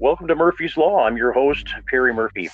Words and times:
Welcome 0.00 0.28
to 0.28 0.34
Murphy's 0.34 0.78
Law. 0.78 1.04
I'm 1.04 1.18
your 1.18 1.30
host, 1.30 1.68
Perry 1.86 2.14
Murphy. 2.14 2.48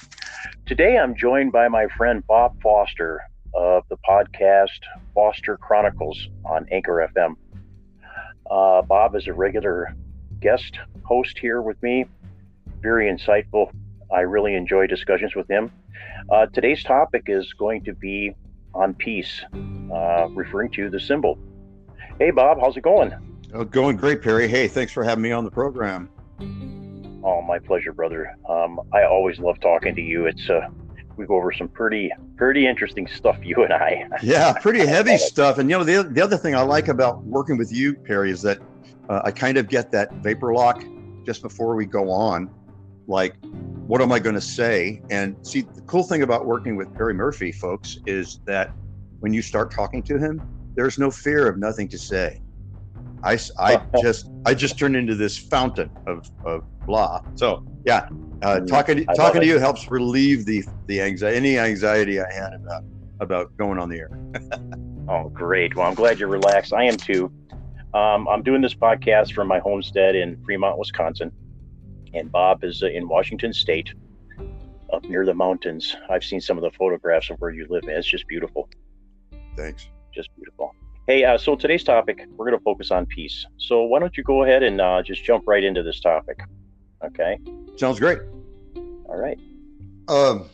Today 0.67 0.99
I'm 0.99 1.15
joined 1.15 1.53
by 1.53 1.69
my 1.69 1.87
friend 1.97 2.27
Bob 2.27 2.61
Foster 2.61 3.23
of 3.55 3.85
the 3.89 3.97
podcast 3.99 4.81
Foster 5.15 5.57
Chronicles 5.57 6.29
on 6.45 6.67
Anchor 6.73 7.09
FM. 7.15 7.37
Uh, 8.51 8.83
Bob 8.83 9.15
is 9.15 9.29
a 9.29 9.33
regular 9.33 9.95
guest 10.41 10.81
host 11.05 11.39
here 11.39 11.63
with 11.63 11.81
me. 11.85 12.07
Very 12.83 13.09
insightful. 13.09 13.71
I 14.13 14.23
really 14.23 14.57
enjoy 14.57 14.89
discussions 14.89 15.37
with 15.37 15.49
him. 15.49 15.71
Uh, 16.29 16.47
today's 16.47 16.83
topic 16.83 17.27
is 17.29 17.53
going 17.53 17.85
to 17.85 17.95
be 17.95 18.35
on 18.75 18.93
peace, 18.93 19.41
uh, 19.95 20.27
referring 20.31 20.73
to 20.73 20.91
the 20.91 20.99
symbol. 20.99 21.39
Hey, 22.19 22.33
Bob, 22.33 22.59
how's 22.61 22.77
it 22.77 22.83
going? 22.83 23.15
Oh, 23.55 23.65
going 23.65 23.97
great, 23.97 24.21
Perry. 24.21 24.49
Hey, 24.49 24.67
thanks 24.67 24.91
for 24.91 25.05
having 25.05 25.23
me 25.23 25.31
on 25.31 25.45
the 25.45 25.51
program. 25.53 26.11
Oh, 27.27 27.43
my 27.43 27.59
pleasure, 27.59 27.93
brother. 27.93 28.37
Um, 28.49 28.81
I 28.93 29.03
always 29.03 29.41
love 29.41 29.59
talking 29.59 29.97
to 29.97 30.01
you. 30.01 30.27
It's 30.27 30.49
uh, 30.49 30.69
we 31.17 31.27
go 31.27 31.35
over 31.35 31.51
some 31.51 31.67
pretty 31.67 32.13
pretty 32.37 32.69
interesting 32.69 33.09
stuff, 33.09 33.37
you 33.43 33.65
and 33.65 33.73
I. 33.73 34.09
yeah, 34.23 34.53
pretty 34.53 34.87
heavy 34.87 35.19
stuff. 35.19 35.59
And 35.59 35.69
you 35.69 35.77
know, 35.77 35.83
the 35.83 36.05
the 36.05 36.23
other 36.23 36.37
thing 36.37 36.55
I 36.55 36.61
like 36.61 36.87
about 36.87 37.25
working 37.25 37.57
with 37.57 37.73
you, 37.73 37.95
Perry, 37.95 38.31
is 38.31 38.43
that 38.43 38.61
uh, 39.09 39.23
I 39.25 39.33
kind 39.33 39.59
of 39.59 39.69
get 39.69 39.91
that 39.91 40.13
vapor 40.15 40.55
lock 40.55 40.85
just 41.25 41.43
before 41.43 41.75
we 41.75 41.85
go 41.85 42.13
on. 42.13 42.49
Like, 43.09 43.35
what 43.89 44.01
am 44.01 44.13
I 44.13 44.21
going 44.21 44.37
to 44.37 44.41
say? 44.41 45.03
And 45.11 45.37
see, 45.45 45.63
the 45.63 45.81
cool 45.83 46.05
thing 46.05 46.23
about 46.23 46.47
working 46.47 46.77
with 46.77 46.95
Perry 46.95 47.15
Murphy, 47.15 47.51
folks, 47.51 47.99
is 48.07 48.39
that 48.45 48.71
when 49.19 49.33
you 49.33 49.43
start 49.43 49.73
talking 49.73 50.01
to 50.05 50.17
him, 50.17 50.41
there's 50.77 50.97
no 50.97 51.11
fear 51.11 51.49
of 51.49 51.59
nothing 51.59 51.89
to 51.89 51.99
say. 51.99 52.41
I, 53.27 53.39
I 53.59 54.01
just 54.01 54.31
I 54.45 54.55
just 54.55 54.79
turned 54.79 54.95
into 54.97 55.15
this 55.17 55.37
fountain 55.37 55.91
of, 56.07 56.31
of 56.45 56.65
blah. 56.87 57.23
So 57.35 57.67
yeah, 57.85 58.09
uh, 58.43 58.61
mm, 58.61 58.67
talking 58.67 59.05
talking 59.17 59.41
to 59.41 59.47
you 59.47 59.59
helps 59.59 59.91
relieve 59.91 60.47
the 60.47 60.65
the 60.87 61.01
anxiety 61.01 61.37
any 61.37 61.59
anxiety 61.59 62.21
I 62.21 62.33
had 62.33 62.55
about 62.55 62.85
about 63.21 63.57
going 63.57 63.79
on 63.79 63.89
the 63.89 63.99
air. 63.99 64.11
oh, 65.09 65.29
great! 65.31 65.75
Well, 65.75 65.87
I'm 65.87 65.95
glad 65.95 66.21
you're 66.21 66.29
relaxed. 66.29 66.73
I 66.73 66.85
am 66.85 66.97
too. 66.97 67.33
Um, 67.95 68.29
I'm 68.29 68.43
doing 68.43 68.61
this 68.61 68.75
podcast 68.75 69.33
from 69.33 69.49
my 69.49 69.59
homestead 69.59 70.15
in 70.15 70.41
Fremont, 70.45 70.79
Wisconsin, 70.79 71.33
and 72.15 72.31
Bob 72.31 72.63
is 72.63 72.83
uh, 72.83 72.89
in 72.89 73.09
Washington 73.09 73.53
State, 73.53 73.93
up 74.93 75.05
near 75.05 75.25
the 75.25 75.35
mountains. 75.35 75.97
I've 76.09 76.23
seen 76.23 76.41
some 76.41 76.59
of 76.59 76.63
the 76.63 76.71
photographs 76.71 77.31
of 77.31 77.39
where 77.39 77.51
you 77.51 77.67
live, 77.69 77.85
and 77.85 77.93
it's 77.93 78.07
just 78.07 78.29
beautiful. 78.29 78.69
Thanks. 79.57 79.89
Just 80.15 80.29
beautiful. 80.37 80.46
Hey, 81.07 81.23
uh, 81.23 81.39
so 81.39 81.55
today's 81.55 81.85
topic, 81.85 82.27
we're 82.37 82.47
going 82.47 82.59
to 82.59 82.65
focus 82.65 82.91
on 82.91 83.07
peace. 83.07 83.47
So 83.59 83.85
why 83.85 84.01
don't 84.01 84.17
you 84.17 84.25
go 84.25 84.43
ahead 84.43 84.65
and 84.65 84.81
uh, 84.81 85.05
just 85.05 85.23
jump 85.23 85.45
right 85.47 85.63
into 85.63 85.85
this 85.85 86.01
topic? 86.01 86.41
Okay. 87.05 87.39
Sounds 87.77 88.01
great. 88.01 88.19
All 89.05 89.17
right. 89.17 89.39
Um, 90.09 90.49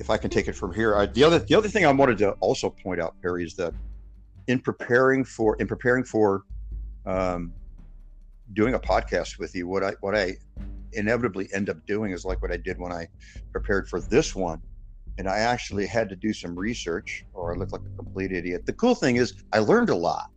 if 0.00 0.10
I 0.10 0.16
can 0.16 0.28
take 0.28 0.48
it 0.48 0.56
from 0.56 0.74
here, 0.74 0.96
I, 0.96 1.06
the 1.06 1.22
other 1.22 1.38
the 1.38 1.54
other 1.54 1.68
thing 1.68 1.86
I 1.86 1.92
wanted 1.92 2.18
to 2.18 2.32
also 2.40 2.68
point 2.68 3.00
out, 3.00 3.14
Perry, 3.22 3.44
is 3.44 3.54
that 3.56 3.74
in 4.48 4.58
preparing 4.58 5.24
for 5.24 5.54
in 5.56 5.68
preparing 5.68 6.02
for 6.02 6.42
um, 7.04 7.52
doing 8.54 8.74
a 8.74 8.80
podcast 8.80 9.38
with 9.38 9.54
you, 9.54 9.68
what 9.68 9.84
I 9.84 9.92
what 10.00 10.16
I 10.16 10.34
inevitably 10.94 11.48
end 11.54 11.70
up 11.70 11.76
doing 11.86 12.10
is 12.10 12.24
like 12.24 12.42
what 12.42 12.50
I 12.50 12.56
did 12.56 12.78
when 12.80 12.90
I 12.90 13.06
prepared 13.52 13.88
for 13.88 14.00
this 14.00 14.34
one 14.34 14.60
and 15.18 15.28
I 15.28 15.38
actually 15.38 15.86
had 15.86 16.08
to 16.10 16.16
do 16.16 16.32
some 16.32 16.54
research, 16.54 17.24
or 17.32 17.54
I 17.54 17.56
looked 17.56 17.72
like 17.72 17.80
a 17.80 17.96
complete 17.96 18.32
idiot. 18.32 18.66
The 18.66 18.72
cool 18.74 18.94
thing 18.94 19.16
is, 19.16 19.34
I 19.52 19.60
learned 19.60 19.90
a 19.90 19.94
lot. 19.94 20.30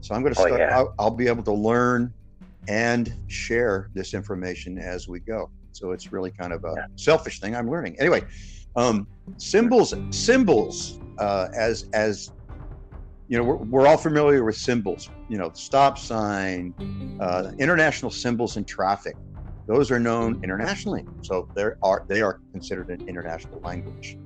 So 0.00 0.14
I'm 0.14 0.22
going 0.22 0.34
to 0.34 0.40
oh, 0.40 0.46
start. 0.46 0.60
Oh, 0.60 0.64
yeah. 0.64 0.76
I'll, 0.76 0.94
I'll, 0.98 1.10
be 1.10 1.28
able 1.28 1.42
to 1.44 1.52
learn 1.52 2.12
and 2.68 3.14
share 3.26 3.90
this 3.94 4.14
information 4.14 4.78
as 4.78 5.08
we 5.08 5.20
go. 5.20 5.50
So 5.72 5.92
it's 5.92 6.12
really 6.12 6.30
kind 6.30 6.52
of 6.52 6.64
a 6.64 6.74
yeah. 6.76 6.86
selfish 6.96 7.40
thing. 7.40 7.54
I'm 7.54 7.70
learning 7.70 7.96
anyway. 7.98 8.22
Um, 8.76 9.06
symbols, 9.36 9.94
symbols, 10.10 10.98
uh, 11.18 11.48
as 11.54 11.86
as 11.92 12.32
you 13.28 13.38
know, 13.38 13.44
we're, 13.44 13.56
we're 13.56 13.86
all 13.86 13.96
familiar 13.96 14.44
with 14.44 14.56
symbols. 14.56 15.08
You 15.28 15.38
know, 15.38 15.50
stop 15.54 15.98
sign, 15.98 16.74
uh, 17.20 17.52
international 17.58 18.10
symbols 18.10 18.56
in 18.56 18.64
traffic 18.64 19.16
those 19.66 19.90
are 19.90 19.98
known 19.98 20.40
internationally. 20.44 21.06
So 21.22 21.48
they 21.54 21.70
are 21.82 22.04
they 22.06 22.20
are 22.22 22.40
considered 22.52 22.90
an 22.90 23.08
international 23.08 23.60
language, 23.60 24.18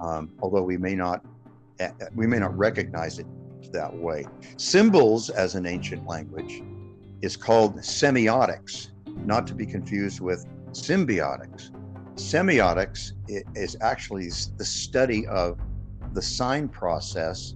um, 0.00 0.30
although 0.40 0.62
we 0.62 0.76
may 0.76 0.94
not 0.94 1.24
we 2.14 2.26
may 2.26 2.38
not 2.38 2.56
recognize 2.56 3.18
it 3.18 3.26
that 3.72 3.94
way. 3.94 4.24
Symbols 4.56 5.30
as 5.30 5.54
an 5.54 5.66
ancient 5.66 6.06
language 6.06 6.62
is 7.20 7.36
called 7.36 7.76
semiotics, 7.76 8.90
not 9.24 9.46
to 9.46 9.54
be 9.54 9.66
confused 9.66 10.20
with 10.20 10.46
symbiotics. 10.70 11.70
Semiotics 12.14 13.12
is 13.54 13.76
actually 13.80 14.28
the 14.56 14.64
study 14.64 15.26
of 15.26 15.58
the 16.14 16.22
sign 16.22 16.68
process, 16.68 17.54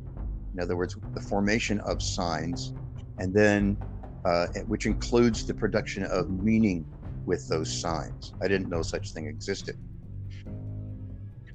in 0.55 0.61
other 0.61 0.77
words, 0.77 0.97
the 1.15 1.21
formation 1.21 1.81
of 1.81 2.03
signs, 2.03 2.75
and 3.19 3.33
then 3.33 3.77
uh, 4.25 4.47
which 4.67 4.87
includes 4.87 5.47
the 5.47 5.55
production 5.55 6.05
of 6.05 6.31
meaning 6.31 6.85
with 7.25 7.49
those 7.49 7.73
signs. 7.81 8.35
I 8.43 8.49
didn't 8.49 8.69
know 8.69 8.83
such 8.83 9.13
thing 9.13 9.27
existed. 9.27 9.77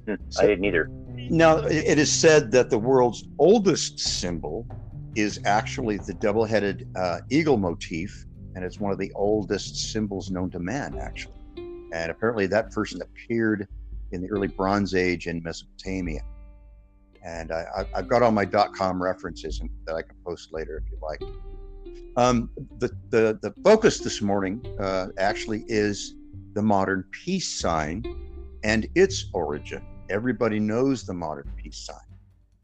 Hmm, 0.06 0.14
so, 0.28 0.42
I 0.42 0.46
didn't 0.46 0.64
either. 0.64 0.88
Now, 1.30 1.58
it 1.58 1.98
is 1.98 2.10
said 2.10 2.50
that 2.52 2.70
the 2.70 2.78
world's 2.78 3.24
oldest 3.38 3.98
symbol 3.98 4.66
is 5.14 5.40
actually 5.44 5.98
the 5.98 6.14
double 6.14 6.44
headed 6.44 6.88
uh, 6.96 7.18
eagle 7.30 7.56
motif, 7.56 8.24
and 8.54 8.64
it's 8.64 8.78
one 8.78 8.92
of 8.92 8.98
the 8.98 9.12
oldest 9.14 9.92
symbols 9.92 10.30
known 10.30 10.50
to 10.50 10.58
man, 10.58 10.98
actually. 10.98 11.34
And 11.92 12.10
apparently, 12.10 12.46
that 12.46 12.72
first 12.72 13.00
appeared 13.00 13.66
in 14.12 14.22
the 14.22 14.30
early 14.30 14.48
Bronze 14.48 14.94
Age 14.94 15.26
in 15.26 15.42
Mesopotamia. 15.42 16.20
And 17.24 17.52
I, 17.52 17.84
have 17.94 18.08
got 18.08 18.22
all 18.22 18.30
my 18.30 18.44
dot 18.44 18.74
.com 18.74 19.02
references 19.02 19.60
that 19.86 19.94
I 19.94 20.02
can 20.02 20.16
post 20.24 20.52
later 20.52 20.82
if 20.84 20.90
you 20.90 20.98
like. 21.02 21.20
Um, 22.18 22.50
the, 22.80 22.90
the, 23.10 23.38
the 23.42 23.54
focus 23.62 24.00
this 24.00 24.20
morning 24.20 24.60
uh, 24.80 25.06
actually 25.18 25.64
is 25.68 26.16
the 26.52 26.60
modern 26.60 27.04
peace 27.12 27.60
sign 27.60 28.02
and 28.64 28.88
its 28.96 29.26
origin. 29.32 29.86
Everybody 30.10 30.58
knows 30.58 31.06
the 31.06 31.14
modern 31.14 31.48
peace 31.56 31.86
sign. 31.86 31.96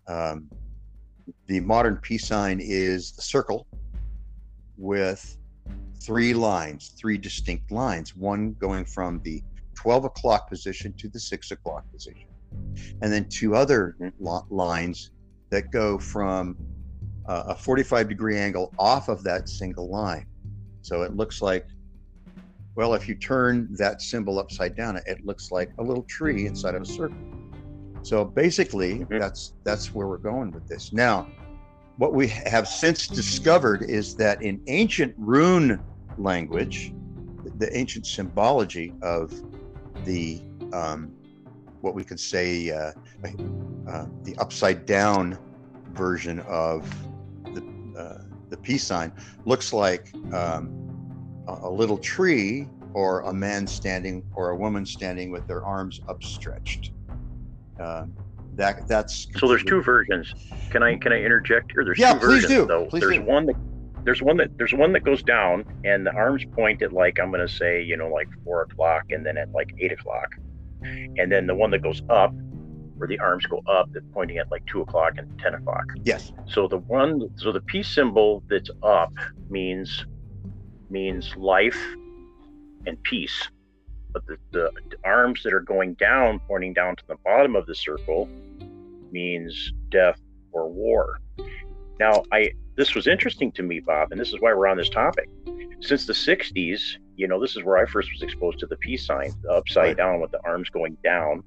Um, 0.09 0.51
the 1.47 1.61
modern 1.61 1.99
peace 1.99 2.27
sign 2.27 2.59
is 2.61 3.13
the 3.13 3.23
circle 3.23 3.69
with 4.77 5.39
three 6.03 6.35
lines, 6.35 6.93
three 6.99 7.17
distinct 7.17 7.71
lines, 7.71 8.17
one 8.17 8.55
going 8.55 8.85
from 8.85 9.21
the 9.23 9.41
12 9.77 10.07
o'clock 10.07 10.51
position 10.51 10.93
to 10.95 11.09
the 11.09 11.21
6 11.21 11.53
o'clock 11.53 11.85
position, 11.93 12.27
and 13.03 13.13
then 13.13 13.29
two 13.29 13.55
other 13.55 13.95
lines 14.51 15.13
that 15.51 15.71
go 15.71 15.97
from 15.97 16.57
a 17.27 17.55
45 17.55 18.09
degree 18.09 18.39
angle 18.39 18.73
off 18.79 19.09
of 19.09 19.23
that 19.25 19.49
single 19.49 19.89
line. 19.89 20.27
So 20.83 21.03
it 21.03 21.17
looks 21.17 21.41
like, 21.41 21.67
well, 22.75 22.95
if 22.95 23.09
you 23.09 23.15
turn 23.15 23.69
that 23.77 24.03
symbol 24.03 24.39
upside 24.39 24.77
down, 24.77 24.97
it 25.07 25.25
looks 25.25 25.51
like 25.51 25.71
a 25.79 25.83
little 25.83 26.03
tree 26.05 26.47
inside 26.47 26.75
of 26.75 26.83
a 26.83 26.87
circle. 26.87 27.17
So 28.03 28.25
basically, 28.25 29.05
that's 29.09 29.55
that's 29.65 29.95
where 29.95 30.07
we're 30.07 30.19
going 30.19 30.51
with 30.51 30.69
this. 30.69 30.93
Now, 30.93 31.29
what 31.97 32.13
we 32.13 32.29
have 32.29 32.69
since 32.69 33.07
discovered 33.07 33.83
is 33.83 34.15
that 34.17 34.43
in 34.43 34.61
ancient 34.67 35.15
rune 35.17 35.83
language, 36.19 36.93
the 37.59 37.75
ancient 37.77 38.07
symbology 38.07 38.93
of 39.01 39.33
the 40.05 40.43
um, 40.73 41.13
what 41.81 41.95
we 41.95 42.05
could 42.05 42.21
say 42.21 42.71
uh, 42.71 42.93
uh, 43.89 44.07
the 44.25 44.37
upside 44.39 44.85
down 44.85 45.39
version 45.93 46.41
of 46.41 46.87
uh, 47.97 48.19
the 48.51 48.57
peace 48.57 48.85
sign 48.85 49.13
looks 49.45 49.73
like 49.73 50.13
um, 50.33 51.45
a, 51.49 51.53
a, 51.63 51.71
little 51.71 51.99
tree 51.99 52.69
or 52.93 53.21
a 53.23 53.33
man 53.33 53.67
standing 53.67 54.25
or 54.35 54.51
a 54.51 54.57
woman 54.57 54.87
standing 54.87 55.31
with 55.31 55.47
their 55.47 55.65
arms 55.65 56.01
upstretched. 56.09 56.93
Uh, 57.79 58.07
that 58.55 58.87
that's 58.87 59.27
so. 59.37 59.49
There's 59.49 59.65
two 59.65 59.83
versions. 59.83 60.33
Can 60.71 60.83
I 60.83 60.97
can 60.97 61.13
I 61.13 61.21
interject 61.21 61.73
here? 61.73 61.85
There's 61.85 61.99
yeah, 61.99 62.13
two 62.13 62.21
please 62.21 62.43
versions 62.43 62.53
do. 62.53 62.67
though. 62.67 62.87
Please 62.87 63.01
there's 63.01 63.17
do. 63.17 63.23
one 63.23 63.47
that 63.47 63.57
there's 64.05 64.23
one 64.23 64.37
that 64.37 64.57
there's 64.57 64.75
one 64.75 64.93
that 64.93 65.03
goes 65.03 65.23
down 65.23 65.65
and 65.85 66.07
the 66.07 66.13
arms 66.13 66.45
point 66.53 66.83
at 66.83 66.93
like 66.93 67.19
I'm 67.19 67.31
gonna 67.31 67.49
say 67.49 67.83
you 67.83 67.97
know 67.97 68.09
like 68.09 68.29
four 68.45 68.63
o'clock 68.63 69.05
and 69.11 69.27
then 69.27 69.37
at 69.37 69.51
like 69.53 69.75
eight 69.81 69.93
o'clock, 69.93 70.29
and 70.83 71.33
then 71.33 71.47
the 71.47 71.55
one 71.55 71.71
that 71.73 71.83
goes 71.83 72.03
up 72.09 72.33
where 72.97 73.09
the 73.09 73.19
arms 73.19 73.45
go 73.47 73.61
up 73.67 73.89
they're 73.93 74.03
pointing 74.13 74.39
at 74.39 74.51
like 74.51 74.65
two 74.67 74.81
o'clock 74.81 75.15
and 75.19 75.39
10 75.41 75.55
o'clock. 75.55 75.85
Yes. 76.05 76.33
So 76.47 76.69
the 76.69 76.79
one, 76.79 77.29
so 77.37 77.53
the 77.53 77.61
peace 77.63 77.89
symbol 77.89 78.43
that's 78.49 78.71
up 78.83 79.13
means, 79.51 80.05
means 80.91 81.35
life 81.37 81.79
and 82.87 83.03
peace. 83.03 83.49
But 84.13 84.27
the, 84.27 84.37
the, 84.53 84.71
the 84.91 84.97
arms 85.05 85.43
that 85.43 85.53
are 85.53 85.61
going 85.61 85.95
down, 85.95 86.41
pointing 86.47 86.73
down 86.73 86.97
to 86.97 87.03
the 87.09 87.17
bottom 87.25 87.57
of 87.57 87.67
the 87.67 87.75
circle, 87.75 88.29
means 89.11 89.73
death 89.91 90.21
or 90.53 90.69
war. 90.69 91.21
Now, 91.99 92.23
I 92.33 92.51
this 92.77 92.95
was 92.95 93.07
interesting 93.07 93.53
to 93.53 93.63
me, 93.63 93.79
Bob, 93.81 94.11
and 94.11 94.21
this 94.21 94.29
is 94.29 94.37
why 94.41 94.53
we're 94.53 94.67
on 94.67 94.77
this 94.77 94.89
topic. 94.89 95.29
Since 95.81 96.07
the 96.07 96.13
60s, 96.13 96.81
You 97.17 97.29
know, 97.29 97.41
this 97.41 97.55
is 97.57 97.63
where 97.63 97.77
I 97.77 97.87
first 97.87 98.11
was 98.13 98.23
exposed 98.23 98.59
to 98.61 98.67
the 98.67 98.77
peace 98.77 99.07
sign, 99.07 99.33
the 99.43 99.51
upside 99.51 99.85
Right. 99.85 99.97
down 99.97 100.21
with 100.21 100.33
the 100.33 100.41
arms 100.45 100.69
going 100.71 100.97
down. 101.05 101.45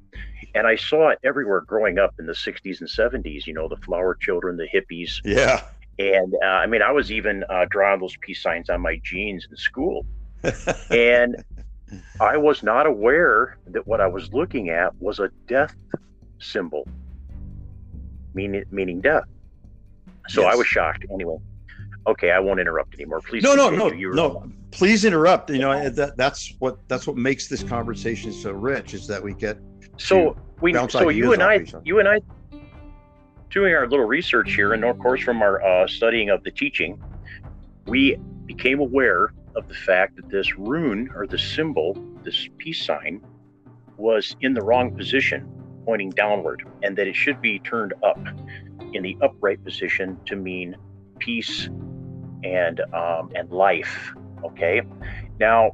And 0.55 0.65
I 0.65 0.75
saw 0.75 1.09
it 1.09 1.19
everywhere 1.23 1.61
growing 1.61 1.99
up 1.99 2.15
in 2.19 2.25
the 2.25 2.33
60s 2.33 2.79
and 2.79 2.89
70s, 2.89 3.45
you 3.45 3.53
know, 3.53 3.67
the 3.67 3.77
flower 3.77 4.15
children, 4.15 4.57
the 4.57 4.67
hippies. 4.67 5.19
Yeah. 5.23 5.61
And 5.99 6.33
uh, 6.43 6.47
I 6.47 6.67
mean, 6.67 6.81
I 6.81 6.91
was 6.91 7.11
even 7.11 7.43
uh, 7.49 7.65
drawing 7.69 7.99
those 7.99 8.15
peace 8.21 8.41
signs 8.41 8.69
on 8.69 8.81
my 8.81 8.99
jeans 9.03 9.47
in 9.49 9.57
school. 9.57 10.05
And 10.91 11.43
I 12.19 12.37
was 12.37 12.63
not 12.63 12.85
aware 12.85 13.57
that 13.67 13.87
what 13.87 14.01
I 14.01 14.07
was 14.07 14.33
looking 14.33 14.69
at 14.69 14.93
was 15.01 15.19
a 15.19 15.29
death 15.47 15.73
symbol, 16.39 16.87
meaning, 18.33 18.63
meaning 18.71 19.01
death. 19.01 19.23
So 20.27 20.43
I 20.43 20.55
was 20.55 20.67
shocked. 20.67 21.05
Anyway, 21.11 21.37
okay, 22.05 22.31
I 22.31 22.39
won't 22.39 22.59
interrupt 22.59 22.93
anymore. 22.95 23.21
Please. 23.21 23.43
no, 23.43 23.55
no, 23.55 23.69
no, 23.69 23.85
continue. 23.85 23.99
You 24.01 24.09
were- 24.09 24.15
no. 24.15 24.51
Please 24.71 25.05
interrupt. 25.05 25.49
You 25.49 25.59
know 25.59 25.89
that 25.89 26.17
that's 26.17 26.53
what 26.59 26.77
that's 26.89 27.07
what 27.07 27.15
makes 27.15 27.47
this 27.47 27.63
conversation 27.63 28.33
so 28.33 28.51
rich 28.51 28.93
is 28.93 29.07
that 29.07 29.23
we 29.23 29.33
get 29.33 29.57
So 29.97 30.37
we, 30.61 30.73
so 30.73 31.09
you 31.09 31.33
and 31.33 31.43
I, 31.43 31.65
you 31.83 31.99
and 31.99 32.07
I, 32.07 32.19
doing 33.49 33.73
our 33.73 33.87
little 33.87 34.05
research 34.05 34.53
here, 34.53 34.73
and 34.73 34.83
of 34.83 34.97
course 34.99 35.21
from 35.21 35.41
our 35.41 35.63
uh, 35.63 35.87
studying 35.87 36.29
of 36.29 36.43
the 36.43 36.51
teaching, 36.51 37.01
we 37.85 38.17
became 38.45 38.79
aware 38.79 39.33
of 39.55 39.67
the 39.67 39.73
fact 39.73 40.15
that 40.15 40.29
this 40.29 40.57
rune 40.57 41.09
or 41.15 41.25
the 41.25 41.37
symbol, 41.37 41.97
this 42.23 42.47
peace 42.57 42.83
sign, 42.83 43.21
was 43.97 44.35
in 44.41 44.53
the 44.53 44.61
wrong 44.61 44.95
position, 44.95 45.49
pointing 45.85 46.11
downward, 46.11 46.65
and 46.83 46.97
that 46.97 47.07
it 47.07 47.15
should 47.15 47.41
be 47.41 47.59
turned 47.59 47.93
up 48.03 48.19
in 48.93 49.03
the 49.03 49.17
upright 49.21 49.63
position 49.63 50.17
to 50.25 50.35
mean 50.35 50.75
peace 51.19 51.69
and 52.43 52.81
um, 52.93 53.31
and 53.35 53.51
life. 53.51 54.13
Okay, 54.43 54.81
now 55.39 55.71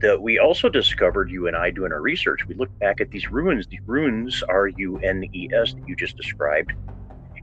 that 0.00 0.20
we 0.20 0.38
also 0.38 0.68
discovered 0.68 1.30
you 1.30 1.46
and 1.46 1.56
I 1.56 1.70
doing 1.70 1.92
our 1.92 2.00
research. 2.00 2.40
We 2.48 2.54
looked 2.54 2.78
back 2.78 3.00
at 3.00 3.10
these 3.10 3.30
runes. 3.30 3.66
These 3.70 3.80
runes 3.86 4.42
R 4.48 4.68
U 4.68 4.98
N 5.02 5.24
E 5.32 5.48
S 5.54 5.72
that 5.74 5.82
you 5.86 5.96
just 5.96 6.16
described, 6.16 6.72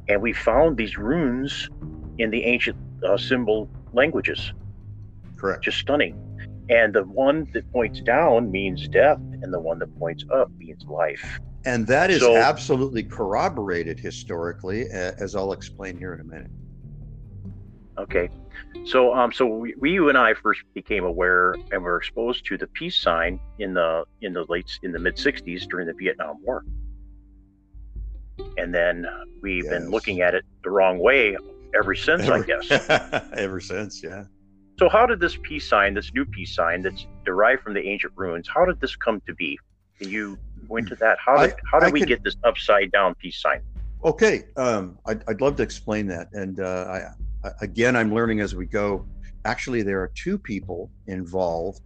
and 0.08 0.22
we 0.22 0.34
found 0.34 0.78
these 0.78 0.98
runes 0.98 1.70
in 2.18 2.30
the 2.30 2.44
ancient 2.44 2.78
uh, 3.08 3.18
symbol 3.18 3.70
languages. 3.94 4.54
correct. 5.38 5.64
Just 5.64 5.80
stunning. 5.80 6.20
And 6.70 6.94
the 6.94 7.04
one 7.04 7.48
that 7.54 7.70
points 7.74 8.02
down 8.02 8.52
means 8.52 8.88
death, 8.88 9.18
and 9.42 9.54
the 9.54 9.60
one 9.60 9.80
that 9.80 9.98
points 10.00 10.24
up 10.34 10.50
means 10.58 10.86
life. 10.86 11.40
And 11.66 11.86
that 11.88 12.10
is 12.12 12.22
So- 12.22 12.38
absolutely 12.38 13.04
corroborated 13.04 14.00
historically, 14.00 14.90
as 14.90 15.36
I'll 15.36 15.54
explain 15.54 15.98
here 15.98 16.14
in 16.14 16.22
a 16.22 16.24
minute. 16.24 16.52
Okay, 17.98 18.30
so 18.86 19.14
um, 19.14 19.32
so 19.32 19.46
we, 19.46 19.76
we 19.80 19.92
you 19.92 20.10
and 20.10 20.18
I 20.18 20.34
first 20.34 20.62
became 20.74 21.04
aware 21.04 21.56
and 21.72 21.84
were 21.84 21.98
exposed 21.98 22.46
to 22.48 22.58
the 22.58 22.68
peace 22.68 23.00
sign 23.00 23.40
in 23.60 23.74
the 23.76 24.04
in 24.22 24.34
the 24.34 24.46
late 24.50 24.80
in 24.82 24.92
the 24.92 25.00
mid 25.00 25.16
'60s 25.16 25.68
during 25.70 25.86
the 25.88 25.94
Vietnam 25.94 26.38
War, 26.44 26.64
and 28.58 28.74
then 28.74 29.06
we've 29.42 29.70
been 29.70 29.90
looking 29.90 30.22
at 30.22 30.34
it 30.34 30.44
the 30.64 30.70
wrong 30.72 30.98
way 31.00 31.38
ever 31.76 31.94
since, 31.96 32.28
I 32.30 32.42
guess. 32.44 32.70
Ever 33.34 33.60
since, 33.60 34.04
yeah. 34.04 34.26
So 34.80 34.90
how 34.90 35.06
did 35.08 35.20
this 35.20 35.38
peace 35.42 35.68
sign, 35.68 35.94
this 35.96 36.12
new 36.14 36.24
peace 36.26 36.54
sign 36.54 36.82
that's 36.84 37.08
derived 37.26 37.64
from 37.64 37.74
the 37.74 37.82
ancient 37.88 38.14
ruins, 38.16 38.48
how 38.48 38.64
did 38.66 38.80
this 38.80 38.96
come 38.96 39.22
to 39.28 39.34
be? 39.34 39.58
Can 40.00 40.10
you 40.10 40.38
go 40.70 40.76
into 40.78 40.96
that? 40.98 41.18
How 41.24 41.38
did 41.38 41.54
I- 41.54 41.56
how 41.72 41.80
did 41.80 41.90
I 41.90 41.92
we 41.92 42.00
could- 42.02 42.10
get 42.10 42.24
this 42.24 42.36
upside 42.44 42.92
down 42.92 43.16
peace 43.16 43.40
sign? 43.42 43.62
Okay, 44.04 44.44
um, 44.58 45.00
I'd, 45.08 45.24
I'd 45.28 45.42
love 45.42 45.56
to 45.58 45.64
explain 45.64 46.06
that. 46.08 46.28
And 46.34 46.60
uh, 46.60 46.86
again, 47.62 47.96
I'm 47.96 48.14
learning 48.14 48.40
as 48.40 48.56
we 48.56 48.66
go. 48.66 49.06
Actually, 49.46 49.82
there 49.82 50.02
are 50.02 50.12
two 50.16 50.38
people 50.38 50.90
involved 51.08 51.82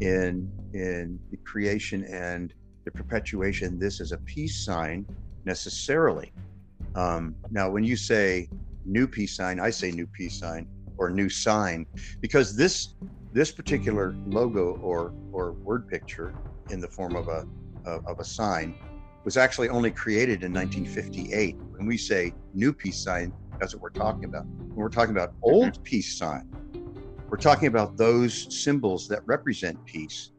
in 0.00 0.50
in 0.72 1.18
the 1.30 1.36
creation 1.38 2.04
and 2.04 2.52
the 2.84 2.90
perpetuation. 2.90 3.78
This 3.78 4.00
is 4.00 4.12
a 4.12 4.18
peace 4.18 4.64
sign 4.64 5.06
necessarily. 5.44 6.32
Um, 6.94 7.34
now, 7.50 7.70
when 7.70 7.84
you 7.84 7.96
say 7.96 8.48
new 8.84 9.06
peace 9.06 9.36
sign, 9.36 9.60
I 9.60 9.70
say 9.70 9.90
new 9.90 10.06
peace 10.06 10.38
sign 10.38 10.68
or 10.96 11.10
new 11.10 11.28
sign 11.28 11.86
because 12.20 12.56
this 12.56 12.94
this 13.32 13.50
particular 13.50 14.14
logo 14.26 14.76
or 14.76 15.12
or 15.32 15.52
word 15.52 15.88
picture 15.88 16.34
in 16.70 16.80
the 16.80 16.88
form 16.88 17.16
of 17.16 17.28
a 17.28 17.46
of, 17.84 18.06
of 18.06 18.20
a 18.20 18.24
sign 18.24 18.74
was 19.24 19.36
actually 19.36 19.68
only 19.70 19.90
created 19.90 20.42
in 20.42 20.52
1958. 20.52 21.56
When 21.76 21.86
we 21.86 21.96
say 21.96 22.34
new 22.52 22.72
peace 22.72 23.02
sign, 23.02 23.32
that's 23.58 23.74
what 23.74 23.82
we're 23.82 23.90
talking 23.90 24.24
about. 24.24 24.46
When 24.46 24.76
we're 24.76 24.88
talking 24.88 25.14
about 25.14 25.34
old 25.42 25.82
peace 25.84 26.16
sign, 26.16 26.48
we're 27.28 27.38
talking 27.38 27.68
about 27.68 27.96
those 27.96 28.46
symbols 28.54 29.08
that 29.08 29.26
represent 29.26 29.82
peace 29.84 30.30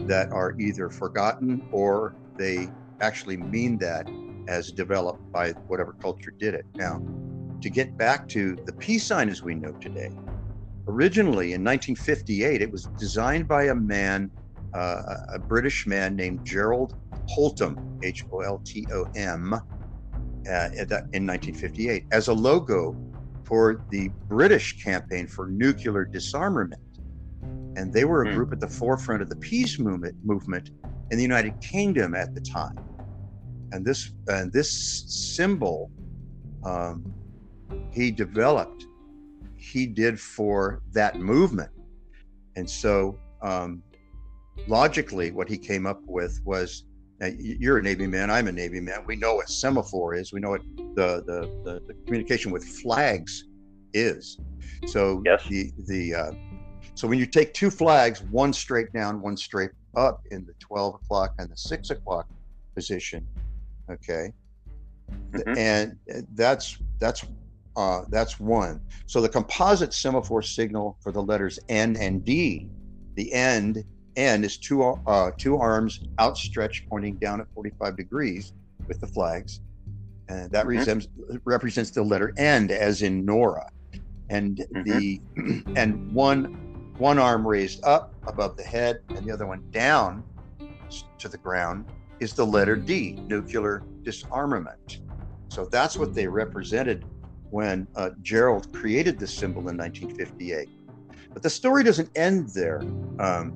that 0.00 0.32
are 0.32 0.54
either 0.58 0.90
forgotten 0.90 1.66
or 1.70 2.14
they 2.36 2.68
actually 3.00 3.36
mean 3.36 3.78
that 3.78 4.08
as 4.48 4.72
developed 4.72 5.30
by 5.32 5.50
whatever 5.68 5.92
culture 5.94 6.30
did 6.30 6.54
it. 6.54 6.66
Now, 6.74 7.02
to 7.60 7.70
get 7.70 7.96
back 7.96 8.28
to 8.28 8.56
the 8.66 8.72
peace 8.72 9.04
sign 9.04 9.28
as 9.28 9.42
we 9.42 9.54
know 9.54 9.72
today, 9.72 10.10
originally 10.88 11.52
in 11.52 11.62
1958, 11.62 12.60
it 12.60 12.70
was 12.70 12.86
designed 12.98 13.46
by 13.46 13.64
a 13.64 13.74
man, 13.74 14.30
uh, 14.74 15.16
a 15.34 15.38
British 15.38 15.86
man 15.86 16.16
named 16.16 16.44
Gerald 16.44 16.96
Holtom, 17.28 18.04
H 18.04 18.24
O 18.32 18.40
L 18.40 18.60
T 18.64 18.86
O 18.92 19.04
M, 19.14 19.54
uh, 20.48 20.68
that- 20.88 21.06
in 21.12 21.26
1958, 21.26 22.06
as 22.12 22.28
a 22.28 22.32
logo 22.32 22.96
for 23.44 23.82
the 23.90 24.10
British 24.28 24.82
campaign 24.82 25.26
for 25.26 25.48
nuclear 25.48 26.04
disarmament. 26.04 26.80
And 27.76 27.92
they 27.92 28.04
were 28.04 28.22
a 28.22 28.28
Hmm. 28.28 28.34
group 28.34 28.52
at 28.52 28.60
the 28.60 28.68
forefront 28.68 29.22
of 29.22 29.28
the 29.28 29.36
peace 29.36 29.78
movement 29.78 30.16
movement 30.24 30.70
in 31.10 31.16
the 31.16 31.22
United 31.22 31.54
Kingdom 31.60 32.14
at 32.14 32.34
the 32.34 32.40
time. 32.40 32.76
And 33.72 33.84
this 33.84 34.12
and 34.28 34.52
this 34.52 35.04
symbol 35.08 35.90
um, 36.64 37.14
he 37.90 38.10
developed, 38.10 38.86
he 39.56 39.86
did 39.86 40.20
for 40.20 40.82
that 40.92 41.18
movement. 41.18 41.70
And 42.56 42.68
so 42.68 43.18
um, 43.42 43.82
logically, 44.68 45.30
what 45.32 45.48
he 45.48 45.58
came 45.58 45.86
up 45.86 46.02
with 46.06 46.40
was 46.44 46.84
now, 47.22 47.28
you're 47.38 47.78
a 47.78 47.82
Navy 47.82 48.06
man. 48.06 48.30
I'm 48.30 48.48
a 48.48 48.52
Navy 48.52 48.80
man. 48.80 49.04
We 49.06 49.14
know 49.16 49.36
what 49.36 49.48
semaphore 49.48 50.14
is. 50.14 50.32
We 50.32 50.40
know 50.40 50.50
what 50.50 50.62
the 50.76 51.22
the, 51.24 51.50
the, 51.64 51.82
the 51.86 51.94
communication 52.04 52.50
with 52.50 52.64
flags 52.64 53.44
is. 53.94 54.38
So 54.86 55.22
Yes. 55.24 55.44
the 55.48 55.70
the 55.86 56.14
uh, 56.14 56.32
so 56.94 57.06
when 57.06 57.18
you 57.18 57.26
take 57.26 57.54
two 57.54 57.70
flags, 57.70 58.22
one 58.22 58.52
straight 58.52 58.92
down, 58.92 59.22
one 59.22 59.36
straight 59.36 59.70
up 59.96 60.22
in 60.30 60.44
the 60.44 60.52
12 60.58 60.96
o'clock 60.96 61.34
and 61.38 61.48
the 61.50 61.56
six 61.56 61.90
o'clock 61.90 62.26
position, 62.74 63.26
okay, 63.90 64.32
Mhm. 65.32 65.56
and 65.56 65.96
uh, 66.14 66.20
that's 66.34 66.78
that's 66.98 67.24
uh, 67.76 68.02
that's 68.08 68.40
one. 68.40 68.80
So 69.06 69.20
the 69.20 69.28
composite 69.28 69.94
semaphore 69.94 70.42
signal 70.42 70.98
for 71.00 71.12
the 71.12 71.22
letters 71.22 71.58
N 71.68 71.96
and 71.96 72.24
D, 72.24 72.68
the 73.14 73.32
end 73.32 73.84
N 74.16 74.44
is 74.44 74.58
two 74.58 74.82
uh, 74.82 75.30
two 75.38 75.56
arms 75.58 76.00
outstretched, 76.20 76.88
pointing 76.88 77.16
down 77.16 77.40
at 77.40 77.46
45 77.54 77.96
degrees 77.96 78.52
with 78.88 79.00
the 79.00 79.06
flags, 79.06 79.60
and 80.28 80.50
that 80.50 80.66
Mhm. 80.66 80.68
resembles, 80.68 81.08
represents 81.44 81.90
the 81.90 82.02
letter 82.02 82.32
N, 82.36 82.70
as 82.70 83.02
in 83.02 83.24
Nora, 83.24 83.66
and 84.28 84.64
the 84.84 85.20
and 85.76 86.12
one 86.12 86.44
one 86.98 87.18
arm 87.18 87.46
raised 87.46 87.82
up 87.84 88.14
above 88.26 88.56
the 88.56 88.62
head 88.62 89.00
and 89.08 89.26
the 89.26 89.32
other 89.32 89.46
one 89.46 89.62
down 89.70 90.22
to 91.18 91.28
the 91.28 91.38
ground 91.38 91.86
is 92.20 92.34
the 92.34 92.46
letter 92.46 92.76
D, 92.76 93.14
nuclear 93.26 93.82
disarmament. 94.04 95.00
So 95.48 95.66
that's 95.72 95.96
what 95.98 96.14
they 96.14 96.26
represented 96.28 97.04
when 97.50 97.88
uh, 97.96 98.10
Gerald 98.22 98.72
created 98.72 99.18
this 99.18 99.34
symbol 99.34 99.68
in 99.68 99.76
1958. 99.76 100.68
But 101.32 101.42
the 101.42 101.50
story 101.50 101.82
doesn't 101.82 102.10
end 102.16 102.50
there 102.50 102.80
um, 103.18 103.52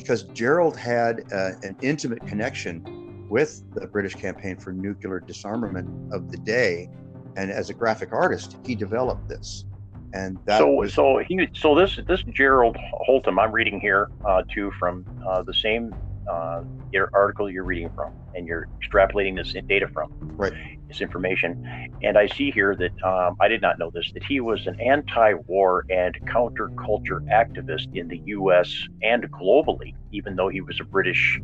because 0.00 0.22
Gerald 0.22 0.76
had 0.76 1.24
uh, 1.32 1.52
an 1.62 1.76
intimate 1.82 2.26
connection 2.26 3.26
with 3.28 3.62
the 3.74 3.86
British 3.86 4.14
campaign 4.14 4.56
for 4.56 4.72
nuclear 4.72 5.20
disarmament 5.20 5.88
of 6.12 6.30
the 6.30 6.38
day. 6.38 6.88
And 7.36 7.50
as 7.50 7.70
a 7.70 7.74
graphic 7.74 8.12
artist, 8.12 8.56
he 8.64 8.74
developed 8.74 9.28
this. 9.28 9.64
And 10.12 10.38
that 10.46 10.58
so 10.58 10.70
was 10.72 10.92
so 10.92 11.18
he 11.18 11.48
so 11.54 11.76
this 11.76 12.00
this 12.08 12.22
Gerald 12.24 12.76
Holtom 13.08 13.40
I'm 13.40 13.52
reading 13.52 13.78
here 13.78 14.10
uh, 14.24 14.42
too 14.52 14.72
from 14.72 15.04
uh, 15.24 15.42
the 15.42 15.54
same 15.54 15.94
uh, 16.30 16.60
your 16.92 17.10
article 17.14 17.50
you're 17.50 17.64
reading 17.64 17.90
from 17.94 18.08
and 18.34 18.46
you're 18.46 18.66
extrapolating 18.82 19.36
this 19.36 19.54
data 19.68 19.88
from 19.92 20.08
Right. 20.38 20.52
this 20.88 21.00
information 21.00 21.56
and 22.02 22.16
I 22.18 22.26
see 22.26 22.50
here 22.50 22.74
that 22.76 22.92
um, 23.04 23.36
I 23.40 23.48
did 23.48 23.60
not 23.62 23.78
know 23.78 23.90
this 23.94 24.10
that 24.14 24.24
he 24.28 24.40
was 24.40 24.66
an 24.66 24.76
anti-war 24.84 25.84
and 25.90 26.14
counterculture 26.34 27.20
activist 27.32 27.86
in 27.94 28.08
the 28.08 28.20
U.S. 28.26 28.72
and 29.02 29.30
globally 29.32 29.92
even 30.12 30.36
though 30.36 30.48
he 30.48 30.60
was 30.60 30.78
a 30.80 30.84
British 30.84 31.40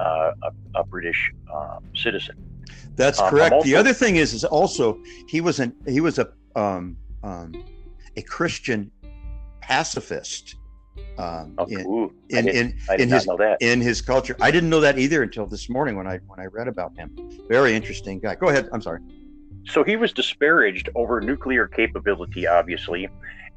uh, 0.00 0.30
a, 0.42 0.80
a 0.80 0.84
British 0.90 1.20
um, 1.54 1.80
citizen 1.94 2.34
That's 2.96 3.20
Um, 3.20 3.30
correct. 3.30 3.64
the 3.64 3.76
other 3.76 3.92
thing 3.92 4.16
is, 4.16 4.32
is 4.32 4.44
also 4.44 4.98
he 5.28 5.40
was 5.40 5.60
an 5.60 5.74
he 5.86 6.00
was 6.00 6.18
a 6.18 6.28
um, 6.56 6.96
um, 7.22 7.52
a 8.16 8.22
Christian 8.22 8.90
pacifist 9.60 10.56
Um, 11.18 11.54
Oh, 11.58 11.66
in, 11.66 11.80
ooh, 11.80 12.14
in, 12.30 12.48
in, 12.48 12.78
in 12.98 13.08
his 13.10 13.28
in 13.60 13.80
his 13.80 14.00
culture. 14.00 14.36
I 14.40 14.50
didn't 14.50 14.70
know 14.70 14.80
that 14.80 14.98
either 14.98 15.22
until 15.22 15.46
this 15.46 15.68
morning 15.68 15.96
when 15.96 16.06
I 16.06 16.18
when 16.26 16.40
I 16.40 16.46
read 16.46 16.68
about 16.68 16.96
him. 16.96 17.14
Very 17.48 17.74
interesting 17.74 18.18
guy. 18.18 18.36
Go 18.36 18.48
ahead. 18.48 18.68
I'm 18.72 18.80
sorry. 18.80 19.00
So 19.66 19.84
he 19.84 19.96
was 19.96 20.12
disparaged 20.12 20.88
over 20.94 21.20
nuclear 21.20 21.66
capability, 21.66 22.46
obviously, 22.46 23.08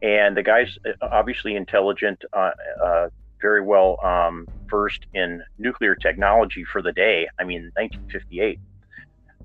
and 0.01 0.35
the 0.35 0.43
guy's 0.43 0.77
uh, 0.85 1.07
obviously 1.11 1.55
intelligent, 1.55 2.23
uh, 2.33 2.51
uh, 2.83 3.09
very 3.41 3.61
well 3.61 3.97
um, 4.03 4.47
versed 4.69 5.05
in 5.13 5.41
nuclear 5.57 5.95
technology 5.95 6.65
for 6.65 6.81
the 6.81 6.91
day. 6.91 7.27
I 7.39 7.45
mean, 7.45 7.71
1958, 7.75 8.59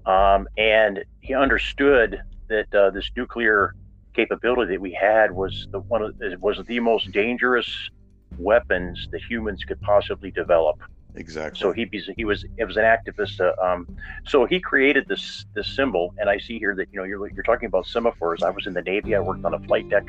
um, 0.07 0.49
and 0.57 1.05
he 1.21 1.35
understood 1.35 2.21
that 2.49 2.75
uh, 2.75 2.91
this 2.91 3.11
nuclear 3.17 3.75
capability 4.15 4.75
that 4.75 4.81
we 4.81 4.93
had 4.93 5.33
was 5.33 5.67
the 5.71 5.81
one 5.81 6.03
of, 6.03 6.15
was 6.41 6.61
the 6.67 6.81
most 6.81 7.13
dangerous 7.13 7.91
weapons 8.39 9.09
that 9.13 9.21
humans 9.23 9.65
could 9.65 9.81
possibly 9.81 10.31
develop. 10.31 10.81
Exactly. 11.15 11.59
So 11.59 11.73
he 11.73 11.87
was 11.91 12.11
he 12.17 12.25
was 12.25 12.45
it 12.59 12.65
was 12.65 12.77
an 12.77 12.85
activist. 12.85 13.41
Uh, 13.41 13.61
um, 13.65 13.89
so 14.27 14.45
he 14.45 14.61
created 14.61 15.07
this 15.09 15.47
this 15.55 15.67
symbol, 15.75 16.15
and 16.19 16.29
I 16.29 16.39
see 16.39 16.59
here 16.59 16.75
that 16.77 16.89
you 16.93 16.99
know 16.99 17.05
you're 17.05 17.29
you're 17.31 17.43
talking 17.43 17.67
about 17.67 17.87
semaphores. 17.87 18.43
I 18.43 18.51
was 18.51 18.67
in 18.67 18.75
the 18.75 18.83
Navy. 18.83 19.15
I 19.15 19.21
worked 19.21 19.45
on 19.45 19.55
a 19.55 19.59
flight 19.61 19.89
deck. 19.89 20.07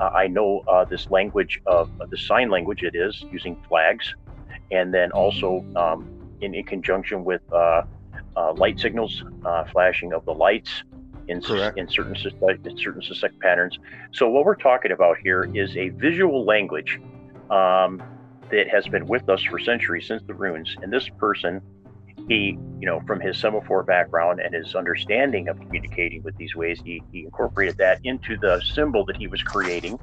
Uh, 0.00 0.04
I 0.04 0.26
know 0.26 0.60
uh, 0.66 0.84
this 0.84 1.10
language 1.10 1.60
of 1.66 1.90
uh, 2.00 2.06
the 2.06 2.16
sign 2.16 2.50
language. 2.50 2.82
It 2.82 2.94
is 2.94 3.24
using 3.30 3.62
flags, 3.68 4.14
and 4.70 4.92
then 4.92 5.12
also 5.12 5.64
um, 5.76 6.08
in, 6.40 6.54
in 6.54 6.64
conjunction 6.64 7.24
with 7.24 7.42
uh, 7.52 7.82
uh, 8.36 8.52
light 8.54 8.80
signals, 8.80 9.22
uh, 9.44 9.64
flashing 9.66 10.12
of 10.12 10.24
the 10.24 10.32
lights 10.32 10.82
in 11.28 11.40
Correct. 11.40 11.78
in 11.78 11.88
certain 11.88 12.16
in 12.16 12.76
certain 12.76 13.02
suspect 13.02 13.38
patterns. 13.40 13.78
So 14.12 14.28
what 14.28 14.44
we're 14.44 14.54
talking 14.54 14.92
about 14.92 15.18
here 15.18 15.50
is 15.54 15.76
a 15.76 15.90
visual 15.90 16.44
language. 16.44 17.00
Um, 17.50 18.02
that 18.52 18.68
has 18.68 18.86
been 18.86 19.06
with 19.06 19.28
us 19.28 19.42
for 19.42 19.58
centuries 19.58 20.06
since 20.06 20.22
the 20.26 20.34
runes. 20.34 20.76
And 20.82 20.92
this 20.92 21.08
person, 21.18 21.60
he, 22.28 22.58
you 22.78 22.86
know, 22.86 23.00
from 23.06 23.18
his 23.18 23.38
semaphore 23.38 23.82
background 23.82 24.40
and 24.40 24.54
his 24.54 24.74
understanding 24.74 25.48
of 25.48 25.58
communicating 25.58 26.22
with 26.22 26.36
these 26.36 26.54
ways, 26.54 26.80
he, 26.84 27.02
he 27.10 27.24
incorporated 27.24 27.78
that 27.78 27.98
into 28.04 28.36
the 28.36 28.60
symbol 28.60 29.04
that 29.06 29.16
he 29.16 29.26
was 29.26 29.42
creating. 29.42 29.98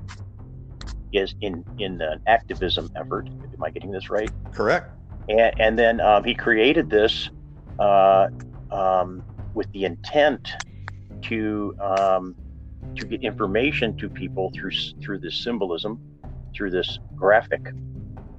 Is 1.11 1.33
in 1.41 1.65
in 1.79 1.99
an 2.01 2.21
activism 2.27 2.91
effort. 2.95 3.27
Am 3.27 3.63
I 3.63 3.71
getting 3.71 3.91
this 3.91 4.11
right? 4.11 4.29
Correct. 4.51 4.91
And, 5.27 5.59
and 5.59 5.79
then 5.79 5.99
um, 6.01 6.23
he 6.23 6.35
created 6.35 6.87
this 6.87 7.31
uh, 7.79 8.27
um, 8.69 9.23
with 9.55 9.71
the 9.71 9.85
intent 9.85 10.51
to 11.23 11.75
um, 11.79 12.35
to 12.95 13.05
get 13.05 13.21
information 13.23 13.95
to 13.97 14.09
people 14.09 14.51
through 14.55 14.71
through 15.01 15.19
this 15.19 15.35
symbolism, 15.43 15.99
through 16.55 16.71
this 16.71 16.99
graphic, 17.15 17.61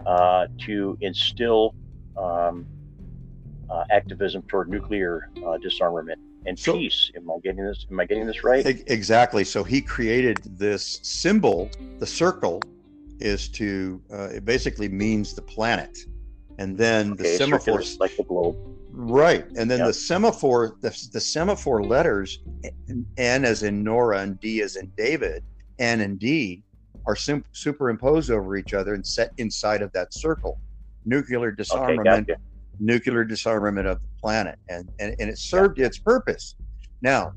uh, 0.06 0.46
to 0.66 0.96
instill 1.00 1.74
um, 2.16 2.66
uh, 3.70 3.84
activism 3.90 4.42
toward 4.48 4.68
nuclear 4.68 5.30
uh, 5.46 5.56
disarmament 5.58 6.18
and 6.46 6.58
So- 6.58 6.72
peace. 6.74 7.10
Am 7.16 7.30
I 7.30 7.38
getting 7.42 7.64
this? 7.64 7.86
Am 7.90 8.00
I 8.00 8.06
getting 8.06 8.26
this 8.26 8.42
right? 8.44 8.64
Exactly. 8.88 9.44
So 9.44 9.62
he 9.64 9.80
created 9.80 10.38
this 10.58 11.00
symbol. 11.02 11.70
The 11.98 12.06
circle 12.06 12.62
is 13.20 13.48
to 13.50 14.00
uh, 14.12 14.28
it 14.34 14.44
basically 14.44 14.88
means 14.88 15.34
the 15.34 15.42
planet, 15.42 15.98
and 16.58 16.76
then 16.76 17.10
the 17.16 17.24
Okay, 17.24 17.36
circular, 17.36 17.58
semaphores. 17.80 18.00
like 18.00 18.16
the 18.16 18.24
globe. 18.24 18.56
Right, 18.92 19.46
and 19.56 19.70
then 19.70 19.78
Yep. 19.78 19.86
the 19.88 19.94
semaphore, 19.94 20.76
the, 20.80 20.90
the 21.12 21.20
semaphore 21.20 21.82
letters, 21.82 22.38
N 23.16 23.44
as 23.44 23.62
in 23.62 23.82
Nora 23.84 24.18
and 24.20 24.38
D 24.40 24.62
as 24.62 24.76
in 24.76 24.90
David, 24.96 25.42
N 25.78 26.00
and 26.00 26.18
D, 26.18 26.62
are 27.06 27.16
sim- 27.16 27.44
superimposed 27.52 28.30
over 28.30 28.56
each 28.56 28.74
other 28.74 28.94
and 28.94 29.06
set 29.06 29.32
inside 29.38 29.82
of 29.82 29.92
that 29.92 30.12
circle. 30.12 30.58
Nuclear 31.04 31.48
Okay, 31.48 31.56
disarmament, 31.56 32.26
gotcha. 32.28 32.40
nuclear 32.78 33.24
disarmament 33.24 33.86
of 33.86 34.00
the 34.00 34.08
planet, 34.20 34.58
and 34.68 34.88
and, 34.98 35.14
and 35.18 35.30
it 35.30 35.38
served 35.38 35.78
its 35.78 35.98
purpose. 35.98 36.56
Now, 37.00 37.32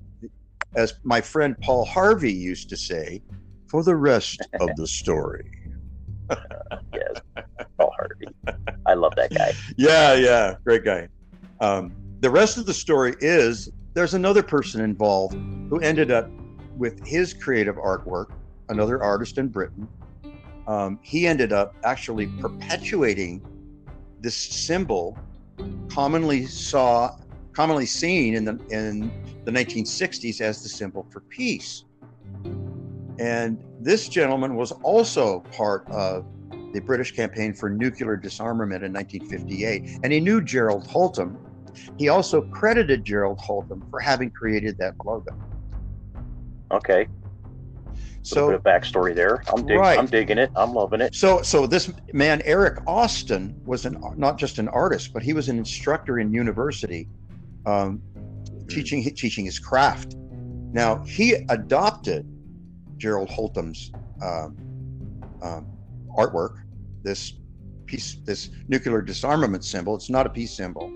as 0.76 0.96
my 1.04 1.22
friend 1.22 1.56
Paul 1.62 1.86
Harvey 1.86 2.34
used 2.34 2.68
to 2.70 2.78
say, 2.78 3.22
for 3.70 3.84
the 3.84 3.96
rest 3.96 4.46
of 4.60 4.70
the 4.76 4.88
story. 5.02 5.50
Yes, 6.94 7.22
Paul 7.78 7.92
Harvey. 7.98 8.28
I 8.86 8.94
love 8.96 9.14
that 9.16 9.34
guy. 9.34 9.54
Yeah, 9.78 10.14
yeah, 10.16 10.56
great 10.66 10.84
guy. 10.84 11.08
Um, 11.64 11.94
the 12.20 12.30
rest 12.30 12.58
of 12.58 12.66
the 12.66 12.74
story 12.74 13.16
is 13.22 13.70
there's 13.94 14.16
another 14.16 14.44
person 14.44 14.82
involved 14.82 15.36
who 15.70 15.80
ended 15.80 16.12
up 16.12 16.30
with 16.76 17.06
his 17.08 17.34
creative 17.34 17.78
artwork, 17.78 18.34
another 18.68 19.02
artist 19.02 19.38
in 19.38 19.48
Britain. 19.48 19.88
Um, 20.68 21.00
he 21.02 21.26
ended 21.26 21.54
up 21.54 21.74
actually 21.86 22.28
perpetuating 22.28 23.42
this 24.20 24.36
symbol 24.36 25.18
commonly 25.90 26.46
saw 26.48 27.16
commonly 27.54 27.86
seen 27.86 28.36
in 28.36 28.44
the 28.44 28.60
in 28.70 29.10
the 29.46 29.52
1960s 29.52 30.42
as 30.42 30.64
the 30.64 30.70
symbol 30.70 31.08
for 31.12 31.22
peace. 31.22 31.86
And 33.20 33.64
this 33.80 34.10
gentleman 34.10 34.56
was 34.56 34.74
also 34.84 35.40
part 35.52 35.90
of 35.90 36.26
the 36.74 36.82
British 36.82 37.16
campaign 37.16 37.54
for 37.54 37.70
nuclear 37.70 38.18
disarmament 38.18 38.84
in 38.84 38.92
1958. 38.92 40.00
And 40.04 40.12
he 40.12 40.20
knew 40.20 40.42
Gerald 40.42 40.86
Holtom. 40.88 41.38
He 41.98 42.10
also 42.10 42.42
credited 42.42 43.06
Gerald 43.06 43.40
Holtom 43.40 43.82
for 43.90 44.00
having 44.00 44.32
created 44.32 44.78
that 44.80 44.94
logo. 45.06 45.32
Okay, 46.72 47.08
so 48.24 48.36
So, 48.36 48.48
bit 48.48 48.56
of 48.56 48.64
backstory 48.64 49.14
there. 49.14 49.44
I'm 49.54 49.66
dig- 49.66 49.78
Right. 49.78 50.00
I'm 50.00 50.06
digging 50.08 50.38
it. 50.38 50.50
I'm 50.56 50.74
loving 50.74 51.02
it. 51.02 51.14
so, 51.14 51.42
so 51.42 51.68
this 51.68 51.92
man, 52.14 52.42
Eric 52.46 52.80
Austin, 52.88 53.62
was 53.66 53.86
an 53.86 53.98
not 54.16 54.38
just 54.38 54.60
an 54.60 54.70
artist, 54.70 55.12
but 55.14 55.22
he 55.24 55.34
was 55.34 55.50
an 55.50 55.58
instructor 55.58 56.20
in 56.20 56.34
university, 56.34 57.08
um, 57.66 58.02
teaching 58.70 59.04
teaching 59.16 59.46
his 59.46 59.60
craft. 59.60 60.16
Now 60.74 61.04
he 61.06 61.34
adopted 61.50 62.26
Gerald 62.98 63.30
Holtom's 63.30 63.92
um, 64.22 64.58
um, 65.42 65.68
artwork, 66.18 66.56
this 67.04 67.34
piece, 67.86 68.16
this 68.26 68.50
nuclear 68.70 69.02
disarmament 69.02 69.66
symbol. 69.66 69.96
It's 69.96 70.10
not 70.10 70.26
a 70.26 70.30
peace 70.30 70.56
symbol, 70.56 70.90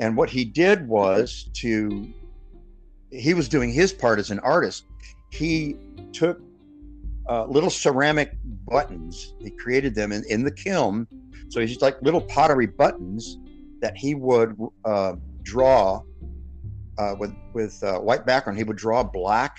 and 0.00 0.16
what 0.16 0.30
he 0.30 0.44
did 0.44 0.86
was 0.88 1.48
to 1.54 2.12
he 3.10 3.32
was 3.32 3.48
doing 3.48 3.72
his 3.72 3.92
part 3.92 4.18
as 4.18 4.30
an 4.30 4.40
artist. 4.40 4.86
He 5.30 5.76
took 6.12 6.40
uh, 7.28 7.46
little 7.46 7.70
ceramic 7.70 8.32
buttons. 8.66 9.34
He 9.40 9.50
created 9.50 9.94
them 9.94 10.12
in, 10.12 10.24
in 10.28 10.42
the 10.42 10.50
kiln. 10.50 11.06
So 11.48 11.60
he's 11.60 11.80
like 11.80 12.00
little 12.02 12.20
pottery 12.20 12.66
buttons 12.66 13.38
that 13.80 13.96
he 13.96 14.14
would 14.14 14.56
uh, 14.84 15.14
draw 15.42 16.02
uh, 16.98 17.14
with 17.18 17.34
with 17.52 17.82
uh, 17.82 17.98
white 17.98 18.26
background. 18.26 18.58
He 18.58 18.64
would 18.64 18.76
draw 18.76 19.02
black, 19.02 19.58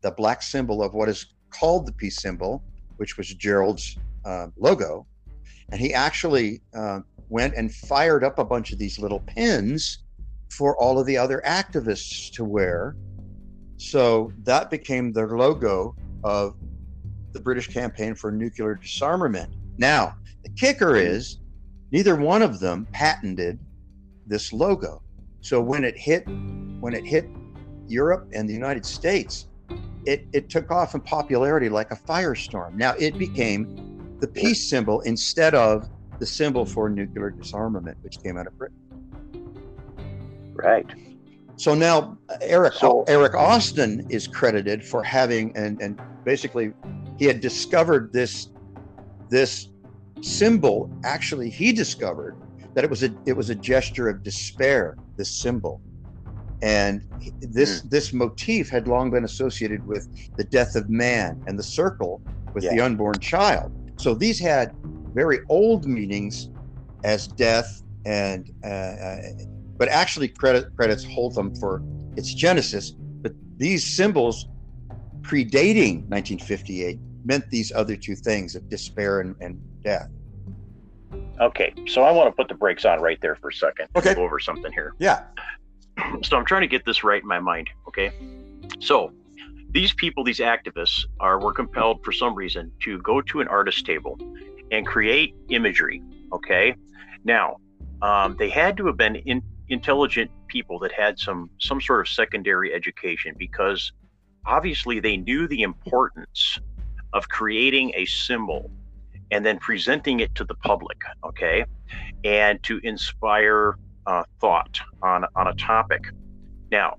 the 0.00 0.10
black 0.10 0.42
symbol 0.42 0.82
of 0.82 0.94
what 0.94 1.08
is 1.08 1.26
called 1.50 1.86
the 1.86 1.92
peace 1.92 2.20
symbol, 2.20 2.62
which 2.96 3.16
was 3.16 3.32
Gerald's 3.34 3.96
uh, 4.24 4.48
logo, 4.56 5.06
and 5.70 5.80
he 5.80 5.94
actually 5.94 6.62
uh, 6.74 7.00
went 7.28 7.54
and 7.54 7.74
fired 7.74 8.24
up 8.24 8.38
a 8.38 8.44
bunch 8.44 8.72
of 8.72 8.78
these 8.78 8.98
little 8.98 9.20
pins 9.20 9.98
for 10.50 10.76
all 10.76 10.98
of 10.98 11.06
the 11.06 11.16
other 11.16 11.42
activists 11.46 12.32
to 12.32 12.44
wear. 12.44 12.96
So 13.76 14.32
that 14.44 14.70
became 14.70 15.12
their 15.12 15.28
logo 15.28 15.94
of 16.24 16.56
the 17.32 17.40
British 17.40 17.68
campaign 17.68 18.14
for 18.14 18.32
nuclear 18.32 18.74
disarmament. 18.74 19.54
Now, 19.76 20.16
the 20.42 20.50
kicker 20.50 20.96
is 20.96 21.38
neither 21.92 22.16
one 22.16 22.42
of 22.42 22.60
them 22.60 22.86
patented 22.92 23.58
this 24.26 24.52
logo. 24.52 25.02
So 25.40 25.60
when 25.60 25.84
it 25.84 25.96
hit 25.96 26.26
when 26.80 26.94
it 26.94 27.04
hit 27.04 27.28
Europe 27.86 28.28
and 28.32 28.48
the 28.48 28.52
United 28.52 28.84
States, 28.84 29.46
it, 30.04 30.26
it 30.32 30.48
took 30.48 30.70
off 30.70 30.94
in 30.94 31.00
popularity 31.00 31.68
like 31.68 31.90
a 31.90 31.96
firestorm. 31.96 32.74
Now 32.74 32.94
it 32.98 33.18
became 33.18 34.16
the 34.20 34.28
peace 34.28 34.68
symbol 34.68 35.00
instead 35.02 35.54
of 35.54 35.88
the 36.18 36.26
symbol 36.26 36.64
for 36.64 36.88
nuclear 36.88 37.30
disarmament, 37.30 37.96
which 38.02 38.22
came 38.22 38.36
out 38.36 38.46
of 38.46 38.56
Britain. 38.58 38.76
Right. 40.54 40.86
So 41.56 41.74
now 41.74 42.18
Eric 42.40 42.74
So- 42.74 43.04
Eric 43.08 43.34
Austin 43.34 44.06
is 44.08 44.26
credited 44.26 44.84
for 44.84 45.02
having 45.02 45.56
and 45.56 45.80
and 45.80 46.00
basically 46.24 46.72
he 47.18 47.24
had 47.24 47.40
discovered 47.40 48.12
this 48.12 48.50
this 49.28 49.68
symbol. 50.20 50.90
Actually 51.04 51.50
he 51.50 51.72
discovered 51.72 52.36
that 52.74 52.84
it 52.84 52.90
was 52.90 53.02
a 53.02 53.10
it 53.26 53.32
was 53.32 53.50
a 53.50 53.54
gesture 53.54 54.08
of 54.08 54.22
despair 54.22 54.96
this 55.16 55.30
symbol. 55.30 55.80
And 56.62 57.04
this 57.40 57.82
hmm. 57.82 57.88
this 57.88 58.12
motif 58.12 58.68
had 58.68 58.88
long 58.88 59.10
been 59.10 59.24
associated 59.24 59.86
with 59.86 60.08
the 60.36 60.44
death 60.44 60.76
of 60.76 60.88
man 60.88 61.42
and 61.46 61.58
the 61.58 61.62
circle 61.62 62.20
with 62.54 62.68
the 62.70 62.80
unborn 62.80 63.18
child. 63.20 63.72
So 63.96 64.14
these 64.14 64.38
had 64.38 64.74
very 65.14 65.40
old 65.48 65.86
meanings 65.86 66.50
as 67.04 67.28
death 67.28 67.82
and 68.04 68.50
uh, 68.64 68.68
uh, 68.68 69.16
but 69.76 69.88
actually 69.88 70.28
credit 70.28 70.74
credits 70.76 71.04
Holtom 71.04 71.58
for 71.58 71.82
its 72.16 72.34
genesis. 72.34 72.90
But 72.90 73.32
these 73.56 73.84
symbols 73.84 74.48
predating 75.22 76.08
1958 76.08 76.98
meant 77.24 77.48
these 77.50 77.72
other 77.72 77.96
two 77.96 78.16
things 78.16 78.56
of 78.56 78.68
despair 78.68 79.20
and, 79.20 79.36
and 79.40 79.60
death. 79.82 80.08
Okay, 81.40 81.72
so 81.86 82.02
I 82.02 82.10
want 82.10 82.28
to 82.28 82.32
put 82.32 82.48
the 82.48 82.54
brakes 82.54 82.84
on 82.84 83.00
right 83.00 83.20
there 83.20 83.36
for 83.36 83.50
a 83.50 83.52
second. 83.52 83.88
Okay. 83.94 84.14
Go 84.14 84.24
over 84.24 84.40
something 84.40 84.72
here. 84.72 84.94
Yeah. 84.98 85.24
So 86.22 86.36
I'm 86.36 86.44
trying 86.44 86.60
to 86.60 86.68
get 86.68 86.84
this 86.84 87.02
right 87.02 87.20
in 87.20 87.26
my 87.26 87.40
mind. 87.40 87.68
Okay. 87.88 88.12
So 88.78 89.12
these 89.70 89.92
people, 89.92 90.22
these 90.22 90.38
activists, 90.38 91.04
are 91.18 91.40
were 91.40 91.52
compelled 91.52 92.04
for 92.04 92.12
some 92.12 92.36
reason 92.36 92.70
to 92.84 92.98
go 93.02 93.20
to 93.20 93.40
an 93.40 93.48
artist 93.48 93.84
table 93.84 94.16
and 94.70 94.86
create 94.86 95.34
imagery. 95.48 96.02
Okay. 96.32 96.74
Now, 97.24 97.56
um, 98.02 98.36
they 98.38 98.48
had 98.48 98.76
to 98.76 98.86
have 98.86 98.96
been 98.96 99.16
in, 99.16 99.42
intelligent 99.68 100.30
people 100.46 100.78
that 100.78 100.92
had 100.92 101.18
some 101.18 101.50
some 101.58 101.80
sort 101.80 102.00
of 102.00 102.08
secondary 102.08 102.72
education 102.72 103.34
because 103.38 103.92
obviously 104.46 105.00
they 105.00 105.16
knew 105.16 105.46
the 105.46 105.62
importance 105.62 106.58
of 107.12 107.28
creating 107.28 107.92
a 107.94 108.04
symbol 108.06 108.70
and 109.30 109.44
then 109.44 109.58
presenting 109.58 110.20
it 110.20 110.34
to 110.34 110.44
the 110.44 110.54
public, 110.54 110.98
okay, 111.22 111.64
and 112.24 112.62
to 112.62 112.80
inspire 112.82 113.76
uh, 114.06 114.22
thought 114.40 114.80
on 115.02 115.24
on 115.36 115.48
a 115.48 115.54
topic. 115.54 116.02
Now, 116.70 116.96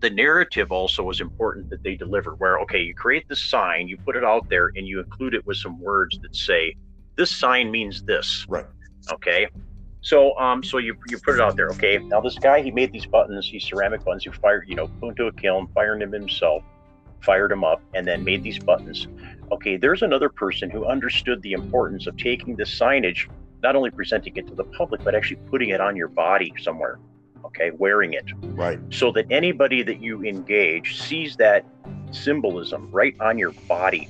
the 0.00 0.10
narrative 0.10 0.72
also 0.72 1.02
was 1.02 1.20
important 1.20 1.70
that 1.70 1.82
they 1.82 1.94
deliver. 1.94 2.34
Where 2.34 2.58
okay, 2.60 2.80
you 2.80 2.94
create 2.94 3.28
this 3.28 3.42
sign, 3.42 3.88
you 3.88 3.96
put 3.96 4.16
it 4.16 4.24
out 4.24 4.48
there, 4.48 4.72
and 4.76 4.86
you 4.86 5.00
include 5.00 5.34
it 5.34 5.46
with 5.46 5.56
some 5.56 5.80
words 5.80 6.18
that 6.20 6.34
say, 6.34 6.74
"This 7.16 7.34
sign 7.34 7.70
means 7.70 8.02
this." 8.02 8.46
Right. 8.48 8.66
Okay. 9.12 9.48
So, 10.00 10.38
um, 10.38 10.62
so 10.62 10.78
you 10.78 10.96
you 11.08 11.18
put 11.18 11.34
it 11.34 11.40
out 11.40 11.56
there. 11.56 11.70
Okay. 11.70 11.98
Now 11.98 12.20
this 12.20 12.38
guy, 12.38 12.62
he 12.62 12.70
made 12.70 12.92
these 12.92 13.06
buttons, 13.06 13.50
these 13.50 13.64
ceramic 13.64 14.04
buttons. 14.04 14.24
He 14.24 14.30
fired, 14.30 14.68
you 14.68 14.74
know, 14.74 14.88
put 15.00 15.10
into 15.10 15.26
a 15.26 15.32
kiln, 15.32 15.68
fired 15.74 16.00
them 16.00 16.12
himself, 16.12 16.62
fired 17.20 17.50
them 17.50 17.64
up, 17.64 17.82
and 17.94 18.06
then 18.06 18.24
made 18.24 18.42
these 18.42 18.58
buttons 18.58 19.08
okay, 19.52 19.76
there's 19.76 20.02
another 20.02 20.28
person 20.28 20.70
who 20.70 20.86
understood 20.86 21.42
the 21.42 21.52
importance 21.52 22.06
of 22.06 22.16
taking 22.16 22.56
this 22.56 22.76
signage, 22.76 23.28
not 23.62 23.76
only 23.76 23.90
presenting 23.90 24.36
it 24.36 24.46
to 24.46 24.54
the 24.54 24.64
public, 24.64 25.02
but 25.04 25.14
actually 25.14 25.40
putting 25.50 25.70
it 25.70 25.80
on 25.80 25.96
your 25.96 26.08
body 26.08 26.52
somewhere, 26.60 26.98
okay, 27.46 27.70
wearing 27.76 28.12
it. 28.12 28.24
Right. 28.42 28.78
So 28.90 29.12
that 29.12 29.26
anybody 29.30 29.82
that 29.82 30.00
you 30.00 30.24
engage 30.24 31.00
sees 31.00 31.36
that 31.36 31.64
symbolism 32.10 32.90
right 32.90 33.14
on 33.20 33.38
your 33.38 33.52
body. 33.68 34.08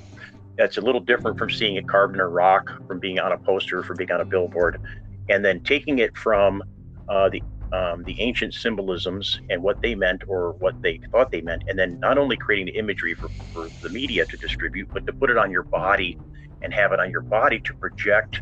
That's 0.57 0.77
a 0.77 0.81
little 0.81 1.01
different 1.01 1.37
from 1.37 1.49
seeing 1.49 1.75
it 1.75 1.87
carved 1.87 2.15
in 2.15 2.21
a 2.21 2.27
rock, 2.27 2.69
from 2.87 2.99
being 2.99 3.19
on 3.19 3.31
a 3.31 3.37
poster, 3.37 3.81
from 3.83 3.97
being 3.97 4.11
on 4.11 4.21
a 4.21 4.25
billboard, 4.25 4.81
and 5.29 5.43
then 5.43 5.61
taking 5.61 5.99
it 5.99 6.17
from 6.17 6.61
uh, 7.07 7.29
the 7.29 7.41
um, 7.71 8.03
the 8.03 8.19
ancient 8.19 8.53
symbolisms 8.55 9.39
and 9.49 9.61
what 9.61 9.79
they 9.81 9.93
meant 9.93 10.23
or 10.27 10.53
what 10.53 10.81
they 10.81 10.99
thought 11.11 11.31
they 11.31 11.41
meant, 11.41 11.63
and 11.67 11.77
then 11.77 11.99
not 11.99 12.17
only 12.17 12.35
creating 12.35 12.65
the 12.65 12.79
imagery 12.79 13.13
for, 13.13 13.29
for 13.53 13.69
the 13.81 13.89
media 13.89 14.25
to 14.25 14.37
distribute, 14.37 14.89
but 14.91 15.05
to 15.05 15.13
put 15.13 15.29
it 15.29 15.37
on 15.37 15.51
your 15.51 15.63
body 15.63 16.17
and 16.61 16.73
have 16.73 16.91
it 16.91 16.99
on 16.99 17.11
your 17.11 17.21
body 17.21 17.59
to 17.59 17.73
project 17.75 18.41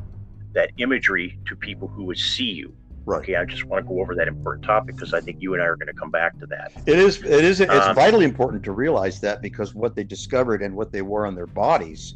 that 0.54 0.72
imagery 0.78 1.38
to 1.46 1.56
people 1.58 1.88
who 1.90 2.06
would 2.06 2.18
see 2.18 2.46
you. 2.46 2.74
Right. 3.08 3.22
Okay, 3.22 3.36
I 3.38 3.46
just 3.46 3.64
want 3.64 3.86
to 3.86 3.88
go 3.88 4.02
over 4.02 4.16
that 4.16 4.28
important 4.28 4.66
topic 4.66 4.98
because 4.98 5.14
I 5.14 5.22
think 5.22 5.42
you 5.42 5.54
and 5.54 5.64
I 5.64 5.66
are 5.66 5.78
going 5.78 5.88
to 5.88 5.94
come 5.94 6.12
back 6.12 6.38
to 6.40 6.46
that. 6.48 6.74
It 6.86 7.00
is. 7.00 7.24
It 7.24 7.46
is. 7.46 7.62
It's 7.62 7.72
Um, 7.72 7.96
vitally 7.96 8.26
important 8.26 8.66
to 8.66 8.74
realize 8.74 9.22
that 9.22 9.42
because 9.42 9.74
what 9.74 9.96
they 9.96 10.04
discovered 10.04 10.62
and 10.62 10.76
what 10.76 10.92
they 10.92 11.02
wore 11.02 11.26
on 11.26 11.34
their 11.34 11.48
bodies 11.48 12.16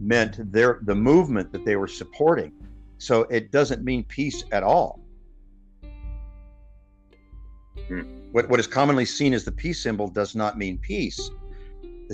meant 0.00 0.52
their 0.52 0.80
the 0.82 0.94
movement 0.94 1.52
that 1.52 1.64
they 1.64 1.76
were 1.76 1.86
supporting. 1.86 2.50
So 2.98 3.22
it 3.30 3.52
doesn't 3.52 3.84
mean 3.84 4.02
peace 4.02 4.42
at 4.50 4.64
all. 4.64 4.98
Hmm. 7.86 8.00
What 8.32 8.48
what 8.48 8.58
is 8.58 8.66
commonly 8.66 9.04
seen 9.04 9.34
as 9.34 9.44
the 9.44 9.52
peace 9.52 9.80
symbol 9.80 10.08
does 10.08 10.34
not 10.34 10.58
mean 10.58 10.78
peace. 10.78 11.30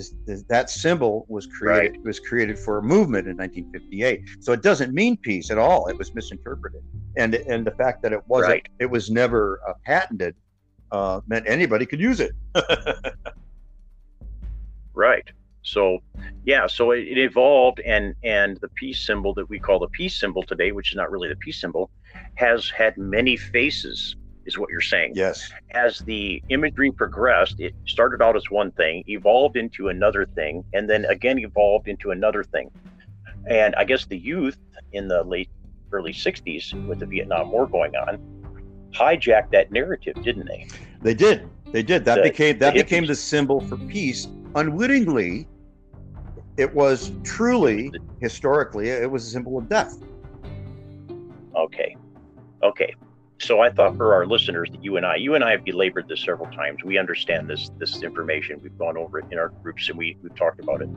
This, 0.01 0.13
this, 0.25 0.43
that 0.49 0.69
symbol 0.71 1.25
was 1.29 1.45
created 1.45 2.03
was 2.03 2.19
created 2.19 2.57
for 2.57 2.79
a 2.79 2.81
movement 2.81 3.27
in 3.27 3.37
1958. 3.37 4.23
So 4.39 4.51
it 4.51 4.63
doesn't 4.63 4.93
mean 4.93 5.17
peace 5.17 5.51
at 5.51 5.59
all. 5.59 5.87
It 5.87 5.97
was 5.97 6.13
misinterpreted, 6.15 6.81
and 7.17 7.35
and 7.35 7.65
the 7.65 7.71
fact 7.71 8.01
that 8.03 8.11
it 8.13 8.21
wasn't 8.27 8.51
Right. 8.51 8.67
it 8.79 8.89
was 8.89 9.11
never 9.11 9.59
uh, 9.67 9.73
patented 9.85 10.35
uh, 10.91 11.21
meant 11.27 11.45
anybody 11.47 11.85
could 11.85 11.99
use 11.99 12.19
it. 12.19 12.31
Right. 14.93 15.27
So, 15.63 15.99
yeah. 16.45 16.67
So 16.67 16.91
it, 16.91 17.07
it 17.07 17.17
evolved, 17.17 17.79
and 17.79 18.15
and 18.23 18.57
the 18.57 18.67
peace 18.69 18.99
symbol 19.05 19.33
that 19.35 19.47
we 19.49 19.59
call 19.59 19.79
the 19.79 19.87
peace 19.87 20.19
symbol 20.19 20.43
today, 20.43 20.71
which 20.71 20.91
is 20.91 20.95
not 20.95 21.11
really 21.11 21.29
the 21.29 21.35
peace 21.35 21.61
symbol, 21.61 21.89
has 22.35 22.69
had 22.69 22.97
many 22.97 23.37
faces. 23.37 24.15
Is 24.45 24.57
what 24.57 24.69
you're 24.71 24.81
saying. 24.81 25.13
Yes. 25.15 25.51
As 25.71 25.99
the 25.99 26.41
imagery 26.49 26.91
progressed, 26.91 27.59
it 27.59 27.75
started 27.85 28.23
out 28.23 28.35
as 28.35 28.49
one 28.49 28.71
thing, 28.71 29.03
evolved 29.07 29.55
into 29.55 29.89
another 29.89 30.25
thing, 30.25 30.63
and 30.73 30.89
then 30.89 31.05
again 31.05 31.37
evolved 31.37 31.87
into 31.87 32.09
another 32.11 32.43
thing. 32.43 32.71
And 33.47 33.75
I 33.75 33.83
guess 33.83 34.05
the 34.05 34.17
youth 34.17 34.57
in 34.93 35.07
the 35.07 35.23
late 35.23 35.49
early 35.91 36.13
60s, 36.13 36.87
with 36.87 36.99
the 36.99 37.05
Vietnam 37.05 37.51
War 37.51 37.67
going 37.67 37.95
on, 37.95 38.17
hijacked 38.93 39.51
that 39.51 39.71
narrative, 39.71 40.15
didn't 40.23 40.47
they? 40.47 40.67
They 41.01 41.13
did. 41.13 41.47
They 41.71 41.83
did. 41.83 42.05
That 42.05 42.15
The- 42.15 42.29
became 42.29 42.57
that 42.59 42.73
the 42.73 42.81
became 42.83 43.05
the 43.05 43.15
symbol 43.15 43.61
for 43.61 43.77
peace. 43.77 44.27
Unwittingly, 44.55 45.47
it 46.57 46.73
was 46.73 47.11
truly 47.23 47.91
historically 48.19 48.89
it 48.89 49.09
was 49.09 49.25
a 49.27 49.29
symbol 49.29 49.57
of 49.57 49.69
death. 49.69 49.97
Okay. 51.55 51.95
Okay. 52.63 52.93
So 53.41 53.59
I 53.59 53.71
thought 53.71 53.97
for 53.97 54.13
our 54.13 54.27
listeners 54.27 54.69
that 54.71 54.83
you 54.83 54.97
and 54.97 55.05
I, 55.05 55.15
you 55.15 55.33
and 55.33 55.43
I 55.43 55.51
have 55.51 55.65
belabored 55.65 56.07
this 56.07 56.23
several 56.23 56.51
times. 56.51 56.83
We 56.83 56.99
understand 56.99 57.49
this 57.49 57.71
this 57.79 58.03
information. 58.03 58.59
We've 58.61 58.77
gone 58.77 58.97
over 58.97 59.17
it 59.17 59.25
in 59.31 59.39
our 59.39 59.49
groups 59.49 59.89
and 59.89 59.97
we, 59.97 60.15
we've 60.21 60.35
talked 60.35 60.59
about 60.59 60.83
it. 60.83 60.89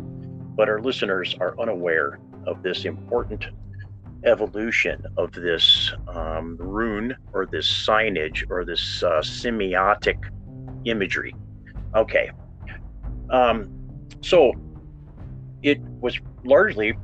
But 0.54 0.68
our 0.68 0.80
listeners 0.82 1.34
are 1.40 1.58
unaware 1.58 2.20
of 2.46 2.62
this 2.62 2.84
important 2.84 3.46
evolution 4.24 5.06
of 5.16 5.32
this 5.32 5.92
um, 6.08 6.56
rune 6.58 7.16
or 7.32 7.46
this 7.46 7.66
signage 7.66 8.44
or 8.50 8.66
this 8.66 9.02
uh, 9.02 9.20
semiotic 9.20 10.22
imagery. 10.84 11.34
Okay. 11.94 12.30
Um, 13.30 13.70
so 14.20 14.52
it 15.62 15.80
was 15.80 16.20
largely 16.44 16.94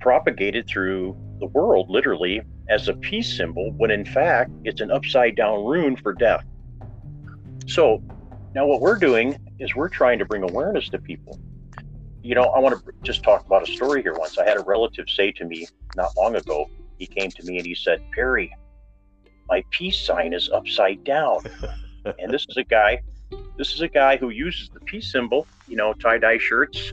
propagated 0.00 0.68
through 0.68 1.16
the 1.40 1.46
world, 1.46 1.90
literally, 1.90 2.40
as 2.68 2.88
a 2.88 2.94
peace 2.94 3.36
symbol, 3.36 3.72
when 3.76 3.90
in 3.90 4.04
fact 4.04 4.50
it's 4.64 4.80
an 4.80 4.90
upside 4.90 5.36
down 5.36 5.64
rune 5.64 5.96
for 5.96 6.12
death. 6.12 6.44
So 7.66 8.02
now 8.54 8.66
what 8.66 8.80
we're 8.80 8.98
doing 8.98 9.38
is 9.58 9.74
we're 9.74 9.88
trying 9.88 10.18
to 10.18 10.24
bring 10.24 10.42
awareness 10.42 10.88
to 10.90 10.98
people. 10.98 11.38
You 12.22 12.34
know, 12.34 12.44
I 12.44 12.58
want 12.58 12.84
to 12.84 12.92
just 13.02 13.22
talk 13.22 13.46
about 13.46 13.68
a 13.68 13.72
story 13.72 14.02
here 14.02 14.14
once. 14.14 14.38
I 14.38 14.44
had 14.44 14.56
a 14.56 14.62
relative 14.62 15.08
say 15.08 15.30
to 15.32 15.44
me 15.44 15.68
not 15.94 16.10
long 16.16 16.34
ago, 16.34 16.68
he 16.98 17.06
came 17.06 17.30
to 17.30 17.42
me 17.44 17.58
and 17.58 17.66
he 17.66 17.74
said, 17.74 18.02
Perry, 18.12 18.52
my 19.48 19.62
peace 19.70 19.98
sign 19.98 20.32
is 20.32 20.48
upside 20.50 21.04
down. 21.04 21.40
and 22.18 22.32
this 22.32 22.46
is 22.48 22.56
a 22.56 22.64
guy, 22.64 23.00
this 23.56 23.72
is 23.72 23.80
a 23.80 23.88
guy 23.88 24.16
who 24.16 24.30
uses 24.30 24.70
the 24.70 24.80
peace 24.80 25.12
symbol, 25.12 25.46
you 25.68 25.76
know, 25.76 25.92
tie 25.94 26.18
dye 26.18 26.38
shirts, 26.38 26.92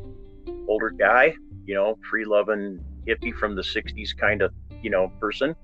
older 0.67 0.89
guy, 0.91 1.35
you 1.65 1.73
know, 1.75 1.97
free 2.09 2.25
loving 2.25 2.83
hippie 3.07 3.33
from 3.33 3.55
the 3.55 3.61
60s 3.61 4.15
kind 4.15 4.41
of, 4.41 4.53
you 4.83 4.89
know, 4.89 5.11
person. 5.19 5.55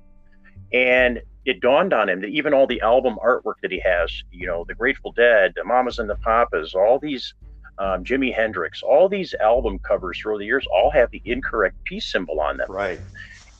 And 0.74 1.22
it 1.46 1.62
dawned 1.62 1.94
on 1.94 2.10
him 2.10 2.22
that 2.22 2.30
even 2.30 2.54
all 2.54 2.68
the 2.68 2.82
album 2.82 3.18
artwork 3.24 3.56
that 3.62 3.72
he 3.72 3.80
has, 3.80 4.24
you 4.32 4.48
know, 4.48 4.66
the 4.68 4.76
Grateful 4.76 5.12
Dead, 5.12 5.54
the 5.56 5.64
Mamas 5.64 6.00
and 6.00 6.10
the 6.10 6.16
Papas, 6.16 6.76
all 6.76 7.00
these, 7.00 7.34
um, 7.78 8.04
Jimi 8.04 8.34
Hendrix, 8.34 8.84
all 8.84 9.10
these 9.10 9.34
album 9.36 9.80
covers 9.80 10.20
through 10.20 10.38
the 10.38 10.46
years 10.46 10.66
all 10.72 10.92
have 10.92 11.10
the 11.12 11.22
incorrect 11.26 11.76
peace 11.86 12.12
symbol 12.12 12.40
on 12.40 12.58
them. 12.58 12.72
Right. 12.72 13.00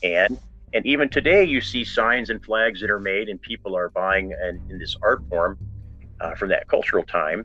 And 0.02 0.38
and 0.72 0.86
even 0.86 1.08
today, 1.08 1.44
you 1.44 1.60
see 1.60 1.84
signs 1.84 2.30
and 2.30 2.44
flags 2.44 2.80
that 2.80 2.90
are 2.90 3.00
made, 3.00 3.28
and 3.28 3.42
people 3.42 3.76
are 3.76 3.88
buying 3.90 4.32
and 4.40 4.60
in 4.70 4.78
this 4.78 4.96
art 5.02 5.20
form 5.28 5.58
uh, 6.20 6.34
from 6.36 6.48
that 6.50 6.68
cultural 6.68 7.02
time. 7.02 7.44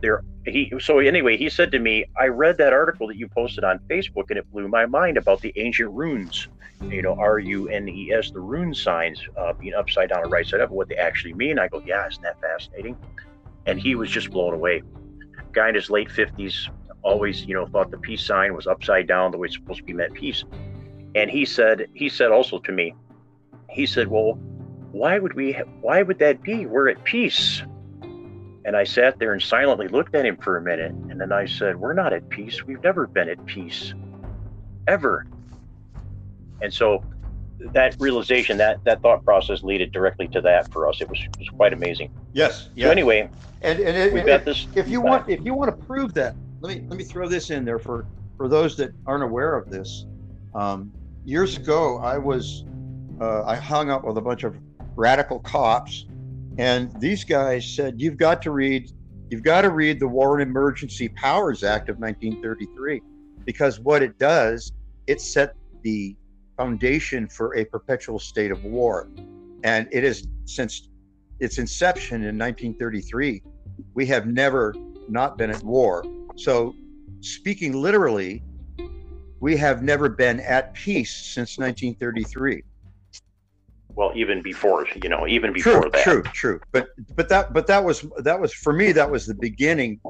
There, 0.00 0.22
he 0.46 0.72
so 0.78 0.98
anyway, 0.98 1.36
he 1.36 1.48
said 1.48 1.72
to 1.72 1.78
me, 1.78 2.04
"I 2.16 2.26
read 2.26 2.58
that 2.58 2.72
article 2.72 3.08
that 3.08 3.16
you 3.16 3.28
posted 3.28 3.64
on 3.64 3.78
Facebook, 3.90 4.30
and 4.30 4.38
it 4.38 4.50
blew 4.52 4.68
my 4.68 4.86
mind 4.86 5.16
about 5.16 5.40
the 5.40 5.52
ancient 5.56 5.90
runes. 5.90 6.48
You 6.82 7.02
know, 7.02 7.16
R 7.18 7.38
U 7.38 7.68
N 7.68 7.88
E 7.88 8.12
S, 8.12 8.30
the 8.30 8.40
rune 8.40 8.72
signs 8.72 9.20
uh, 9.36 9.52
being 9.54 9.74
upside 9.74 10.10
down 10.10 10.22
and 10.22 10.30
right 10.30 10.46
side 10.46 10.60
up, 10.60 10.70
what 10.70 10.88
they 10.88 10.96
actually 10.96 11.34
mean." 11.34 11.58
I 11.58 11.68
go, 11.68 11.82
"Yeah, 11.84 12.06
isn't 12.06 12.22
that 12.22 12.40
fascinating?" 12.40 12.96
And 13.66 13.80
he 13.80 13.94
was 13.94 14.10
just 14.10 14.30
blown 14.30 14.54
away. 14.54 14.82
Guy 15.52 15.70
in 15.70 15.74
his 15.74 15.90
late 15.90 16.10
fifties, 16.10 16.68
always 17.02 17.44
you 17.44 17.54
know 17.54 17.66
thought 17.66 17.90
the 17.90 17.98
peace 17.98 18.24
sign 18.24 18.54
was 18.54 18.66
upside 18.66 19.08
down, 19.08 19.32
the 19.32 19.38
way 19.38 19.46
it's 19.46 19.56
supposed 19.56 19.80
to 19.80 19.84
be 19.84 19.92
meant 19.92 20.14
peace 20.14 20.44
and 21.14 21.30
he 21.30 21.44
said 21.44 21.88
he 21.94 22.08
said 22.08 22.30
also 22.30 22.58
to 22.58 22.72
me 22.72 22.94
he 23.70 23.86
said 23.86 24.08
well 24.08 24.34
why 24.92 25.18
would 25.18 25.34
we 25.34 25.52
ha- 25.52 25.64
why 25.80 26.02
would 26.02 26.18
that 26.18 26.42
be 26.42 26.66
we're 26.66 26.88
at 26.88 27.02
peace 27.04 27.62
and 28.68 28.76
i 28.76 28.84
sat 28.84 29.18
there 29.18 29.32
and 29.32 29.42
silently 29.42 29.88
looked 29.88 30.14
at 30.14 30.26
him 30.26 30.36
for 30.36 30.58
a 30.58 30.62
minute. 30.62 30.92
And 30.92 31.18
then 31.18 31.32
i 31.32 31.46
said 31.46 31.74
we're 31.80 31.94
not 31.94 32.12
at 32.12 32.28
peace. 32.28 32.64
We've 32.64 32.82
never 32.82 33.06
been 33.06 33.28
at 33.30 33.44
peace 33.46 33.94
ever. 34.86 35.26
And 36.60 36.72
so 36.72 37.02
that 37.72 37.96
realization 37.98 38.58
that 38.58 38.84
that 38.84 39.00
thought 39.00 39.24
process 39.24 39.62
led 39.62 39.90
directly 39.90 40.28
to 40.28 40.40
that 40.42 40.70
for 40.70 40.86
us. 40.86 41.00
It 41.00 41.08
was, 41.08 41.18
was 41.38 41.48
quite 41.48 41.72
amazing. 41.72 42.12
Yes. 42.34 42.68
so 42.86 42.90
anyway 42.90 43.30
and 43.62 43.80
and 43.80 44.12
we've 44.12 44.26
got 44.26 44.44
this 44.44 44.68
if 44.74 44.86
you 44.86 45.00
want 45.00 45.28
if 45.30 45.40
you 45.40 45.54
want 45.54 45.70
to 45.70 45.86
prove 45.86 46.12
that, 46.14 46.36
let 46.60 46.76
me 46.76 46.84
let 46.88 46.98
me 46.98 47.04
throw 47.04 47.26
this 47.26 47.48
in 47.48 47.64
there 47.64 47.78
for 47.78 48.06
for 48.36 48.48
those 48.48 48.76
that 48.76 48.92
aren't 49.06 49.24
aware 49.24 49.56
of 49.56 49.70
this, 49.70 50.04
um, 50.54 50.92
years 51.24 51.56
ago 51.56 51.98
I 51.98 52.18
was 52.18 52.64
uh, 53.18 53.44
I 53.44 53.56
hung 53.56 53.90
up 53.90 54.04
with 54.04 54.18
a 54.18 54.20
bunch 54.20 54.44
of 54.44 54.54
radical 54.94 55.40
cops, 55.40 56.04
and 56.58 56.92
these 57.00 57.24
guys 57.24 57.66
said 57.66 58.00
you've 58.00 58.16
got 58.16 58.42
to 58.42 58.50
read 58.50 58.90
you've 59.30 59.42
got 59.42 59.62
to 59.62 59.70
read 59.70 60.00
the 60.00 60.08
War 60.08 60.38
and 60.38 60.50
Emergency 60.50 61.08
Powers 61.08 61.62
Act 61.62 61.88
of 61.88 61.98
1933 61.98 63.00
because 63.44 63.80
what 63.80 64.02
it 64.02 64.18
does 64.18 64.72
it 65.06 65.20
set 65.20 65.54
the 65.82 66.14
foundation 66.56 67.28
for 67.28 67.56
a 67.56 67.64
perpetual 67.64 68.18
state 68.18 68.50
of 68.50 68.62
war, 68.64 69.08
and 69.62 69.88
it 69.92 70.04
is 70.04 70.26
since 70.44 70.90
its 71.40 71.58
inception 71.58 72.16
in 72.24 72.36
1933 72.36 73.42
we 73.94 74.06
have 74.06 74.26
never 74.26 74.74
not 75.08 75.38
been 75.38 75.50
at 75.50 75.62
war. 75.62 76.04
So 76.36 76.74
speaking 77.20 77.72
literally, 77.72 78.42
we 79.40 79.56
have 79.56 79.82
never 79.82 80.08
been 80.08 80.40
at 80.40 80.74
peace 80.74 81.14
since 81.14 81.58
1933. 81.58 82.62
Well, 83.98 84.12
even 84.14 84.42
before, 84.42 84.86
you 85.02 85.08
know, 85.08 85.26
even 85.26 85.52
before 85.52 85.80
true, 85.80 85.90
that. 85.90 86.04
True, 86.04 86.22
true. 86.22 86.60
But 86.70 86.90
but 87.16 87.28
that 87.30 87.52
but 87.52 87.66
that 87.66 87.82
was 87.82 88.06
that 88.18 88.38
was 88.40 88.54
for 88.54 88.72
me 88.72 88.92
that 88.92 89.10
was 89.10 89.26
the 89.26 89.34
beginning 89.34 90.00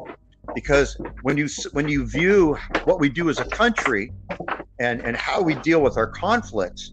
because 0.55 0.95
when 1.23 1.39
you 1.39 1.49
when 1.73 1.89
you 1.89 2.07
view 2.07 2.59
what 2.85 3.01
we 3.01 3.09
do 3.09 3.31
as 3.31 3.39
a 3.39 3.47
country 3.47 4.13
and 4.79 5.01
and 5.01 5.17
how 5.17 5.41
we 5.41 5.55
deal 5.55 5.81
with 5.81 5.97
our 5.97 6.07
conflicts 6.07 6.93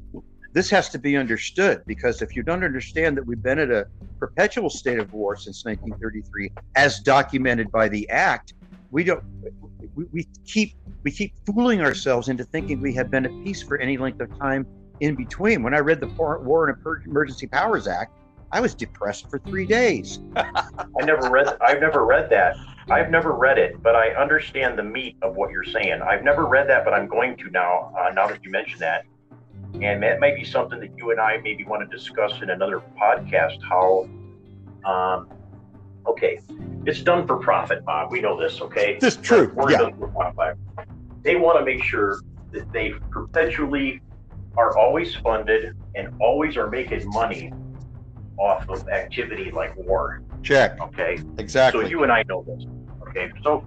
this 0.53 0.69
has 0.69 0.87
to 0.87 0.97
be 0.97 1.17
understood 1.17 1.83
because 1.85 2.21
if 2.21 2.33
you 2.33 2.43
don't 2.43 2.63
understand 2.63 3.17
that 3.17 3.25
we've 3.25 3.43
been 3.43 3.59
at 3.59 3.71
a 3.71 3.85
perpetual 4.17 4.69
state 4.69 4.97
of 4.97 5.11
war 5.11 5.35
since 5.35 5.65
1933 5.65 6.49
as 6.77 6.99
documented 7.01 7.69
by 7.73 7.89
the 7.89 8.09
act 8.09 8.53
we 8.91 9.03
don't 9.03 9.23
we, 9.95 10.05
we 10.13 10.27
keep 10.45 10.75
we 11.03 11.11
keep 11.11 11.33
fooling 11.45 11.81
ourselves 11.81 12.29
into 12.29 12.45
thinking 12.45 12.79
we 12.79 12.93
have 12.93 13.11
been 13.11 13.25
at 13.25 13.43
peace 13.43 13.61
for 13.61 13.77
any 13.79 13.97
length 13.97 14.21
of 14.21 14.39
time 14.39 14.65
in 14.99 15.15
between. 15.15 15.63
When 15.63 15.73
I 15.73 15.79
read 15.79 15.99
the 15.99 16.07
War 16.07 16.69
and 16.69 17.05
Emergency 17.05 17.47
Powers 17.47 17.87
Act, 17.87 18.13
I 18.51 18.61
was 18.61 18.73
depressed 18.73 19.29
for 19.29 19.39
three 19.39 19.65
days. 19.65 20.19
I 20.35 21.03
never 21.03 21.29
read. 21.29 21.57
I've 21.61 21.81
never 21.81 22.05
read 22.05 22.29
that. 22.29 22.55
I've 22.89 23.09
never 23.09 23.33
read 23.33 23.57
it, 23.57 23.81
but 23.81 23.95
I 23.95 24.09
understand 24.09 24.77
the 24.77 24.83
meat 24.83 25.17
of 25.21 25.35
what 25.35 25.51
you're 25.51 25.63
saying. 25.63 26.01
I've 26.01 26.23
never 26.23 26.45
read 26.45 26.69
that, 26.69 26.85
but 26.85 26.93
I'm 26.93 27.07
going 27.07 27.35
to 27.37 27.49
now. 27.49 27.91
Uh, 27.99 28.11
now 28.11 28.27
that 28.27 28.43
you 28.43 28.51
mention 28.51 28.79
that, 28.79 29.05
and 29.81 30.01
that 30.03 30.19
may 30.19 30.35
be 30.35 30.43
something 30.43 30.79
that 30.79 30.95
you 30.95 31.11
and 31.11 31.19
I 31.19 31.37
maybe 31.37 31.65
want 31.65 31.89
to 31.89 31.97
discuss 31.97 32.41
in 32.41 32.51
another 32.51 32.81
podcast. 33.01 33.57
How, 33.67 34.07
um, 34.89 35.29
okay, 36.07 36.39
it's 36.85 37.01
done 37.01 37.25
for 37.25 37.37
profit, 37.37 37.83
Bob. 37.83 38.11
We 38.11 38.21
know 38.21 38.39
this, 38.39 38.61
okay? 38.61 38.97
This 39.01 39.15
is 39.15 39.21
true. 39.21 39.51
We're 39.55 39.71
yeah. 39.71 39.77
done 39.79 39.97
for 39.97 40.07
profit. 40.09 40.57
They 41.23 41.35
want 41.35 41.59
to 41.59 41.65
make 41.65 41.83
sure 41.83 42.21
that 42.51 42.71
they 42.71 42.93
perpetually 43.09 44.01
are 44.57 44.77
always 44.77 45.15
funded 45.15 45.75
and 45.95 46.13
always 46.19 46.57
are 46.57 46.69
making 46.69 47.07
money 47.09 47.51
off 48.37 48.67
of 48.69 48.87
activity 48.89 49.51
like 49.51 49.75
war. 49.77 50.21
Check. 50.43 50.79
Okay. 50.79 51.19
Exactly. 51.37 51.83
So 51.83 51.89
you 51.89 52.03
and 52.03 52.11
I 52.11 52.23
know 52.23 52.43
this. 52.43 52.65
Okay. 53.09 53.31
So 53.43 53.65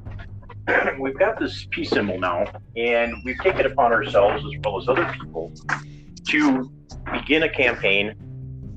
we've 1.01 1.19
got 1.19 1.39
this 1.39 1.67
peace 1.71 1.91
symbol 1.91 2.19
now, 2.19 2.45
and 2.77 3.15
we've 3.25 3.39
taken 3.39 3.61
it 3.61 3.67
upon 3.67 3.93
ourselves 3.93 4.45
as 4.45 4.61
well 4.65 4.81
as 4.81 4.89
other 4.89 5.11
people 5.19 5.53
to 6.29 6.71
begin 7.13 7.45
a 7.45 7.49
campaign 7.49 8.15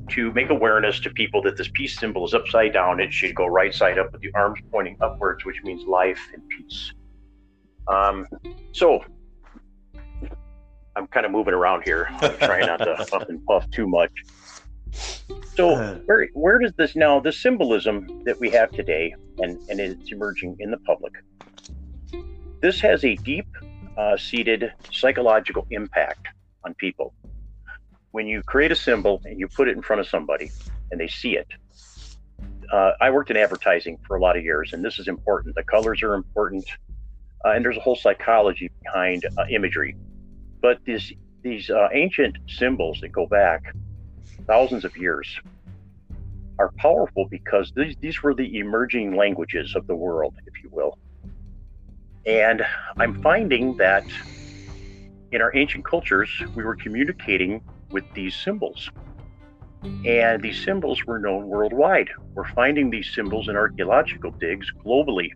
to 0.10 0.32
make 0.34 0.50
awareness 0.50 1.00
to 1.00 1.10
people 1.10 1.42
that 1.42 1.58
this 1.58 1.70
peace 1.74 1.98
symbol 1.98 2.26
is 2.26 2.34
upside 2.34 2.74
down. 2.74 3.00
It 3.00 3.14
should 3.14 3.34
go 3.36 3.46
right 3.46 3.74
side 3.74 3.98
up 3.98 4.12
with 4.12 4.22
the 4.22 4.32
arms 4.34 4.60
pointing 4.72 4.98
upwards, 5.02 5.46
which 5.46 5.62
means 5.64 5.84
life 5.86 6.20
and 6.34 6.42
peace. 6.50 6.94
Um, 7.88 8.28
so 8.74 9.04
I'm 10.96 11.08
kind 11.08 11.26
of 11.26 11.32
moving 11.32 11.54
around 11.54 11.84
here. 11.84 12.08
I'm 12.10 12.38
trying 12.38 12.66
not 12.66 12.78
to 12.78 13.06
puff 13.12 13.30
and 13.30 13.44
puff 13.46 13.70
too 13.72 13.88
much. 13.88 14.12
So 15.56 15.76
where 16.06 16.28
where 16.34 16.60
does 16.60 16.74
this 16.78 16.96
now 16.96 17.20
the 17.20 17.32
symbolism 17.32 18.24
that 18.26 18.40
we 18.40 18.50
have 18.52 18.72
today 18.72 19.14
and 19.40 19.58
and 19.70 19.80
it's 19.80 20.12
emerging 20.12 20.58
in 20.60 20.72
the 20.72 20.78
public? 20.80 21.14
This 22.62 22.80
has 22.82 23.04
a 23.04 23.16
deep 23.18 23.48
uh, 23.98 24.18
seated 24.18 24.72
psychological 24.92 25.66
impact 25.72 26.28
on 26.64 26.74
people. 26.76 27.14
When 28.12 28.28
you 28.28 28.44
create 28.44 28.72
a 28.72 28.76
symbol 28.76 29.22
and 29.26 29.40
you 29.40 29.48
put 29.48 29.68
it 29.68 29.76
in 29.76 29.82
front 29.82 30.02
of 30.02 30.08
somebody 30.08 30.52
and 30.92 31.00
they 31.00 31.08
see 31.08 31.38
it, 31.38 31.48
uh, 32.72 32.92
I 33.02 33.10
worked 33.10 33.32
in 33.32 33.38
advertising 33.38 33.98
for 34.08 34.16
a 34.16 34.22
lot 34.22 34.38
of 34.38 34.44
years, 34.44 34.74
and 34.74 34.84
this 34.84 35.00
is 35.00 35.08
important. 35.08 35.56
The 35.56 35.64
colors 35.64 36.02
are 36.04 36.14
important, 36.14 36.66
uh, 37.46 37.50
and 37.52 37.64
there's 37.64 37.78
a 37.78 37.82
whole 37.82 37.96
psychology 37.96 38.72
behind 38.84 39.26
uh, 39.38 39.44
imagery. 39.50 39.96
But 40.62 40.80
these 40.86 41.12
these 41.42 41.70
uh, 41.70 41.90
ancient 41.92 42.38
symbols 42.48 43.00
that 43.02 43.10
go 43.10 43.26
back 43.26 43.74
thousands 44.46 44.86
of 44.86 44.96
years 44.96 45.40
are 46.60 46.72
powerful 46.78 47.28
because 47.30 47.72
these 47.76 47.96
these 48.00 48.22
were 48.22 48.34
the 48.34 48.60
emerging 48.60 49.16
languages 49.16 49.76
of 49.76 49.88
the 49.88 49.96
world, 49.96 50.36
if 50.46 50.64
you 50.64 50.70
will. 50.72 50.98
And 52.26 52.64
I'm 53.00 53.22
finding 53.22 53.78
that 53.78 54.06
in 55.32 55.42
our 55.42 55.56
ancient 55.56 55.86
cultures, 55.86 56.30
we 56.56 56.64
were 56.64 56.76
communicating 56.76 57.62
with 57.90 58.04
these 58.14 58.36
symbols. 58.36 58.90
And 60.06 60.42
these 60.44 60.64
symbols 60.64 61.04
were 61.06 61.18
known 61.18 61.48
worldwide. 61.48 62.10
We're 62.36 62.48
finding 62.50 62.92
these 62.92 63.12
symbols 63.16 63.48
in 63.48 63.56
archaeological 63.56 64.32
digs 64.32 64.72
globally. 64.86 65.32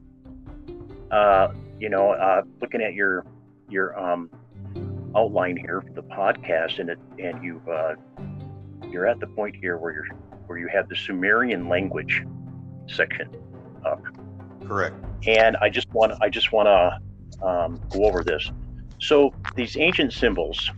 Uh, 1.10 1.54
you 1.80 1.90
know, 1.90 2.12
uh, 2.12 2.44
looking 2.62 2.82
at 2.82 2.94
your 2.94 3.26
your 3.70 3.98
um, 4.00 4.30
outline 5.15 5.58
here 5.58 5.82
for 5.82 5.93
the 5.93 6.04
podcast, 6.04 6.80
and 6.80 6.89
it, 6.89 6.99
and 7.19 7.43
you've 7.43 7.67
uh, 7.67 7.95
you're 8.89 9.08
at 9.08 9.19
the 9.19 9.28
point 9.28 9.56
here 9.56 9.78
where 9.78 9.93
you're 9.93 10.08
where 10.47 10.58
you 10.58 10.67
have 10.67 10.89
the 10.89 10.95
Sumerian 10.95 11.67
language 11.67 12.23
section 12.88 13.30
up. 13.86 14.01
Correct. 14.67 14.95
And 15.28 15.58
I 15.58 15.69
just 15.69 15.91
want 15.93 16.13
I 16.21 16.30
just 16.30 16.51
want 16.51 16.67
to 16.67 17.45
um, 17.45 17.82
go 17.89 18.06
over 18.06 18.23
this. 18.23 18.51
So 18.99 19.34
these 19.56 19.78
ancient 19.78 20.13
symbols, 20.13 20.71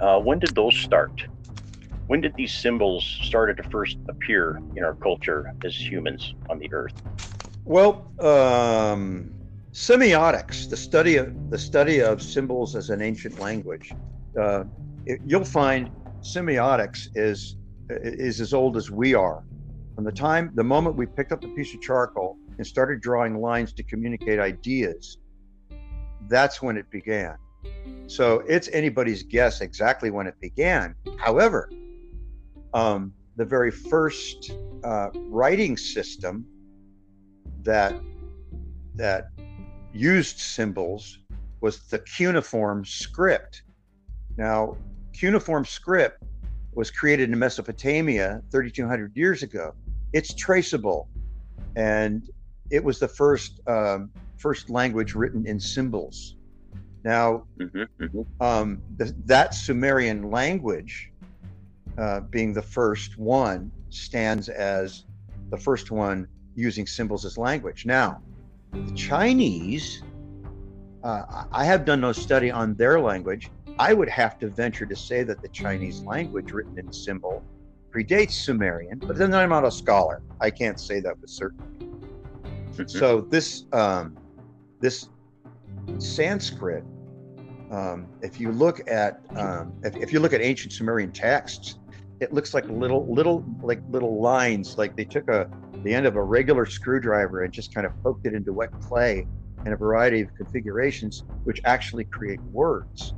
uh, 0.00 0.18
when 0.20 0.38
did 0.38 0.54
those 0.54 0.76
start? 0.76 1.26
When 2.06 2.20
did 2.20 2.34
these 2.36 2.54
symbols 2.54 3.04
started 3.22 3.56
to 3.56 3.64
first 3.64 3.98
appear 4.08 4.60
in 4.76 4.84
our 4.84 4.94
culture 4.94 5.52
as 5.64 5.74
humans 5.74 6.34
on 6.48 6.58
the 6.58 6.72
earth? 6.72 6.94
Well, 7.64 8.12
um, 8.20 9.34
semiotics, 9.76 10.70
the 10.70 10.76
study 10.76 11.16
of 11.16 11.50
the 11.50 11.58
study 11.58 12.00
of 12.00 12.22
symbols 12.22 12.74
as 12.74 12.88
an 12.88 13.02
ancient 13.02 13.38
language, 13.38 13.92
uh, 14.40 14.64
it, 15.04 15.20
you'll 15.26 15.44
find 15.44 15.90
semiotics 16.22 17.08
is 17.14 17.56
is 17.90 18.40
as 18.40 18.54
old 18.54 18.78
as 18.78 18.90
we 18.90 19.14
are. 19.14 19.44
From 19.94 20.04
the 20.04 20.12
time, 20.12 20.50
the 20.54 20.64
moment 20.64 20.96
we 20.96 21.04
picked 21.04 21.30
up 21.30 21.44
a 21.44 21.48
piece 21.48 21.74
of 21.74 21.82
charcoal 21.82 22.38
and 22.56 22.66
started 22.66 23.02
drawing 23.02 23.38
lines 23.38 23.74
to 23.74 23.82
communicate 23.82 24.38
ideas, 24.38 25.18
that's 26.26 26.62
when 26.62 26.78
it 26.78 26.90
began. 26.90 27.36
So 28.06 28.42
it's 28.48 28.68
anybody's 28.72 29.22
guess 29.24 29.60
exactly 29.60 30.10
when 30.10 30.26
it 30.26 30.40
began. 30.40 30.94
However, 31.18 31.70
um, 32.72 33.12
the 33.36 33.44
very 33.44 33.70
first 33.70 34.52
uh, 34.82 35.10
writing 35.28 35.76
system 35.76 36.46
that 37.62 37.94
that 38.94 39.28
used 39.92 40.38
symbols 40.38 41.18
was 41.60 41.80
the 41.88 41.98
cuneiform 42.00 42.84
script. 42.84 43.62
Now, 44.36 44.76
cuneiform 45.12 45.64
script 45.64 46.22
was 46.74 46.90
created 46.90 47.30
in 47.30 47.38
Mesopotamia 47.38 48.42
3,200 48.50 49.16
years 49.16 49.42
ago. 49.42 49.74
It's 50.12 50.34
traceable, 50.34 51.08
and 51.74 52.28
it 52.70 52.84
was 52.84 52.98
the 52.98 53.08
first 53.08 53.60
um, 53.66 54.10
first 54.36 54.68
language 54.68 55.14
written 55.14 55.46
in 55.46 55.58
symbols. 55.58 56.36
Now, 57.02 57.44
mm-hmm, 57.58 57.82
mm-hmm. 58.02 58.42
Um, 58.42 58.82
th- 58.98 59.12
that 59.24 59.54
Sumerian 59.54 60.30
language, 60.30 61.12
uh, 61.96 62.20
being 62.20 62.52
the 62.52 62.62
first 62.62 63.16
one, 63.16 63.70
stands 63.90 64.48
as 64.48 65.04
the 65.50 65.56
first 65.56 65.90
one 65.90 66.26
using 66.54 66.86
symbols 66.86 67.24
as 67.24 67.38
language. 67.38 67.86
Now, 67.86 68.20
the 68.72 68.92
Chinese, 68.94 70.02
uh, 71.02 71.44
I 71.52 71.64
have 71.64 71.84
done 71.84 72.00
no 72.00 72.12
study 72.12 72.50
on 72.50 72.74
their 72.74 73.00
language. 73.00 73.50
I 73.78 73.92
would 73.92 74.08
have 74.08 74.38
to 74.38 74.48
venture 74.48 74.86
to 74.86 74.96
say 74.96 75.22
that 75.22 75.42
the 75.42 75.48
Chinese 75.48 76.00
language 76.02 76.52
written 76.52 76.78
in 76.78 76.92
symbol 76.92 77.44
predates 77.94 78.32
Sumerian, 78.32 78.98
but 78.98 79.16
then 79.16 79.32
I'm 79.34 79.50
not 79.50 79.64
a 79.64 79.70
scholar. 79.70 80.22
I 80.40 80.50
can't 80.50 80.80
say 80.80 81.00
that 81.00 81.18
with 81.20 81.30
certainty. 81.30 81.86
Mm-hmm. 81.86 82.86
So 82.88 83.22
this 83.22 83.64
um, 83.72 84.16
this 84.80 85.08
Sanskrit, 85.98 86.84
um, 87.70 88.06
if 88.22 88.40
you 88.40 88.52
look 88.52 88.88
at 88.90 89.20
um, 89.36 89.72
if, 89.82 89.96
if 89.96 90.12
you 90.12 90.20
look 90.20 90.32
at 90.32 90.40
ancient 90.40 90.72
Sumerian 90.72 91.12
texts, 91.12 91.78
it 92.20 92.32
looks 92.32 92.54
like 92.54 92.66
little 92.68 93.06
little 93.12 93.44
like 93.62 93.80
little 93.90 94.20
lines, 94.20 94.76
like 94.76 94.96
they 94.96 95.04
took 95.04 95.28
a 95.28 95.48
the 95.86 95.94
end 95.94 96.04
of 96.04 96.16
a 96.16 96.22
regular 96.22 96.66
screwdriver 96.66 97.44
and 97.44 97.52
just 97.52 97.72
kind 97.72 97.86
of 97.86 97.92
poked 98.02 98.26
it 98.26 98.34
into 98.34 98.52
wet 98.52 98.70
clay 98.80 99.24
in 99.64 99.72
a 99.72 99.76
variety 99.76 100.20
of 100.20 100.28
configurations, 100.36 101.22
which 101.44 101.60
actually 101.64 102.04
create 102.04 102.40
words. 102.50 103.14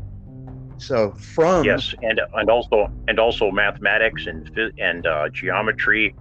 So 0.76 1.12
from 1.12 1.64
yes, 1.64 1.94
and 2.02 2.20
and 2.34 2.50
also 2.50 2.88
and 3.08 3.18
also 3.18 3.50
mathematics 3.50 4.26
and 4.26 4.50
and 4.78 5.06
uh, 5.06 5.30
geometry. 5.30 6.14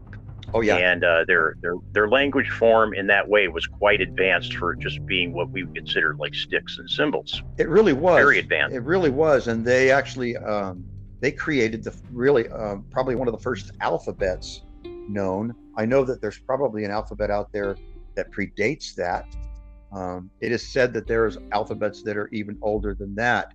Oh 0.53 0.62
yeah, 0.62 0.77
and 0.77 1.03
uh, 1.03 1.25
their 1.27 1.57
their 1.62 1.75
their 1.91 2.07
language 2.07 2.49
form 2.49 2.93
in 2.93 3.07
that 3.07 3.27
way 3.27 3.49
was 3.49 3.67
quite 3.67 3.99
advanced 3.99 4.55
for 4.55 4.73
just 4.73 5.05
being 5.05 5.33
what 5.33 5.49
we 5.51 5.63
would 5.63 5.75
consider 5.75 6.15
like 6.17 6.33
sticks 6.33 6.77
and 6.79 6.89
symbols. 6.89 7.43
It 7.57 7.67
really 7.67 7.93
was 7.93 8.15
very 8.15 8.39
advanced. 8.39 8.73
It 8.73 8.83
really 8.83 9.10
was, 9.10 9.47
and 9.47 9.65
they 9.65 9.91
actually 9.91 10.38
um, 10.38 10.86
they 11.19 11.31
created 11.31 11.83
the 11.83 11.93
really 12.10 12.47
um, 12.49 12.86
probably 12.89 13.15
one 13.15 13.27
of 13.27 13.33
the 13.33 13.41
first 13.41 13.71
alphabets 13.81 14.62
known. 15.09 15.53
I 15.77 15.85
know 15.85 16.03
that 16.03 16.21
there's 16.21 16.39
probably 16.39 16.83
an 16.85 16.91
alphabet 16.91 17.29
out 17.29 17.49
there 17.53 17.75
that 18.15 18.31
predates 18.31 18.93
that. 18.95 19.25
Um, 19.93 20.29
it 20.41 20.51
is 20.51 20.71
said 20.71 20.93
that 20.93 21.07
there's 21.07 21.37
alphabets 21.53 22.03
that 22.03 22.17
are 22.17 22.27
even 22.33 22.57
older 22.61 22.93
than 22.93 23.15
that, 23.15 23.53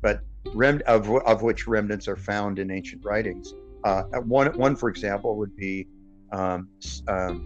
but 0.00 0.20
rem- 0.54 0.82
of, 0.86 1.10
of 1.10 1.42
which 1.42 1.66
remnants 1.66 2.08
are 2.08 2.16
found 2.16 2.58
in 2.58 2.70
ancient 2.70 3.04
writings. 3.04 3.52
Uh, 3.84 4.04
one, 4.24 4.56
one, 4.56 4.76
for 4.76 4.88
example, 4.88 5.36
would 5.36 5.54
be 5.56 5.86
um, 6.32 6.68
um, 7.08 7.44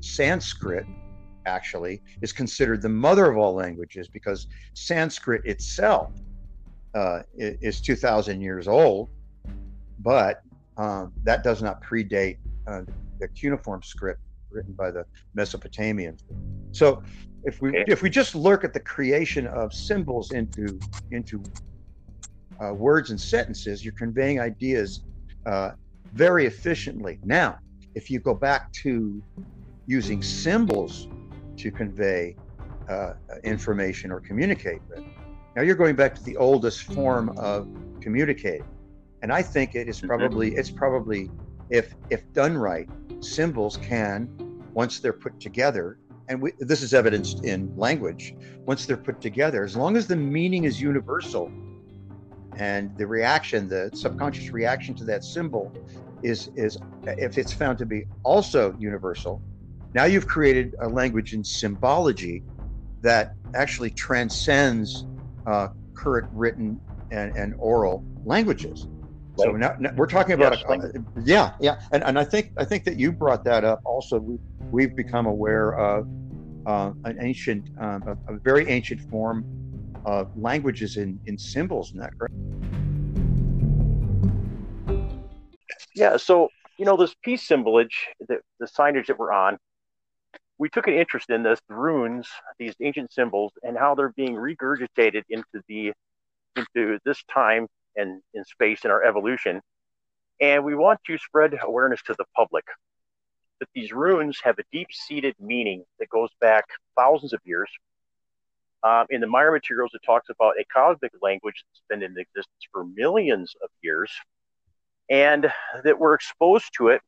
Sanskrit. 0.00 0.86
Actually, 1.46 2.00
is 2.22 2.32
considered 2.32 2.80
the 2.80 2.88
mother 2.88 3.30
of 3.30 3.36
all 3.36 3.52
languages 3.52 4.08
because 4.08 4.46
Sanskrit 4.72 5.44
itself 5.44 6.10
uh, 6.94 7.20
is 7.36 7.82
2,000 7.82 8.40
years 8.40 8.66
old, 8.66 9.10
but 9.98 10.40
um, 10.78 11.12
that 11.24 11.44
does 11.44 11.62
not 11.62 11.82
predate 11.84 12.38
uh, 12.66 12.82
the 13.20 13.28
cuneiform 13.28 13.82
script 13.82 14.20
written 14.50 14.72
by 14.72 14.90
the 14.90 15.04
Mesopotamians. 15.36 16.22
So, 16.72 17.02
if 17.44 17.60
we 17.60 17.84
if 17.86 18.02
we 18.02 18.08
just 18.08 18.34
look 18.34 18.64
at 18.64 18.72
the 18.72 18.80
creation 18.80 19.46
of 19.48 19.72
symbols 19.74 20.32
into 20.32 20.78
into 21.10 21.42
uh, 22.62 22.72
words 22.72 23.10
and 23.10 23.20
sentences, 23.20 23.84
you're 23.84 23.94
conveying 23.94 24.40
ideas 24.40 25.02
uh, 25.46 25.72
very 26.12 26.46
efficiently. 26.46 27.18
Now, 27.24 27.58
if 27.94 28.10
you 28.10 28.18
go 28.18 28.34
back 28.34 28.72
to 28.84 29.22
using 29.86 30.22
symbols 30.22 31.08
to 31.58 31.70
convey 31.70 32.36
uh, 32.88 33.14
information 33.42 34.10
or 34.10 34.20
communicate 34.20 34.80
with, 34.88 35.04
now 35.54 35.62
you're 35.62 35.74
going 35.76 35.96
back 35.96 36.14
to 36.14 36.22
the 36.24 36.36
oldest 36.36 36.84
form 36.84 37.36
of 37.38 37.68
communicating, 38.00 38.66
and 39.22 39.32
I 39.32 39.42
think 39.42 39.74
it 39.74 39.88
is 39.88 39.98
mm-hmm. 39.98 40.08
probably 40.08 40.54
it's 40.54 40.70
probably 40.70 41.30
if 41.70 41.94
if 42.10 42.30
done 42.32 42.56
right, 42.56 42.88
symbols 43.20 43.76
can 43.78 44.28
once 44.72 45.00
they're 45.00 45.12
put 45.12 45.38
together, 45.40 45.98
and 46.28 46.40
we, 46.40 46.52
this 46.58 46.82
is 46.82 46.94
evidenced 46.94 47.44
in 47.44 47.74
language. 47.76 48.34
Once 48.66 48.86
they're 48.86 48.96
put 48.96 49.20
together, 49.20 49.64
as 49.64 49.76
long 49.76 49.96
as 49.96 50.06
the 50.06 50.16
meaning 50.16 50.64
is 50.64 50.80
universal, 50.80 51.50
and 52.56 52.96
the 52.96 53.06
reaction, 53.06 53.68
the 53.68 53.90
subconscious 53.94 54.50
reaction 54.50 54.94
to 54.94 55.04
that 55.04 55.24
symbol, 55.24 55.72
is 56.22 56.50
is 56.56 56.78
if 57.06 57.38
it's 57.38 57.52
found 57.52 57.78
to 57.78 57.86
be 57.86 58.04
also 58.22 58.74
universal, 58.78 59.42
now 59.94 60.04
you've 60.04 60.26
created 60.26 60.74
a 60.80 60.88
language 60.88 61.34
in 61.34 61.44
symbology 61.44 62.42
that 63.00 63.34
actually 63.54 63.90
transcends 63.90 65.06
uh, 65.46 65.68
current 65.94 66.28
written 66.32 66.80
and, 67.10 67.36
and 67.36 67.54
oral 67.58 68.04
languages. 68.24 68.88
So 69.36 69.50
now, 69.52 69.74
now, 69.80 69.90
we're 69.96 70.06
talking 70.06 70.34
about 70.34 70.52
yes, 70.52 70.64
a, 70.68 70.72
uh, 70.72 71.02
yeah, 71.24 71.54
yeah, 71.60 71.80
and 71.90 72.04
and 72.04 72.18
I 72.18 72.24
think 72.24 72.52
I 72.56 72.64
think 72.64 72.84
that 72.84 72.98
you 72.98 73.10
brought 73.10 73.42
that 73.44 73.64
up. 73.64 73.80
Also, 73.84 74.18
we 74.20 74.38
we've 74.70 74.94
become 74.94 75.26
aware 75.26 75.72
of 75.72 76.06
uh, 76.66 76.92
an 77.04 77.18
ancient, 77.20 77.68
um, 77.80 78.16
a, 78.28 78.34
a, 78.34 78.38
very 78.38 78.68
ancient 78.68 79.00
form 79.10 79.44
of 80.04 80.30
languages 80.36 80.96
in 80.96 81.18
in 81.26 81.36
symbols. 81.36 81.88
Isn't 81.88 82.00
that 82.00 82.12
correct? 82.16 82.34
Yeah. 85.96 86.16
So 86.16 86.48
you 86.78 86.84
know 86.84 86.96
this 86.96 87.14
peace 87.24 87.42
symbolage, 87.42 88.06
the 88.20 88.38
the 88.60 88.66
signage 88.66 89.06
that 89.06 89.18
we're 89.18 89.32
on, 89.32 89.58
we 90.58 90.68
took 90.68 90.86
an 90.86 90.94
interest 90.94 91.28
in 91.30 91.42
this 91.42 91.60
the 91.68 91.74
runes, 91.74 92.28
these 92.60 92.74
ancient 92.80 93.12
symbols, 93.12 93.52
and 93.64 93.76
how 93.76 93.96
they're 93.96 94.12
being 94.16 94.34
regurgitated 94.34 95.24
into 95.28 95.60
the 95.66 95.92
into 96.56 97.00
this 97.04 97.20
time 97.28 97.66
and 97.96 98.22
in 98.34 98.44
space 98.44 98.84
in 98.84 98.90
our 98.90 99.04
evolution. 99.04 99.60
And 100.40 100.64
we 100.64 100.74
want 100.74 101.00
to 101.06 101.18
spread 101.18 101.56
awareness 101.62 102.02
to 102.02 102.14
the 102.18 102.24
public 102.36 102.64
that 103.60 103.68
these 103.74 103.92
runes 103.92 104.38
have 104.42 104.58
a 104.58 104.64
deep-seated 104.72 105.34
meaning 105.38 105.84
that 105.98 106.08
goes 106.08 106.30
back 106.40 106.64
thousands 106.98 107.32
of 107.32 107.40
years. 107.44 107.70
Um, 108.82 109.06
in 109.10 109.20
the 109.20 109.26
Maya 109.26 109.50
materials, 109.50 109.92
it 109.94 110.02
talks 110.04 110.28
about 110.28 110.54
a 110.58 110.64
cosmic 110.72 111.12
language 111.22 111.64
that's 111.70 111.82
been 111.88 112.02
in 112.02 112.18
existence 112.18 112.68
for 112.72 112.84
millions 112.84 113.54
of 113.62 113.70
years, 113.80 114.10
and 115.08 115.50
that 115.84 115.98
we're 115.98 116.14
exposed 116.14 116.70
to 116.76 116.88
it 116.88 117.00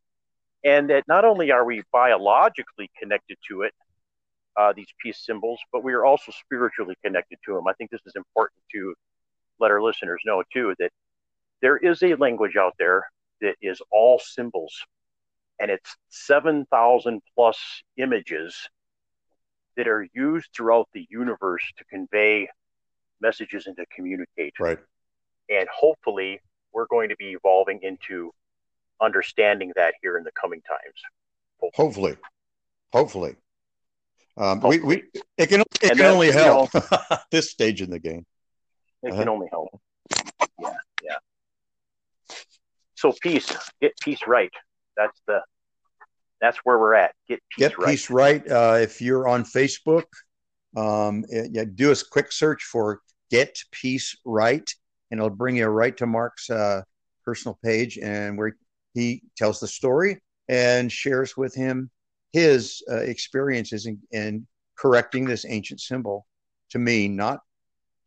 and 0.64 0.90
that 0.90 1.04
not 1.06 1.24
only 1.24 1.52
are 1.52 1.64
we 1.64 1.82
biologically 1.92 2.90
connected 2.98 3.38
to 3.48 3.62
it, 3.62 3.72
uh, 4.56 4.72
these 4.72 4.88
peace 5.00 5.22
symbols, 5.24 5.60
but 5.72 5.84
we 5.84 5.92
are 5.92 6.04
also 6.04 6.32
spiritually 6.32 6.96
connected 7.04 7.38
to 7.44 7.54
them. 7.54 7.68
I 7.68 7.72
think 7.74 7.90
this 7.90 8.00
is 8.06 8.14
important 8.16 8.60
to 8.72 8.94
let 9.60 9.70
our 9.70 9.82
listeners 9.82 10.20
know 10.24 10.42
too 10.52 10.74
that 10.78 10.90
there 11.62 11.76
is 11.76 12.02
a 12.02 12.14
language 12.14 12.56
out 12.56 12.74
there 12.78 13.04
that 13.40 13.56
is 13.60 13.80
all 13.90 14.18
symbols, 14.18 14.74
and 15.58 15.70
it's 15.70 15.96
7,000 16.08 17.20
plus 17.34 17.58
images 17.96 18.54
that 19.76 19.88
are 19.88 20.06
used 20.14 20.48
throughout 20.54 20.88
the 20.92 21.06
universe 21.10 21.62
to 21.78 21.84
convey 21.84 22.48
messages 23.20 23.66
and 23.66 23.76
to 23.76 23.84
communicate. 23.94 24.54
Right. 24.58 24.78
And 25.48 25.68
hopefully, 25.72 26.40
we're 26.72 26.86
going 26.86 27.08
to 27.08 27.16
be 27.16 27.32
evolving 27.32 27.80
into 27.82 28.32
understanding 29.00 29.72
that 29.76 29.94
here 30.02 30.18
in 30.18 30.24
the 30.24 30.32
coming 30.32 30.60
times. 30.62 31.72
Hopefully, 31.74 32.16
hopefully, 32.92 33.36
um, 34.36 34.60
hopefully. 34.60 34.78
we, 34.80 34.96
we 34.96 35.20
it 35.38 35.48
can 35.48 35.62
it 35.82 35.96
can 35.96 36.02
only 36.02 36.30
help 36.30 36.72
you 36.74 36.80
know, 36.92 37.18
this 37.30 37.50
stage 37.50 37.80
in 37.80 37.90
the 37.90 37.98
game. 37.98 38.26
It 39.02 39.12
uh-huh. 39.12 39.20
can 39.20 39.28
only 39.28 39.48
help. 39.50 39.68
Yeah, 40.60 40.70
yeah. 41.02 41.16
So 42.94 43.12
peace, 43.20 43.52
get 43.80 43.92
peace 44.00 44.20
right. 44.26 44.52
That's 44.96 45.20
the 45.26 45.40
that's 46.40 46.58
where 46.64 46.78
we're 46.78 46.94
at. 46.94 47.14
Get 47.28 47.40
peace 47.50 47.68
get 47.68 47.78
right. 47.78 47.88
peace 47.88 48.10
right. 48.10 48.50
Uh, 48.50 48.78
if 48.80 49.00
you're 49.00 49.28
on 49.28 49.44
Facebook, 49.44 50.04
um, 50.76 51.24
yeah, 51.30 51.64
do 51.74 51.92
a 51.92 51.96
quick 52.10 52.32
search 52.32 52.64
for 52.64 53.00
"Get 53.30 53.58
Peace 53.70 54.16
Right," 54.24 54.68
and 55.10 55.18
it'll 55.18 55.30
bring 55.30 55.56
you 55.56 55.66
right 55.66 55.96
to 55.98 56.06
Mark's 56.06 56.50
uh, 56.50 56.82
personal 57.24 57.58
page, 57.62 57.98
and 57.98 58.36
where 58.38 58.56
he 58.94 59.22
tells 59.36 59.60
the 59.60 59.68
story 59.68 60.20
and 60.48 60.90
shares 60.90 61.36
with 61.36 61.54
him 61.54 61.90
his 62.32 62.82
uh, 62.90 62.96
experiences 62.96 63.86
in, 63.86 63.98
in, 64.10 64.46
correcting 64.76 65.24
this 65.24 65.46
ancient 65.48 65.80
symbol 65.80 66.26
to 66.70 66.78
mean 66.78 67.16
not, 67.16 67.40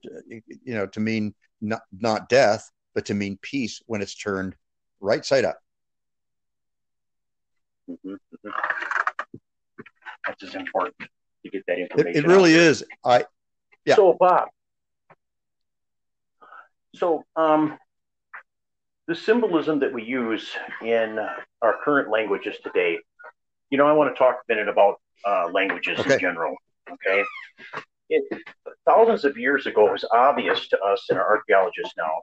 you 0.03 0.73
know, 0.73 0.85
to 0.88 0.99
mean 0.99 1.33
not, 1.62 1.81
not 1.91 2.29
death, 2.29 2.69
but 2.95 3.05
to 3.05 3.13
mean 3.13 3.38
peace 3.41 3.81
when 3.85 4.01
it's 4.01 4.15
turned 4.15 4.55
right 4.99 5.25
side 5.25 5.45
up. 5.45 5.59
Mm-hmm. 7.89 8.49
That's 10.27 10.43
as 10.43 10.55
important 10.55 10.95
to 10.99 11.49
get 11.49 11.63
that 11.67 11.79
information. 11.79 12.09
It, 12.09 12.25
it 12.25 12.27
really 12.27 12.53
is. 12.53 12.83
I, 13.03 13.25
yeah. 13.85 13.95
So, 13.95 14.15
Bob. 14.19 14.49
So, 16.95 17.23
um, 17.35 17.77
the 19.07 19.15
symbolism 19.15 19.79
that 19.79 19.91
we 19.91 20.03
use 20.03 20.51
in 20.83 21.19
our 21.62 21.77
current 21.83 22.12
languages 22.12 22.55
today, 22.63 22.99
you 23.71 23.77
know, 23.77 23.88
I 23.88 23.93
want 23.93 24.13
to 24.13 24.17
talk 24.17 24.35
a 24.35 24.53
minute 24.53 24.67
about 24.67 25.01
uh, 25.25 25.49
languages 25.51 25.99
okay. 25.99 26.13
in 26.13 26.19
general. 26.19 26.55
Okay. 26.91 27.23
It, 28.10 28.24
thousands 28.86 29.26
of 29.26 29.38
years 29.38 29.65
ago, 29.65 29.88
it 29.88 29.91
was 29.91 30.06
obvious 30.12 30.67
to 30.69 30.80
us 30.80 31.06
and 31.10 31.19
our 31.19 31.28
archaeologists 31.38 31.93
now 31.98 32.22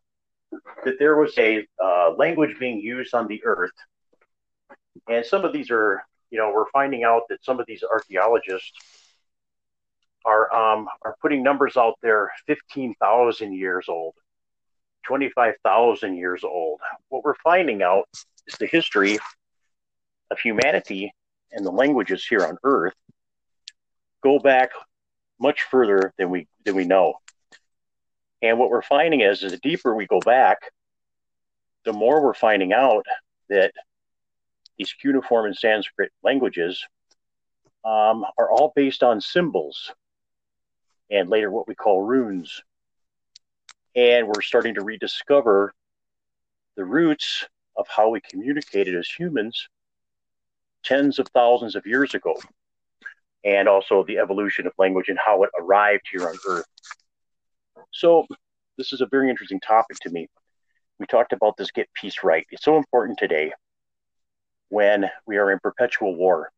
that 0.84 0.98
there 0.98 1.16
was 1.16 1.36
a 1.38 1.66
uh, 1.82 2.12
language 2.16 2.58
being 2.58 2.80
used 2.80 3.14
on 3.14 3.26
the 3.26 3.44
earth. 3.44 3.72
And 5.08 5.24
some 5.24 5.44
of 5.44 5.52
these 5.52 5.70
are, 5.70 6.02
you 6.30 6.38
know, 6.38 6.50
we're 6.54 6.70
finding 6.70 7.04
out 7.04 7.22
that 7.28 7.44
some 7.44 7.60
of 7.60 7.66
these 7.66 7.82
archaeologists 7.82 8.72
are 10.24 10.52
um, 10.52 10.88
are 11.02 11.16
putting 11.22 11.42
numbers 11.42 11.76
out 11.76 11.94
there 12.02 12.30
15,000 12.46 13.52
years 13.52 13.86
old, 13.88 14.14
25,000 15.06 16.16
years 16.16 16.42
old. 16.42 16.80
What 17.08 17.24
we're 17.24 17.34
finding 17.44 17.82
out 17.82 18.08
is 18.46 18.56
the 18.58 18.66
history 18.66 19.18
of 20.30 20.38
humanity 20.40 21.12
and 21.52 21.64
the 21.64 21.70
languages 21.70 22.26
here 22.26 22.44
on 22.44 22.58
Earth 22.64 22.94
go 24.22 24.40
back 24.40 24.70
much 25.40 25.62
further 25.64 26.12
than 26.18 26.30
we 26.30 26.48
than 26.64 26.74
we 26.76 26.84
know. 26.84 27.14
And 28.42 28.58
what 28.58 28.70
we're 28.70 28.82
finding 28.82 29.20
is, 29.22 29.42
is 29.42 29.52
the 29.52 29.58
deeper 29.58 29.94
we 29.94 30.06
go 30.06 30.20
back, 30.20 30.58
the 31.84 31.92
more 31.92 32.22
we're 32.22 32.34
finding 32.34 32.72
out 32.72 33.06
that 33.48 33.72
these 34.78 34.92
cuneiform 34.92 35.46
and 35.46 35.56
Sanskrit 35.56 36.12
languages 36.22 36.84
um, 37.84 38.24
are 38.38 38.50
all 38.50 38.72
based 38.76 39.02
on 39.02 39.20
symbols. 39.20 39.92
and 41.10 41.28
later 41.30 41.50
what 41.50 41.68
we 41.68 41.74
call 41.74 42.02
runes. 42.02 42.62
And 43.94 44.26
we're 44.28 44.42
starting 44.42 44.74
to 44.74 44.84
rediscover 44.84 45.74
the 46.76 46.84
roots 46.84 47.46
of 47.76 47.86
how 47.88 48.10
we 48.10 48.20
communicated 48.20 48.96
as 48.96 49.08
humans 49.08 49.68
tens 50.84 51.18
of 51.18 51.26
thousands 51.28 51.74
of 51.74 51.86
years 51.86 52.14
ago, 52.14 52.34
and 53.46 53.68
also 53.68 54.04
the 54.04 54.18
evolution 54.18 54.66
of 54.66 54.72
language 54.76 55.08
and 55.08 55.18
how 55.24 55.44
it 55.44 55.50
arrived 55.58 56.02
here 56.10 56.28
on 56.28 56.34
Earth. 56.48 56.66
So, 57.92 58.26
this 58.76 58.92
is 58.92 59.00
a 59.00 59.06
very 59.06 59.30
interesting 59.30 59.60
topic 59.60 59.98
to 60.00 60.10
me. 60.10 60.28
We 60.98 61.06
talked 61.06 61.32
about 61.32 61.56
this 61.56 61.70
get 61.70 61.88
peace 61.94 62.24
right. 62.24 62.44
It's 62.50 62.64
so 62.64 62.76
important 62.76 63.18
today 63.18 63.52
when 64.68 65.08
we 65.26 65.36
are 65.36 65.52
in 65.52 65.60
perpetual 65.60 66.16
war. 66.16 66.50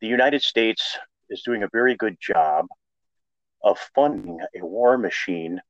The 0.00 0.08
United 0.08 0.42
States 0.42 0.98
is 1.30 1.42
doing 1.42 1.62
a 1.62 1.68
very 1.72 1.94
good 1.94 2.16
job 2.20 2.66
of 3.62 3.78
funding 3.94 4.40
a 4.60 4.66
war 4.66 4.98
machine 4.98 5.60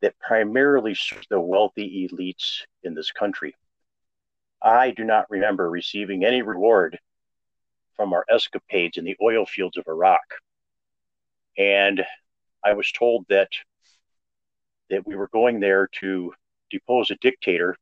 that 0.00 0.18
primarily 0.20 0.94
serves 0.94 1.26
the 1.28 1.40
wealthy 1.40 2.08
elites 2.08 2.60
in 2.84 2.94
this 2.94 3.10
country. 3.10 3.56
I 4.62 4.92
do 4.92 5.02
not 5.02 5.28
remember 5.28 5.68
receiving 5.68 6.24
any 6.24 6.42
reward 6.42 7.00
from 7.96 8.12
our 8.12 8.24
escapades 8.28 8.96
in 8.96 9.04
the 9.04 9.16
oil 9.22 9.46
fields 9.46 9.76
of 9.76 9.86
Iraq. 9.86 10.20
And 11.56 12.04
I 12.64 12.72
was 12.72 12.90
told 12.92 13.26
that 13.28 13.50
that 14.90 15.06
we 15.06 15.16
were 15.16 15.28
going 15.28 15.60
there 15.60 15.88
to 16.00 16.32
depose 16.70 17.10
a 17.10 17.16
dictator, 17.16 17.76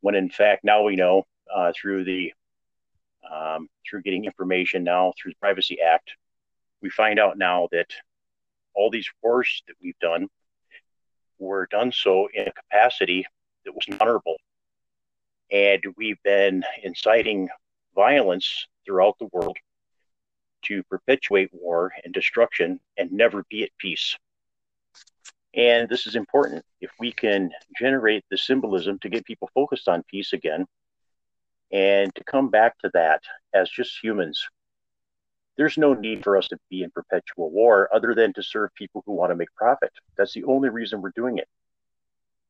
when 0.00 0.14
in 0.14 0.30
fact 0.30 0.64
now 0.64 0.82
we 0.82 0.96
know 0.96 1.26
uh, 1.52 1.72
through 1.74 2.04
the 2.04 2.32
um, 3.30 3.68
through 3.88 4.02
getting 4.02 4.24
information 4.24 4.84
now 4.84 5.12
through 5.16 5.32
the 5.32 5.40
Privacy 5.40 5.80
Act, 5.80 6.12
we 6.80 6.90
find 6.90 7.18
out 7.18 7.38
now 7.38 7.68
that 7.72 7.86
all 8.74 8.90
these 8.90 9.08
wars 9.22 9.62
that 9.66 9.76
we've 9.82 9.98
done 10.00 10.28
were 11.38 11.66
done 11.70 11.92
so 11.92 12.28
in 12.32 12.48
a 12.48 12.52
capacity 12.52 13.26
that 13.64 13.74
was 13.74 13.84
honorable. 14.00 14.36
And 15.50 15.82
we've 15.96 16.22
been 16.22 16.64
inciting 16.82 17.48
violence 17.94 18.66
throughout 18.84 19.18
the 19.18 19.28
world 19.32 19.56
to 20.62 20.82
perpetuate 20.84 21.50
war 21.52 21.92
and 22.04 22.14
destruction 22.14 22.80
and 22.96 23.12
never 23.12 23.44
be 23.50 23.64
at 23.64 23.70
peace. 23.78 24.16
And 25.54 25.88
this 25.88 26.06
is 26.06 26.16
important. 26.16 26.64
If 26.80 26.90
we 26.98 27.12
can 27.12 27.50
generate 27.78 28.24
the 28.30 28.38
symbolism 28.38 28.98
to 29.00 29.08
get 29.08 29.26
people 29.26 29.50
focused 29.54 29.88
on 29.88 30.02
peace 30.04 30.32
again 30.32 30.66
and 31.70 32.14
to 32.14 32.24
come 32.24 32.48
back 32.48 32.78
to 32.78 32.90
that 32.94 33.22
as 33.52 33.68
just 33.68 34.02
humans, 34.02 34.46
there's 35.56 35.76
no 35.76 35.92
need 35.92 36.24
for 36.24 36.38
us 36.38 36.48
to 36.48 36.58
be 36.70 36.82
in 36.82 36.90
perpetual 36.90 37.50
war 37.50 37.88
other 37.94 38.14
than 38.14 38.32
to 38.32 38.42
serve 38.42 38.74
people 38.74 39.02
who 39.04 39.12
want 39.12 39.30
to 39.30 39.36
make 39.36 39.54
profit. 39.54 39.90
That's 40.16 40.32
the 40.32 40.44
only 40.44 40.70
reason 40.70 41.02
we're 41.02 41.10
doing 41.14 41.36
it. 41.36 41.48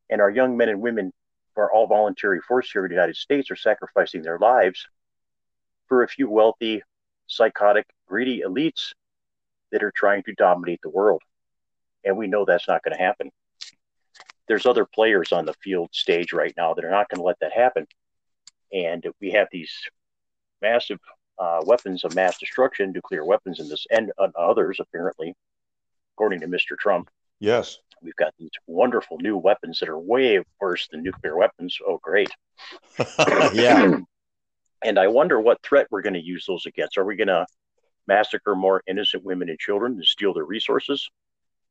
And 0.09 0.21
our 0.21 0.31
young 0.31 0.57
men 0.57 0.69
and 0.69 0.81
women 0.81 1.13
who 1.55 1.63
are 1.63 1.73
all 1.73 1.89
voluntary 1.89 2.41
force 2.41 2.71
here 2.71 2.85
in 2.85 2.91
the 2.91 2.95
United 2.95 3.17
States 3.17 3.51
are 3.51 3.57
sacrificing 3.57 4.23
their 4.23 4.39
lives 4.39 4.87
for 5.93 6.03
a 6.03 6.09
few 6.09 6.27
wealthy, 6.27 6.83
psychotic, 7.27 7.85
greedy 8.09 8.43
elites 8.47 8.95
that 9.73 9.83
are 9.83 9.93
trying 9.95 10.23
to 10.23 10.33
dominate 10.33 10.81
the 10.83 10.89
world. 10.89 11.21
And 12.03 12.17
we 12.17 12.29
know 12.29 12.47
that's 12.47 12.67
not 12.67 12.83
going 12.83 12.97
to 12.97 13.03
happen. 13.03 13.31
There's 14.49 14.65
other 14.65 14.87
players 14.87 15.33
on 15.33 15.45
the 15.45 15.53
field 15.63 15.91
stage 15.93 16.33
right 16.33 16.55
now 16.57 16.73
that 16.73 16.87
are 16.87 16.91
not 16.91 17.11
going 17.11 17.19
to 17.19 17.27
let 17.27 17.39
that 17.41 17.53
happen. 17.53 17.87
And 18.73 19.07
we 19.21 19.33
have 19.33 19.49
these 19.53 19.71
massive 20.63 20.99
uh, 21.39 21.61
weapons 21.67 22.05
of 22.05 22.15
mass 22.15 22.39
destruction, 22.39 22.93
nuclear 22.93 23.27
weapons, 23.27 23.61
in 23.61 23.69
this, 23.69 23.85
and 23.91 24.13
uh, 24.17 24.29
others 24.35 24.81
apparently, 24.81 25.35
according 26.17 26.41
to 26.41 26.47
Mr. 26.47 26.75
Trump. 26.79 27.11
Yes. 27.39 27.81
We've 28.01 28.17
got 28.17 28.33
these 28.39 28.53
wonderful 28.67 29.19
new 29.19 29.37
weapons 29.37 29.79
that 29.81 29.91
are 29.91 29.99
way 29.99 30.43
worse 30.59 30.89
than 30.89 31.03
nuclear 31.03 31.37
weapons. 31.37 31.77
Oh, 31.87 32.01
great. 32.03 32.31
yeah. 33.53 33.99
And 34.85 34.99
I 34.99 35.09
wonder 35.09 35.41
what 35.41 35.63
threat 35.63 35.87
we're 35.91 36.03
going 36.03 36.15
to 36.15 36.25
use 36.25 36.45
those 36.47 36.67
against. 36.67 36.99
Are 36.99 37.05
we 37.05 37.17
going 37.17 37.29
to 37.29 37.47
massacre 38.07 38.55
more 38.55 38.83
innocent 38.87 39.25
women 39.25 39.49
and 39.49 39.59
children 39.59 39.93
and 39.93 40.05
steal 40.05 40.35
their 40.35 40.45
resources? 40.45 41.09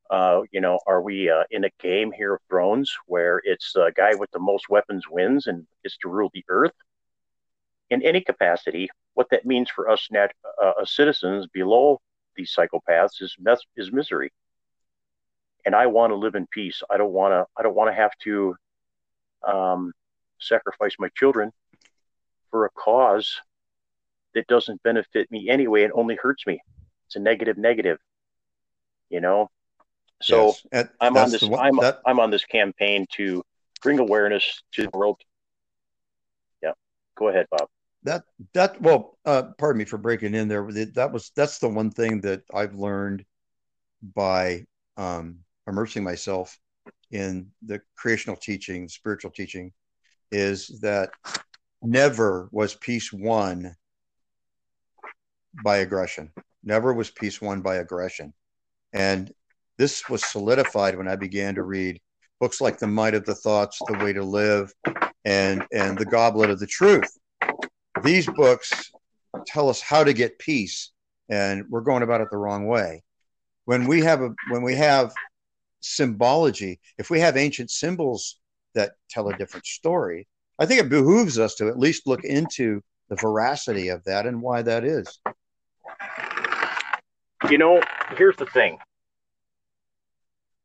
Uh, 0.09 0.41
you 0.51 0.59
know, 0.59 0.79
are 0.87 1.01
we 1.01 1.29
uh, 1.29 1.43
in 1.51 1.63
a 1.63 1.69
game 1.79 2.11
here 2.11 2.35
of 2.35 2.41
thrones 2.49 2.93
where 3.07 3.41
it's 3.45 3.71
the 3.73 3.91
guy 3.95 4.13
with 4.15 4.29
the 4.31 4.39
most 4.39 4.69
weapons 4.69 5.05
wins 5.09 5.47
and 5.47 5.65
gets 5.83 5.97
to 5.97 6.09
rule 6.09 6.29
the 6.33 6.43
earth? 6.49 6.73
In 7.89 8.01
any 8.03 8.21
capacity, 8.21 8.89
what 9.13 9.29
that 9.31 9.45
means 9.45 9.69
for 9.69 9.89
us 9.89 10.07
nat- 10.11 10.31
uh, 10.61 10.85
citizens 10.85 11.47
below 11.53 11.99
these 12.35 12.53
psychopaths 12.57 13.21
is 13.21 13.35
mes- 13.39 13.65
is 13.77 13.91
misery. 13.91 14.31
And 15.65 15.75
I 15.75 15.87
want 15.87 16.11
to 16.11 16.15
live 16.15 16.35
in 16.35 16.47
peace. 16.47 16.81
I 16.89 16.97
don't 16.97 17.11
want 17.11 17.33
to. 17.33 17.45
I 17.57 17.63
don't 17.63 17.75
want 17.75 17.89
to 17.89 17.95
have 17.95 18.11
to 18.23 18.55
um, 19.47 19.93
sacrifice 20.39 20.95
my 20.99 21.09
children 21.15 21.51
for 22.51 22.65
a 22.65 22.69
cause 22.71 23.39
that 24.35 24.47
doesn't 24.47 24.81
benefit 24.83 25.31
me 25.31 25.49
anyway 25.49 25.83
and 25.83 25.93
only 25.93 26.17
hurts 26.21 26.45
me. 26.45 26.61
It's 27.07 27.15
a 27.15 27.19
negative 27.19 27.57
negative. 27.57 27.97
You 29.09 29.21
know. 29.21 29.49
So 30.21 30.53
yes. 30.71 30.87
I'm 30.99 31.17
on 31.17 31.31
this. 31.31 31.43
I'm, 31.43 31.77
that... 31.77 32.01
I'm 32.05 32.19
on 32.19 32.29
this 32.29 32.45
campaign 32.45 33.07
to 33.13 33.43
bring 33.81 33.97
awareness 33.99 34.61
to 34.73 34.83
the 34.83 34.89
world. 34.93 35.19
Yeah. 36.61 36.73
Go 37.17 37.29
ahead, 37.29 37.47
Bob 37.49 37.67
that 38.03 38.23
that 38.53 38.81
well 38.81 39.17
uh, 39.25 39.43
pardon 39.57 39.79
me 39.79 39.85
for 39.85 39.97
breaking 39.97 40.33
in 40.33 40.47
there 40.47 40.67
that 40.71 41.11
was 41.11 41.31
that's 41.35 41.59
the 41.59 41.67
one 41.67 41.91
thing 41.91 42.21
that 42.21 42.41
i've 42.53 42.75
learned 42.75 43.23
by 44.15 44.65
um, 44.97 45.37
immersing 45.67 46.03
myself 46.03 46.57
in 47.11 47.47
the 47.65 47.79
creational 47.95 48.35
teaching 48.35 48.87
spiritual 48.87 49.31
teaching 49.31 49.71
is 50.31 50.67
that 50.81 51.11
never 51.81 52.49
was 52.51 52.75
peace 52.75 53.11
won 53.11 53.75
by 55.63 55.77
aggression. 55.77 56.31
Never 56.63 56.93
was 56.93 57.09
peace 57.09 57.41
won 57.41 57.61
by 57.61 57.77
aggression. 57.77 58.33
And 58.93 59.31
this 59.77 60.07
was 60.09 60.23
solidified 60.25 60.95
when 60.95 61.07
i 61.07 61.15
began 61.15 61.55
to 61.55 61.63
read 61.63 61.99
books 62.39 62.61
like 62.61 62.77
the 62.77 62.87
might 62.87 63.15
of 63.15 63.25
the 63.25 63.35
thoughts 63.35 63.79
the 63.87 63.97
way 63.97 64.13
to 64.13 64.23
live 64.23 64.73
and 65.25 65.63
and 65.71 65.97
the 65.97 66.05
goblet 66.05 66.49
of 66.49 66.59
the 66.59 66.67
truth. 66.67 67.17
These 68.03 68.27
books 68.27 68.91
tell 69.45 69.69
us 69.69 69.81
how 69.81 70.03
to 70.03 70.13
get 70.13 70.39
peace, 70.39 70.91
and 71.29 71.65
we're 71.69 71.81
going 71.81 72.03
about 72.03 72.21
it 72.21 72.29
the 72.31 72.37
wrong 72.37 72.67
way. 72.67 73.03
When 73.65 73.87
we 73.87 74.01
have 74.01 74.21
a 74.21 74.33
when 74.49 74.63
we 74.63 74.75
have 74.75 75.13
symbology, 75.81 76.79
if 76.97 77.09
we 77.09 77.19
have 77.19 77.37
ancient 77.37 77.69
symbols 77.69 78.39
that 78.73 78.91
tell 79.09 79.29
a 79.29 79.37
different 79.37 79.65
story, 79.65 80.27
I 80.61 80.65
think 80.65 80.79
it 80.79 80.89
behooves 80.89 81.39
us 81.39 81.55
to 81.55 81.67
at 81.67 81.79
least 81.79 82.07
look 82.07 82.23
into 82.23 82.81
the 83.09 83.15
veracity 83.15 83.89
of 83.89 84.03
that 84.05 84.25
and 84.25 84.41
why 84.41 84.61
that 84.61 84.85
is. 84.85 85.19
You 87.49 87.57
know, 87.57 87.81
here's 88.15 88.37
the 88.37 88.45
thing. 88.45 88.77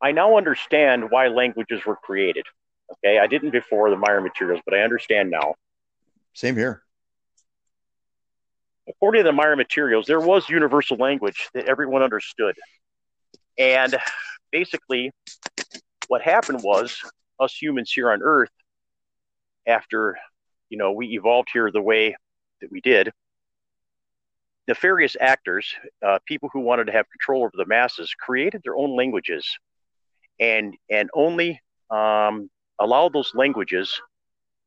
I 0.03 0.13
now 0.13 0.37
understand 0.37 1.11
why 1.11 1.29
languages 1.29 1.85
were 1.85 1.97
created. 1.97 2.45
Okay, 2.93 3.19
I 3.19 3.27
didn't 3.27 3.51
before 3.51 3.91
the 3.91 3.97
Meier 3.97 4.21
materials, 4.21 4.61
but 4.65 4.75
I 4.75 4.83
understand 4.83 5.31
now. 5.31 5.55
Same 6.35 6.55
here 6.55 6.83
according 8.89 9.21
to 9.21 9.25
the 9.25 9.33
Meier 9.33 9.57
materials, 9.57 10.07
there 10.07 10.21
was 10.21 10.49
universal 10.49 10.97
language 10.97 11.49
that 11.55 11.67
everyone 11.67 12.03
understood. 12.03 12.55
And 13.59 13.97
basically, 14.53 15.11
what 16.09 16.23
happened 16.23 16.63
was 16.63 16.99
us 17.41 17.55
humans 17.61 17.93
here 17.93 18.11
on 18.11 18.23
Earth, 18.23 18.51
after 19.67 20.17
you 20.69 20.79
know 20.79 20.93
we 20.93 21.09
evolved 21.09 21.49
here 21.53 21.71
the 21.71 21.83
way 21.83 22.17
that 22.61 22.71
we 22.71 22.81
did, 22.81 23.13
nefarious 24.69 25.17
actors, 25.21 25.75
uh, 26.05 26.19
people 26.27 26.49
who 26.53 26.61
wanted 26.61 26.87
to 26.87 26.93
have 26.93 27.07
control 27.11 27.43
over 27.43 27.53
the 27.55 27.67
masses, 27.67 28.15
created 28.19 28.63
their 28.65 28.77
own 28.77 28.97
languages, 28.97 29.47
and 30.41 30.75
and 30.91 31.09
only 31.15 31.61
um, 31.91 32.51
allowed 32.81 33.13
those 33.13 33.33
languages 33.35 34.01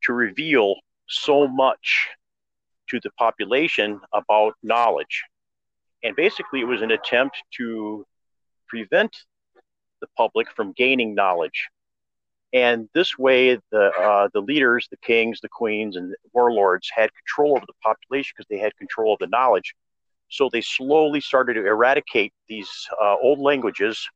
to 0.04 0.14
reveal 0.14 0.76
so 1.08 1.48
much 1.48 2.08
to 2.90 3.00
the 3.04 3.12
population 3.12 4.00
about 4.14 4.54
knowledge. 4.64 5.24
And 6.04 6.16
basically, 6.16 6.62
it 6.62 6.68
was 6.68 6.82
an 6.82 6.92
attempt 6.92 7.38
to 7.58 8.06
prevent 8.68 9.16
the 10.02 10.08
public 10.16 10.50
from 10.56 10.72
gaining 10.74 11.14
knowledge. 11.14 11.68
And 12.52 12.90
this 12.94 13.18
way, 13.18 13.60
the 13.72 13.92
uh, 14.00 14.30
the 14.34 14.42
leaders, 14.42 14.88
the 14.90 14.98
kings, 14.98 15.40
the 15.40 15.50
queens, 15.50 15.96
and 15.96 16.16
warlords 16.34 16.90
had 16.94 17.12
control 17.14 17.56
over 17.56 17.66
the 17.68 17.74
population 17.84 18.34
because 18.36 18.48
they 18.50 18.58
had 18.58 18.76
control 18.78 19.14
of 19.14 19.20
the 19.20 19.28
knowledge. 19.28 19.76
So 20.30 20.50
they 20.52 20.62
slowly 20.62 21.22
started 21.22 21.56
to 21.56 21.66
eradicate 21.66 22.34
these 22.48 22.70
uh, 23.02 23.16
old 23.22 23.40
languages, 23.40 24.10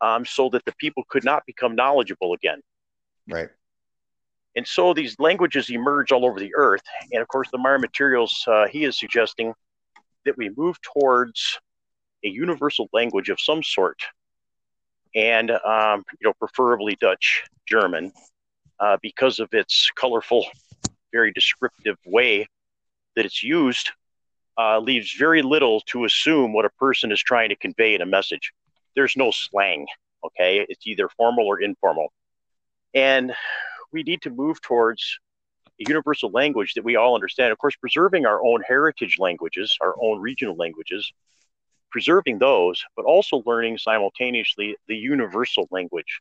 um, 0.00 0.24
so 0.24 0.48
that 0.50 0.64
the 0.64 0.74
people 0.78 1.04
could 1.08 1.24
not 1.24 1.44
become 1.46 1.74
knowledgeable 1.74 2.34
again. 2.34 2.60
Right. 3.28 3.48
And 4.54 4.66
so 4.66 4.92
these 4.92 5.18
languages 5.18 5.70
emerge 5.70 6.12
all 6.12 6.26
over 6.26 6.38
the 6.38 6.54
earth. 6.54 6.82
And 7.12 7.22
of 7.22 7.28
course, 7.28 7.48
the 7.50 7.58
Meier 7.58 7.78
materials, 7.78 8.44
uh, 8.46 8.66
he 8.66 8.84
is 8.84 8.98
suggesting 8.98 9.54
that 10.24 10.36
we 10.36 10.50
move 10.56 10.76
towards 10.82 11.58
a 12.24 12.28
universal 12.28 12.88
language 12.92 13.30
of 13.30 13.40
some 13.40 13.62
sort, 13.62 13.98
and 15.14 15.50
um, 15.50 16.04
you 16.20 16.28
know, 16.28 16.32
preferably 16.38 16.96
Dutch 17.00 17.44
German, 17.66 18.12
uh, 18.80 18.96
because 19.02 19.40
of 19.40 19.48
its 19.52 19.90
colorful, 19.94 20.46
very 21.12 21.32
descriptive 21.32 21.98
way 22.06 22.46
that 23.16 23.24
it's 23.24 23.42
used, 23.42 23.90
uh, 24.58 24.78
leaves 24.78 25.12
very 25.12 25.42
little 25.42 25.80
to 25.82 26.04
assume 26.04 26.52
what 26.52 26.64
a 26.64 26.70
person 26.70 27.12
is 27.12 27.20
trying 27.22 27.50
to 27.50 27.56
convey 27.56 27.94
in 27.94 28.02
a 28.02 28.06
message. 28.06 28.52
There's 28.94 29.16
no 29.16 29.30
slang. 29.30 29.86
Okay, 30.24 30.64
it's 30.68 30.86
either 30.86 31.08
formal 31.08 31.46
or 31.46 31.60
informal, 31.60 32.12
and 32.94 33.32
we 33.92 34.04
need 34.04 34.22
to 34.22 34.30
move 34.30 34.60
towards 34.60 35.18
a 35.80 35.84
universal 35.88 36.30
language 36.30 36.74
that 36.74 36.84
we 36.84 36.96
all 36.96 37.14
understand. 37.14 37.50
Of 37.50 37.58
course, 37.58 37.74
preserving 37.76 38.24
our 38.24 38.40
own 38.42 38.62
heritage 38.66 39.16
languages, 39.18 39.76
our 39.80 39.94
own 40.00 40.20
regional 40.20 40.54
languages, 40.54 41.12
preserving 41.92 42.38
those, 42.38 42.82
but 42.96 43.04
also 43.04 43.42
learning 43.46 43.78
simultaneously 43.78 44.76
the 44.88 44.96
universal 44.96 45.68
language 45.70 46.20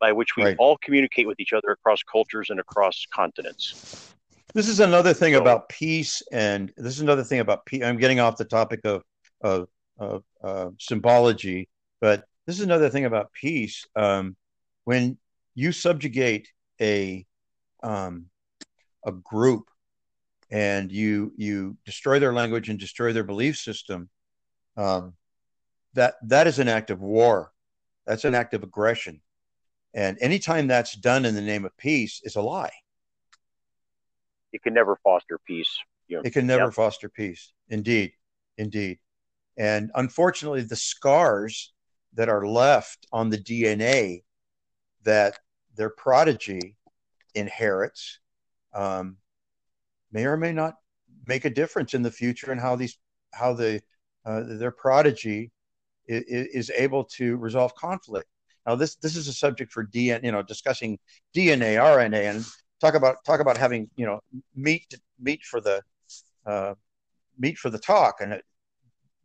by 0.00 0.12
which 0.12 0.36
we 0.36 0.44
right. 0.44 0.56
all 0.58 0.76
communicate 0.78 1.26
with 1.26 1.40
each 1.40 1.52
other 1.52 1.70
across 1.70 2.02
cultures 2.02 2.50
and 2.50 2.60
across 2.60 3.06
continents. 3.14 4.14
This 4.52 4.68
is 4.68 4.80
another 4.80 5.14
thing 5.14 5.34
so, 5.34 5.40
about 5.40 5.68
peace, 5.68 6.22
and 6.30 6.72
this 6.76 6.94
is 6.94 7.00
another 7.00 7.24
thing 7.24 7.40
about 7.40 7.64
peace. 7.64 7.82
I'm 7.82 7.96
getting 7.96 8.20
off 8.20 8.36
the 8.36 8.44
topic 8.44 8.80
of 8.84 9.02
of, 9.40 9.68
of 9.98 10.22
uh, 10.42 10.70
symbology, 10.78 11.68
but 12.00 12.24
this 12.46 12.56
is 12.56 12.62
another 12.62 12.90
thing 12.90 13.04
about 13.04 13.32
peace. 13.32 13.86
Um, 13.96 14.36
when 14.84 15.18
you 15.54 15.72
subjugate 15.72 16.48
a 16.80 17.24
um, 17.82 18.26
a 19.04 19.12
group 19.12 19.68
and 20.50 20.90
you 20.92 21.32
you 21.36 21.76
destroy 21.84 22.18
their 22.18 22.32
language 22.32 22.68
and 22.68 22.78
destroy 22.78 23.12
their 23.12 23.24
belief 23.24 23.56
system, 23.56 24.08
um, 24.76 25.14
that 25.94 26.14
that 26.22 26.46
is 26.46 26.58
an 26.58 26.68
act 26.68 26.90
of 26.90 27.00
war. 27.00 27.52
That's 28.06 28.24
an 28.24 28.34
act 28.34 28.54
of 28.54 28.62
aggression, 28.62 29.20
and 29.94 30.18
anytime 30.20 30.66
that's 30.66 30.94
done 30.94 31.24
in 31.24 31.34
the 31.34 31.40
name 31.40 31.64
of 31.64 31.76
peace 31.76 32.20
is 32.24 32.36
a 32.36 32.42
lie. 32.42 32.72
It 34.52 34.62
can 34.62 34.74
never 34.74 34.96
foster 35.02 35.38
peace. 35.46 35.76
You 36.08 36.16
know, 36.16 36.22
it 36.24 36.32
can 36.32 36.46
never 36.46 36.70
foster 36.70 37.08
peace. 37.08 37.52
Indeed, 37.68 38.12
indeed, 38.58 38.98
and 39.56 39.90
unfortunately, 39.94 40.62
the 40.62 40.76
scars 40.76 41.72
that 42.14 42.28
are 42.28 42.46
left 42.46 43.06
on 43.12 43.30
the 43.30 43.38
DNA 43.38 44.22
that 45.04 45.38
their 45.76 45.90
prodigy 45.90 46.76
inherits 47.34 48.20
um, 48.74 49.16
may 50.12 50.24
or 50.24 50.36
may 50.36 50.52
not 50.52 50.76
make 51.26 51.44
a 51.44 51.50
difference 51.50 51.94
in 51.94 52.02
the 52.02 52.10
future 52.10 52.52
and 52.52 52.60
how 52.60 52.76
these 52.76 52.98
how 53.32 53.52
the 53.52 53.82
uh, 54.26 54.42
their 54.46 54.70
prodigy 54.70 55.50
is, 56.06 56.22
is, 56.28 56.70
able 56.70 57.04
to 57.04 57.36
resolve 57.36 57.74
conflict. 57.74 58.28
Now 58.66 58.74
this 58.74 58.96
this 58.96 59.16
is 59.16 59.28
a 59.28 59.32
subject 59.32 59.72
for 59.72 59.84
DNA, 59.86 60.24
you 60.24 60.32
know, 60.32 60.42
discussing 60.42 60.98
DNA, 61.34 61.76
RNA, 61.76 62.30
and 62.30 62.44
talk 62.80 62.94
about 62.94 63.24
talk 63.24 63.40
about 63.40 63.56
having 63.56 63.90
you 63.96 64.06
know 64.06 64.20
meat 64.54 64.94
meat 65.18 65.42
for 65.42 65.60
the 65.60 65.82
uh, 66.46 66.74
meat 67.38 67.58
for 67.58 67.70
the 67.70 67.78
talk, 67.78 68.16
and 68.20 68.32
it, 68.32 68.44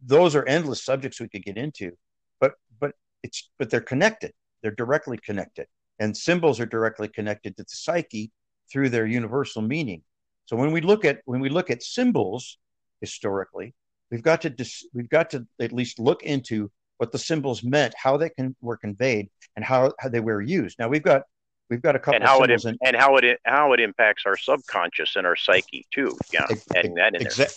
those 0.01 0.35
are 0.35 0.45
endless 0.45 0.83
subjects 0.83 1.19
we 1.19 1.29
could 1.29 1.43
get 1.43 1.57
into. 1.57 1.91
But 2.39 2.53
but 2.79 2.93
it's 3.23 3.49
but 3.57 3.69
they're 3.69 3.81
connected. 3.81 4.33
They're 4.61 4.71
directly 4.71 5.17
connected, 5.17 5.67
and 5.99 6.15
symbols 6.15 6.59
are 6.59 6.65
directly 6.65 7.07
connected 7.07 7.55
to 7.57 7.63
the 7.63 7.69
psyche 7.69 8.31
through 8.71 8.89
their 8.89 9.05
universal 9.05 9.61
meaning. 9.61 10.03
So 10.45 10.55
when 10.55 10.71
we 10.71 10.81
look 10.81 11.05
at 11.05 11.21
when 11.25 11.39
we 11.39 11.49
look 11.49 11.69
at 11.69 11.83
symbols 11.83 12.57
historically, 13.01 13.73
we've 14.11 14.23
got 14.23 14.41
to 14.41 14.49
dis, 14.49 14.85
we've 14.93 15.09
got 15.09 15.29
to 15.31 15.45
at 15.59 15.71
least 15.71 15.99
look 15.99 16.23
into 16.23 16.71
what 16.97 17.11
the 17.11 17.17
symbols 17.17 17.63
meant, 17.63 17.93
how 17.97 18.17
they 18.17 18.29
can 18.29 18.55
were 18.61 18.77
conveyed, 18.77 19.29
and 19.55 19.63
how, 19.63 19.93
how 19.99 20.09
they 20.09 20.19
were 20.19 20.41
used. 20.41 20.77
Now 20.79 20.89
we've 20.89 21.03
got 21.03 21.23
we've 21.69 21.81
got 21.81 21.95
a 21.95 21.99
couple 21.99 22.15
and 22.15 22.23
how 22.23 22.43
it 22.43 22.51
in, 22.51 22.77
and 22.83 22.95
how 22.95 23.15
it 23.17 23.39
how 23.45 23.73
it 23.73 23.79
impacts 23.79 24.23
our 24.25 24.37
subconscious 24.37 25.15
and 25.15 25.25
our 25.25 25.35
psyche 25.35 25.85
too. 25.91 26.17
Yeah, 26.33 26.47
ex- 26.49 26.65
adding 26.75 26.95
that 26.95 27.15
in 27.15 27.27
exa- 27.27 27.37
there. 27.37 27.47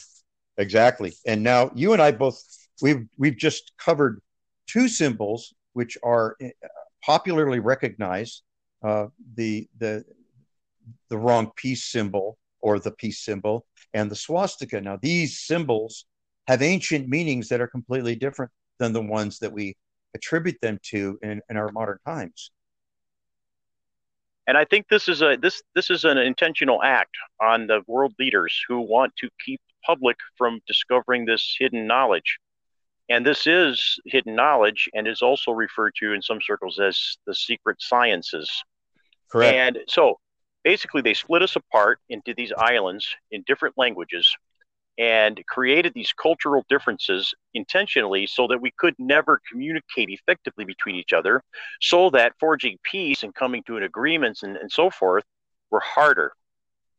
Exactly. 0.59 1.15
And 1.27 1.43
now 1.43 1.71
you 1.75 1.93
and 1.93 2.03
I 2.03 2.13
both 2.13 2.41
we've 2.81 3.07
we've 3.19 3.37
just 3.37 3.73
covered 3.79 4.21
two 4.67 4.89
symbols 4.89 5.55
which 5.73 5.97
are 6.03 6.37
uh, 6.43 6.49
popularly 7.05 7.59
recognized. 7.59 8.43
Uh, 8.85 9.07
the 9.37 9.69
the 9.79 10.05
the 11.09 11.17
wrong 11.17 11.53
peace 11.57 11.85
symbol 11.85 12.37
or 12.61 12.79
the 12.79 12.91
peace 12.91 13.21
symbol 13.21 13.67
and 13.95 14.11
the 14.11 14.17
swastika. 14.17 14.81
Now, 14.81 14.99
these 15.01 15.39
symbols 15.39 16.07
have 16.49 16.63
ancient 16.63 17.09
meanings 17.09 17.49
that 17.49 17.61
are 17.61 17.67
completely 17.67 18.17
different 18.17 18.51
than 18.79 18.93
the 18.93 19.03
ones 19.03 19.39
that 19.39 19.53
we 19.53 19.77
attribute 20.15 20.61
them 20.61 20.79
to 20.83 21.19
in, 21.23 21.41
in 21.49 21.57
our 21.57 21.71
modern 21.73 21.99
times. 22.07 22.51
And 24.47 24.59
I 24.59 24.65
think 24.65 24.89
this 24.89 25.09
is 25.09 25.23
a 25.23 25.37
this 25.41 25.63
this 25.75 25.89
is 25.89 26.05
an 26.05 26.19
intentional 26.19 26.83
act 26.83 27.15
on 27.41 27.69
the 27.69 27.83
world 27.87 28.13
leaders 28.19 28.61
who 28.69 28.81
want 28.81 29.15
to 29.19 29.29
keep 29.45 29.61
the 29.69 29.75
public 29.87 30.17
from 30.37 30.61
discovering 30.67 31.25
this 31.25 31.57
hidden 31.59 31.87
knowledge. 31.87 32.39
And 33.09 33.25
this 33.25 33.47
is 33.47 34.01
hidden 34.07 34.35
knowledge 34.35 34.89
and 34.95 35.07
is 35.07 35.23
also 35.23 35.53
referred 35.53 35.95
to 36.01 36.13
in 36.13 36.23
some 36.23 36.41
circles 36.45 36.81
as 36.81 37.17
the 37.27 37.35
secret 37.35 37.77
sciences. 37.81 38.51
Correct. 39.31 39.55
And 39.55 39.79
so 39.89 40.19
basically 40.65 41.03
they 41.03 41.15
split 41.15 41.43
us 41.43 41.55
apart 41.55 42.01
into 42.09 42.35
these 42.35 42.53
islands 42.57 43.07
in 43.31 43.45
different 43.47 43.79
languages 43.79 44.35
and 44.99 45.43
created 45.47 45.93
these 45.95 46.13
cultural 46.13 46.65
differences 46.69 47.35
intentionally 47.55 48.27
so 48.27 48.47
that 48.47 48.61
we 48.61 48.71
could 48.79 48.95
never 48.99 49.41
communicate 49.51 50.11
effectively 50.11 50.65
between 50.65 50.97
each 50.97 51.13
other 51.13 51.43
so 51.81 52.11
that 52.11 52.35
forging 52.39 52.77
peace 52.83 53.23
and 53.23 53.35
coming 53.35 53.63
to 53.63 53.77
an 53.77 53.83
agreement 53.83 54.39
and, 54.43 54.57
and 54.57 54.71
so 54.71 54.91
forth 54.91 55.25
were 55.71 55.81
harder 55.81 56.33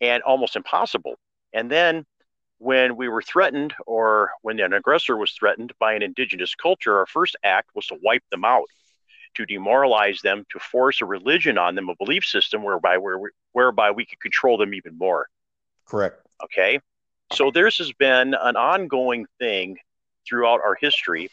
and 0.02 0.24
almost 0.24 0.56
impossible 0.56 1.16
and 1.54 1.70
then 1.70 2.04
when 2.58 2.96
we 2.96 3.10
were 3.10 3.22
threatened 3.22 3.74
or 3.86 4.32
when 4.42 4.60
an 4.60 4.74
aggressor 4.74 5.16
was 5.16 5.32
threatened 5.32 5.72
by 5.80 5.94
an 5.94 6.02
indigenous 6.02 6.56
culture 6.56 6.98
our 6.98 7.06
first 7.06 7.36
act 7.44 7.70
was 7.76 7.86
to 7.86 7.98
wipe 8.02 8.24
them 8.32 8.44
out 8.44 8.66
to 9.36 9.46
demoralize 9.46 10.22
them, 10.22 10.46
to 10.52 10.60
force 10.60 11.02
a 11.02 11.06
religion 11.06 11.58
on 11.58 11.76
them, 11.76 11.90
a 11.90 11.96
belief 11.96 12.24
system 12.24 12.64
whereby 12.64 12.98
we, 12.98 13.12
whereby 13.52 13.92
we 13.92 14.06
could 14.06 14.20
control 14.20 14.58
them 14.58 14.74
even 14.74 14.98
more. 14.98 15.28
Correct. 15.86 16.26
Okay. 16.44 16.80
So 17.34 17.50
this 17.50 17.80
has 17.80 17.92
been 17.94 18.36
an 18.36 18.56
ongoing 18.56 19.26
thing 19.40 19.80
throughout 20.28 20.62
our 20.62 20.76
history 20.80 21.32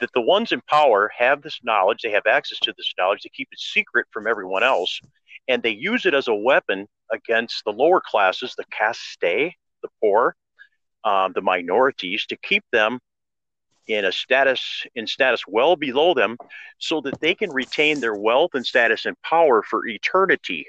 that 0.00 0.08
the 0.14 0.20
ones 0.22 0.50
in 0.50 0.62
power 0.62 1.10
have 1.14 1.42
this 1.42 1.60
knowledge, 1.62 2.00
they 2.02 2.10
have 2.10 2.26
access 2.26 2.58
to 2.60 2.72
this 2.74 2.90
knowledge, 2.98 3.22
they 3.22 3.28
keep 3.28 3.48
it 3.52 3.58
secret 3.58 4.06
from 4.10 4.26
everyone 4.26 4.62
else, 4.62 4.98
and 5.46 5.62
they 5.62 5.70
use 5.70 6.06
it 6.06 6.14
as 6.14 6.28
a 6.28 6.34
weapon 6.34 6.86
against 7.12 7.64
the 7.64 7.72
lower 7.72 8.00
classes, 8.00 8.54
the 8.56 8.64
caste, 8.70 9.20
the 9.20 9.52
poor, 10.00 10.34
um, 11.04 11.32
the 11.34 11.42
minorities, 11.42 12.24
to 12.26 12.36
keep 12.38 12.64
them 12.72 12.98
in 13.88 14.06
a 14.06 14.12
status 14.12 14.86
in 14.94 15.06
status 15.06 15.42
well 15.46 15.76
below 15.76 16.14
them 16.14 16.38
so 16.78 17.02
that 17.02 17.20
they 17.20 17.34
can 17.34 17.52
retain 17.52 18.00
their 18.00 18.16
wealth 18.16 18.54
and 18.54 18.64
status 18.64 19.04
and 19.04 19.20
power 19.20 19.62
for 19.62 19.86
eternity. 19.86 20.66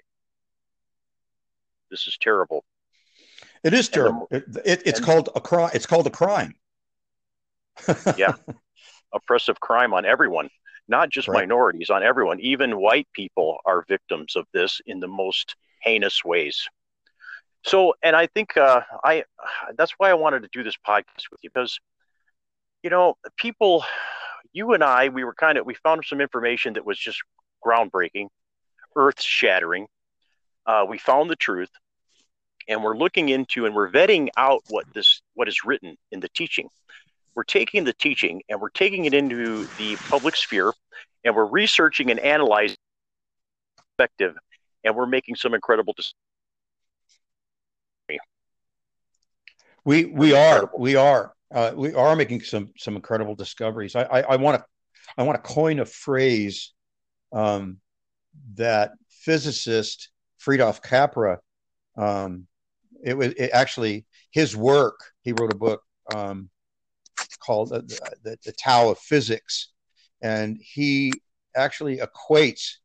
This 1.89 2.05
is 2.05 2.17
terrible 2.19 2.65
it 3.63 3.73
is 3.73 3.89
terrible 3.89 4.27
the, 4.29 4.37
it, 4.37 4.45
it, 4.65 4.81
it's 4.85 4.99
called 4.99 5.29
a 5.35 5.41
crime 5.41 5.71
it's 5.73 5.85
called 5.85 6.07
a 6.07 6.11
crime. 6.11 6.55
Yeah. 8.17 8.33
Oppressive 9.13 9.59
crime 9.59 9.93
on 9.93 10.05
everyone 10.05 10.49
not 10.89 11.09
just 11.09 11.27
right. 11.27 11.41
minorities 11.41 11.89
on 11.89 12.01
everyone. 12.01 12.39
Even 12.39 12.79
white 12.79 13.07
people 13.13 13.57
are 13.65 13.83
victims 13.89 14.37
of 14.37 14.45
this 14.53 14.79
in 14.85 15.01
the 15.01 15.07
most 15.07 15.55
heinous 15.81 16.23
ways. 16.23 16.67
So 17.65 17.93
and 18.01 18.15
i 18.15 18.27
think 18.27 18.55
uh, 18.55 18.81
i 19.03 19.23
that's 19.77 19.93
why 19.97 20.09
i 20.09 20.13
wanted 20.13 20.43
to 20.43 20.49
do 20.53 20.63
this 20.63 20.77
podcast 20.87 21.29
with 21.31 21.39
you 21.43 21.49
because 21.53 21.79
you 22.83 22.89
know, 22.89 23.17
people, 23.37 23.83
you 24.53 24.73
and 24.73 24.83
I, 24.83 25.09
we 25.09 25.23
were 25.23 25.33
kind 25.33 25.57
of, 25.57 25.65
we 25.65 25.73
found 25.75 26.05
some 26.05 26.21
information 26.21 26.73
that 26.73 26.85
was 26.85 26.97
just 26.97 27.21
groundbreaking, 27.65 28.27
earth 28.95 29.21
shattering. 29.21 29.87
Uh, 30.65 30.85
we 30.87 30.97
found 30.97 31.29
the 31.29 31.35
truth 31.35 31.69
and 32.67 32.83
we're 32.83 32.97
looking 32.97 33.29
into 33.29 33.65
and 33.65 33.75
we're 33.75 33.89
vetting 33.89 34.29
out 34.37 34.63
what 34.69 34.85
this, 34.93 35.21
what 35.33 35.47
is 35.47 35.63
written 35.65 35.97
in 36.11 36.19
the 36.19 36.29
teaching. 36.29 36.69
We're 37.35 37.43
taking 37.43 37.83
the 37.83 37.93
teaching 37.93 38.41
and 38.49 38.59
we're 38.59 38.69
taking 38.69 39.05
it 39.05 39.13
into 39.13 39.65
the 39.77 39.95
public 40.09 40.35
sphere 40.35 40.73
and 41.23 41.35
we're 41.35 41.45
researching 41.45 42.11
and 42.11 42.19
analyzing 42.19 42.77
perspective 43.77 44.35
and 44.83 44.95
we're 44.95 45.05
making 45.05 45.35
some 45.35 45.53
incredible 45.53 45.93
decisions. 45.93 46.15
We 49.85 50.03
we 50.03 50.33
are 50.33 50.69
we 50.77 50.97
are 50.97 51.33
uh, 51.49 51.71
we 51.73 51.93
are 51.93 52.13
making 52.17 52.41
some 52.41 52.73
some 52.77 52.97
incredible 52.97 53.35
discoveries. 53.35 53.95
I 53.95 54.35
want 54.35 54.59
to 54.59 54.65
I 55.17 55.23
want 55.23 55.41
to 55.41 55.49
coin 55.49 55.79
a 55.79 55.85
phrase 55.85 56.73
um, 57.31 57.77
that 58.55 58.91
physicist 59.09 60.09
Fritjof 60.45 60.81
Capra. 60.81 61.39
Um, 61.95 62.46
it 63.03 63.17
was 63.17 63.33
it 63.33 63.51
actually 63.53 64.05
his 64.31 64.55
work. 64.55 64.99
He 65.23 65.33
wrote 65.33 65.53
a 65.53 65.57
book 65.57 65.81
um, 66.13 66.49
called 67.39 67.69
the, 67.69 67.81
the, 68.23 68.37
the 68.43 68.51
Tao 68.53 68.89
of 68.89 68.99
Physics, 68.99 69.69
and 70.21 70.57
he 70.61 71.11
actually 71.55 71.97
equates 71.97 72.75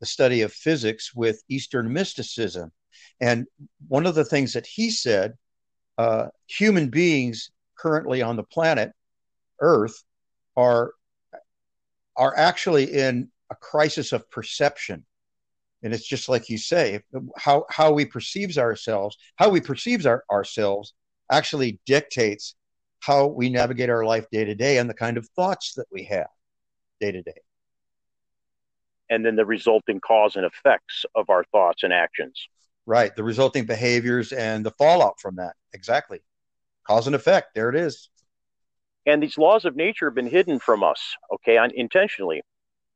the 0.00 0.06
study 0.06 0.42
of 0.42 0.52
physics 0.52 1.14
with 1.14 1.42
Eastern 1.48 1.92
mysticism. 1.92 2.72
And 3.20 3.46
one 3.88 4.06
of 4.06 4.14
the 4.14 4.24
things 4.24 4.54
that 4.54 4.66
he 4.66 4.90
said, 4.90 5.36
uh, 5.98 6.28
human 6.46 6.88
beings 6.88 7.50
currently 7.76 8.22
on 8.22 8.36
the 8.36 8.42
planet 8.42 8.92
Earth 9.60 10.02
are 10.56 10.92
are 12.16 12.36
actually 12.36 12.84
in 12.84 13.30
a 13.50 13.54
crisis 13.54 14.12
of 14.12 14.30
perception. 14.30 15.04
And 15.82 15.94
it's 15.94 16.06
just 16.06 16.28
like 16.28 16.48
you 16.48 16.58
say, 16.58 17.00
uh, 17.14 17.20
how 17.36 17.64
how 17.70 17.92
we 17.92 18.04
perceives 18.04 18.58
ourselves, 18.58 19.16
how 19.36 19.48
we 19.48 19.60
perceives 19.60 20.06
our, 20.06 20.24
ourselves 20.30 20.94
actually 21.30 21.78
dictates 21.86 22.54
how 23.00 23.26
we 23.26 23.48
navigate 23.48 23.88
our 23.88 24.04
life 24.04 24.26
day 24.30 24.44
to 24.44 24.54
day 24.54 24.78
and 24.78 24.90
the 24.90 24.94
kind 24.94 25.16
of 25.16 25.26
thoughts 25.36 25.74
that 25.74 25.86
we 25.90 26.04
have 26.04 26.28
day 27.00 27.12
to 27.12 27.22
day. 27.22 27.40
And 29.08 29.24
then 29.24 29.36
the 29.36 29.46
resulting 29.46 30.00
cause 30.00 30.36
and 30.36 30.44
effects 30.44 31.04
of 31.14 31.30
our 31.30 31.44
thoughts 31.44 31.82
and 31.82 31.92
actions. 31.92 32.46
Right. 32.86 33.14
The 33.14 33.24
resulting 33.24 33.64
behaviors 33.64 34.32
and 34.32 34.64
the 34.64 34.70
fallout 34.72 35.20
from 35.20 35.36
that. 35.36 35.54
Exactly. 35.72 36.20
Cause 36.86 37.06
and 37.06 37.16
effect. 37.16 37.54
There 37.54 37.70
it 37.70 37.76
is. 37.76 38.10
And 39.06 39.22
these 39.22 39.38
laws 39.38 39.64
of 39.64 39.76
nature 39.76 40.06
have 40.06 40.14
been 40.14 40.26
hidden 40.26 40.58
from 40.58 40.84
us, 40.84 41.16
okay, 41.34 41.58
intentionally. 41.74 42.42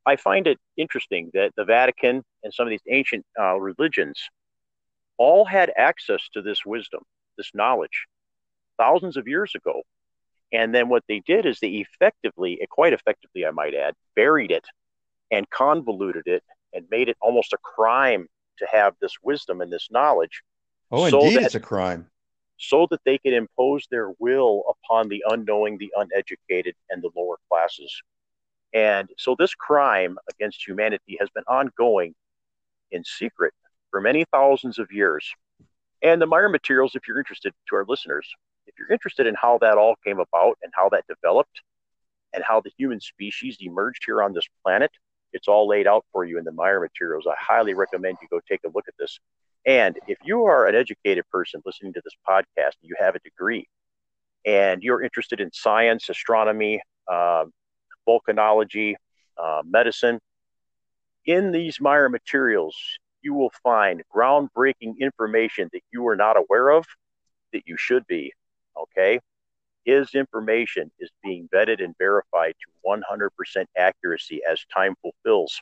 I 0.06 0.16
find 0.16 0.46
it 0.46 0.58
interesting 0.76 1.30
that 1.34 1.52
the 1.56 1.64
Vatican 1.64 2.22
and 2.42 2.52
some 2.52 2.66
of 2.66 2.70
these 2.70 2.82
ancient 2.88 3.24
uh, 3.38 3.58
religions 3.58 4.20
all 5.16 5.44
had 5.44 5.72
access 5.76 6.28
to 6.34 6.42
this 6.42 6.66
wisdom, 6.66 7.02
this 7.36 7.50
knowledge, 7.54 8.06
thousands 8.76 9.16
of 9.16 9.28
years 9.28 9.54
ago. 9.54 9.82
And 10.52 10.74
then 10.74 10.88
what 10.88 11.04
they 11.08 11.20
did 11.20 11.46
is 11.46 11.58
they 11.58 11.68
effectively, 11.68 12.60
quite 12.70 12.92
effectively, 12.92 13.46
I 13.46 13.50
might 13.50 13.74
add, 13.74 13.94
buried 14.14 14.50
it 14.50 14.66
and 15.30 15.48
convoluted 15.50 16.26
it 16.26 16.42
and 16.72 16.86
made 16.90 17.08
it 17.08 17.16
almost 17.20 17.52
a 17.52 17.58
crime 17.58 18.28
to 18.58 18.66
have 18.70 18.94
this 19.00 19.14
wisdom 19.22 19.60
and 19.60 19.72
this 19.72 19.88
knowledge. 19.90 20.42
Oh, 20.92 21.08
so 21.08 21.20
indeed, 21.20 21.36
that, 21.36 21.44
it's 21.46 21.54
a 21.54 21.60
crime. 21.60 22.06
So 22.58 22.86
that 22.90 23.00
they 23.04 23.18
could 23.18 23.32
impose 23.32 23.86
their 23.90 24.10
will 24.18 24.62
upon 24.68 25.08
the 25.08 25.24
unknowing, 25.28 25.78
the 25.78 25.92
uneducated, 25.96 26.74
and 26.90 27.02
the 27.02 27.10
lower 27.16 27.36
classes. 27.50 27.92
And 28.74 29.08
so 29.16 29.36
this 29.38 29.54
crime 29.54 30.18
against 30.28 30.66
humanity 30.66 31.16
has 31.20 31.30
been 31.30 31.44
ongoing 31.46 32.14
in 32.90 33.04
secret 33.04 33.54
for 33.90 34.00
many 34.00 34.24
thousands 34.32 34.78
of 34.78 34.90
years. 34.90 35.32
And 36.02 36.20
the 36.20 36.26
Meier 36.26 36.48
materials, 36.48 36.94
if 36.94 37.06
you're 37.06 37.18
interested 37.18 37.52
to 37.68 37.76
our 37.76 37.84
listeners, 37.88 38.28
if 38.66 38.74
you're 38.78 38.90
interested 38.90 39.26
in 39.26 39.36
how 39.40 39.58
that 39.58 39.78
all 39.78 39.94
came 40.04 40.18
about 40.18 40.58
and 40.62 40.72
how 40.74 40.88
that 40.90 41.04
developed 41.08 41.62
and 42.32 42.42
how 42.42 42.60
the 42.60 42.72
human 42.76 43.00
species 43.00 43.56
emerged 43.60 44.02
here 44.04 44.22
on 44.22 44.32
this 44.32 44.46
planet, 44.64 44.90
it's 45.32 45.48
all 45.48 45.68
laid 45.68 45.86
out 45.86 46.04
for 46.12 46.24
you 46.24 46.38
in 46.38 46.44
the 46.44 46.52
Meier 46.52 46.80
materials. 46.80 47.26
I 47.26 47.34
highly 47.38 47.74
recommend 47.74 48.18
you 48.20 48.28
go 48.28 48.40
take 48.48 48.60
a 48.66 48.70
look 48.74 48.88
at 48.88 48.94
this. 48.98 49.18
And 49.66 49.98
if 50.08 50.18
you 50.24 50.44
are 50.44 50.66
an 50.66 50.74
educated 50.74 51.24
person 51.30 51.62
listening 51.64 51.92
to 51.94 52.02
this 52.04 52.14
podcast, 52.28 52.74
you 52.82 52.94
have 52.98 53.14
a 53.14 53.20
degree, 53.20 53.66
and 54.44 54.82
you're 54.82 55.02
interested 55.02 55.40
in 55.40 55.50
science, 55.52 56.08
astronomy, 56.08 56.82
uh, 57.10 57.44
volcanology, 58.08 58.94
uh, 59.36 59.62
medicine, 59.64 60.20
in 61.26 61.52
these 61.52 61.80
Meier 61.80 62.08
materials, 62.08 62.76
you 63.22 63.34
will 63.34 63.52
find 63.62 64.02
groundbreaking 64.14 64.98
information 65.00 65.70
that 65.72 65.82
you 65.92 66.06
are 66.06 66.16
not 66.16 66.36
aware 66.36 66.70
of 66.70 66.84
that 67.52 67.62
you 67.66 67.76
should 67.76 68.06
be. 68.06 68.32
Okay. 68.76 69.18
His 69.84 70.14
information 70.14 70.90
is 70.98 71.10
being 71.22 71.48
vetted 71.52 71.82
and 71.82 71.94
verified 71.98 72.54
to 72.60 72.90
100% 72.90 73.64
accuracy 73.76 74.40
as 74.48 74.64
time 74.72 74.94
fulfills. 75.02 75.60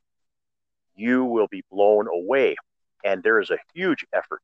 You 0.95 1.25
will 1.25 1.49
be 1.49 1.65
blown 1.71 2.07
away. 2.09 2.57
And 3.05 3.23
there 3.23 3.41
is 3.41 3.51
a 3.51 3.59
huge 3.75 4.05
effort 4.13 4.43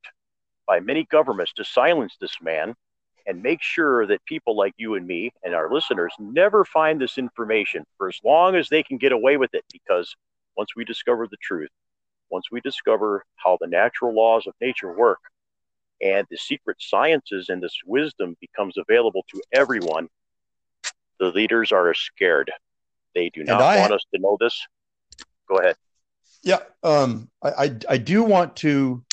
by 0.67 0.79
many 0.79 1.05
governments 1.05 1.53
to 1.53 1.63
silence 1.63 2.15
this 2.19 2.35
man 2.41 2.75
and 3.25 3.43
make 3.43 3.61
sure 3.61 4.05
that 4.07 4.23
people 4.25 4.55
like 4.55 4.73
you 4.77 4.95
and 4.95 5.05
me 5.05 5.31
and 5.43 5.53
our 5.53 5.71
listeners 5.71 6.13
never 6.19 6.65
find 6.65 6.99
this 6.99 7.17
information 7.17 7.85
for 7.97 8.07
as 8.07 8.19
long 8.23 8.55
as 8.55 8.69
they 8.69 8.83
can 8.83 8.97
get 8.97 9.11
away 9.11 9.37
with 9.37 9.53
it. 9.53 9.63
Because 9.71 10.15
once 10.57 10.75
we 10.75 10.85
discover 10.85 11.27
the 11.27 11.37
truth, 11.41 11.69
once 12.29 12.45
we 12.51 12.61
discover 12.61 13.23
how 13.35 13.57
the 13.59 13.67
natural 13.67 14.13
laws 14.13 14.47
of 14.47 14.53
nature 14.61 14.93
work, 14.93 15.19
and 16.01 16.25
the 16.29 16.37
secret 16.37 16.77
sciences 16.79 17.49
and 17.49 17.61
this 17.61 17.77
wisdom 17.85 18.37
becomes 18.39 18.77
available 18.77 19.25
to 19.29 19.41
everyone, 19.51 20.07
the 21.19 21.27
leaders 21.27 21.71
are 21.71 21.93
scared. 21.93 22.51
They 23.15 23.29
do 23.29 23.43
not 23.43 23.61
I, 23.61 23.79
want 23.79 23.93
us 23.93 24.05
to 24.13 24.21
know 24.21 24.37
this. 24.39 24.65
Go 25.47 25.57
ahead. 25.57 25.75
Yeah, 26.41 26.59
um, 26.83 27.29
I, 27.43 27.49
I, 27.49 27.77
I 27.89 27.97
do 27.97 28.23
want 28.23 28.55
to 28.57 29.03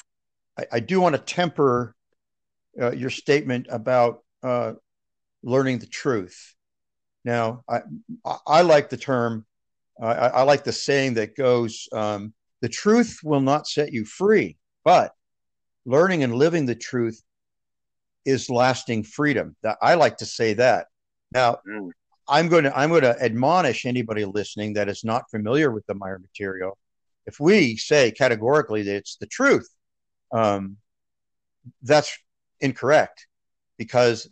I, 0.57 0.67
I 0.73 0.81
do 0.81 1.01
want 1.01 1.17
to 1.17 1.21
temper 1.21 1.96
uh, 2.81 2.93
your 2.93 3.11
statement 3.11 3.67
about 3.71 4.23
uh, 4.43 4.75
learning 5.43 5.79
the 5.79 5.87
truth. 5.87 6.55
Now, 7.25 7.65
I 7.69 7.81
I 8.47 8.63
like 8.63 8.89
the 8.89 8.97
term. 8.97 9.47
I, 10.01 10.13
I 10.13 10.43
like 10.43 10.65
the 10.65 10.73
saying 10.73 11.15
that 11.15 11.37
goes, 11.37 11.89
um, 11.93 12.35
"The 12.61 12.69
truth 12.69 13.21
will 13.25 13.41
not 13.41 13.67
set 13.67 13.93
you 13.93 14.05
free, 14.05 14.57
but 14.85 15.13
learning 15.85 16.23
and 16.23 16.35
living 16.35 16.67
the 16.67 16.75
truth 16.75 17.21
is 18.25 18.51
lasting 18.51 19.05
freedom. 19.05 19.57
That 19.63 19.79
I 19.81 19.95
like 19.95 20.19
to 20.19 20.27
say 20.27 20.55
that. 20.55 20.87
Now, 21.33 21.59
mm. 21.67 21.91
I'm 22.29 22.49
going 22.49 22.65
to 22.65 22.77
I'm 22.77 22.91
going 22.91 23.03
to 23.03 23.21
admonish 23.23 23.87
anybody 23.87 24.25
listening 24.25 24.75
that 24.75 24.89
is 24.89 25.05
not 25.05 25.31
familiar 25.31 25.71
with 25.71 25.87
the 25.87 25.95
Meier 25.95 26.19
material. 26.19 26.77
If 27.27 27.41
we 27.41 27.77
say 27.77 28.11
categorically 28.11 28.83
that 28.83 28.97
it's 28.97 29.17
the 29.17 29.27
truth, 29.27 29.69
um, 30.33 30.77
that's 31.83 32.17
incorrect 32.61 33.27
because 33.77 34.29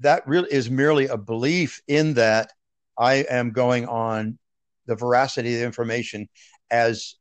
that 0.00 0.26
really 0.26 0.52
is 0.52 0.70
merely 0.70 1.06
a 1.06 1.16
belief 1.16 1.80
in 1.88 2.14
that 2.14 2.52
I 2.98 3.26
am 3.30 3.50
going 3.50 3.86
on 3.86 4.38
the 4.86 4.94
veracity 4.94 5.54
of 5.54 5.60
the 5.60 5.66
information 5.66 6.28
as 6.70 7.14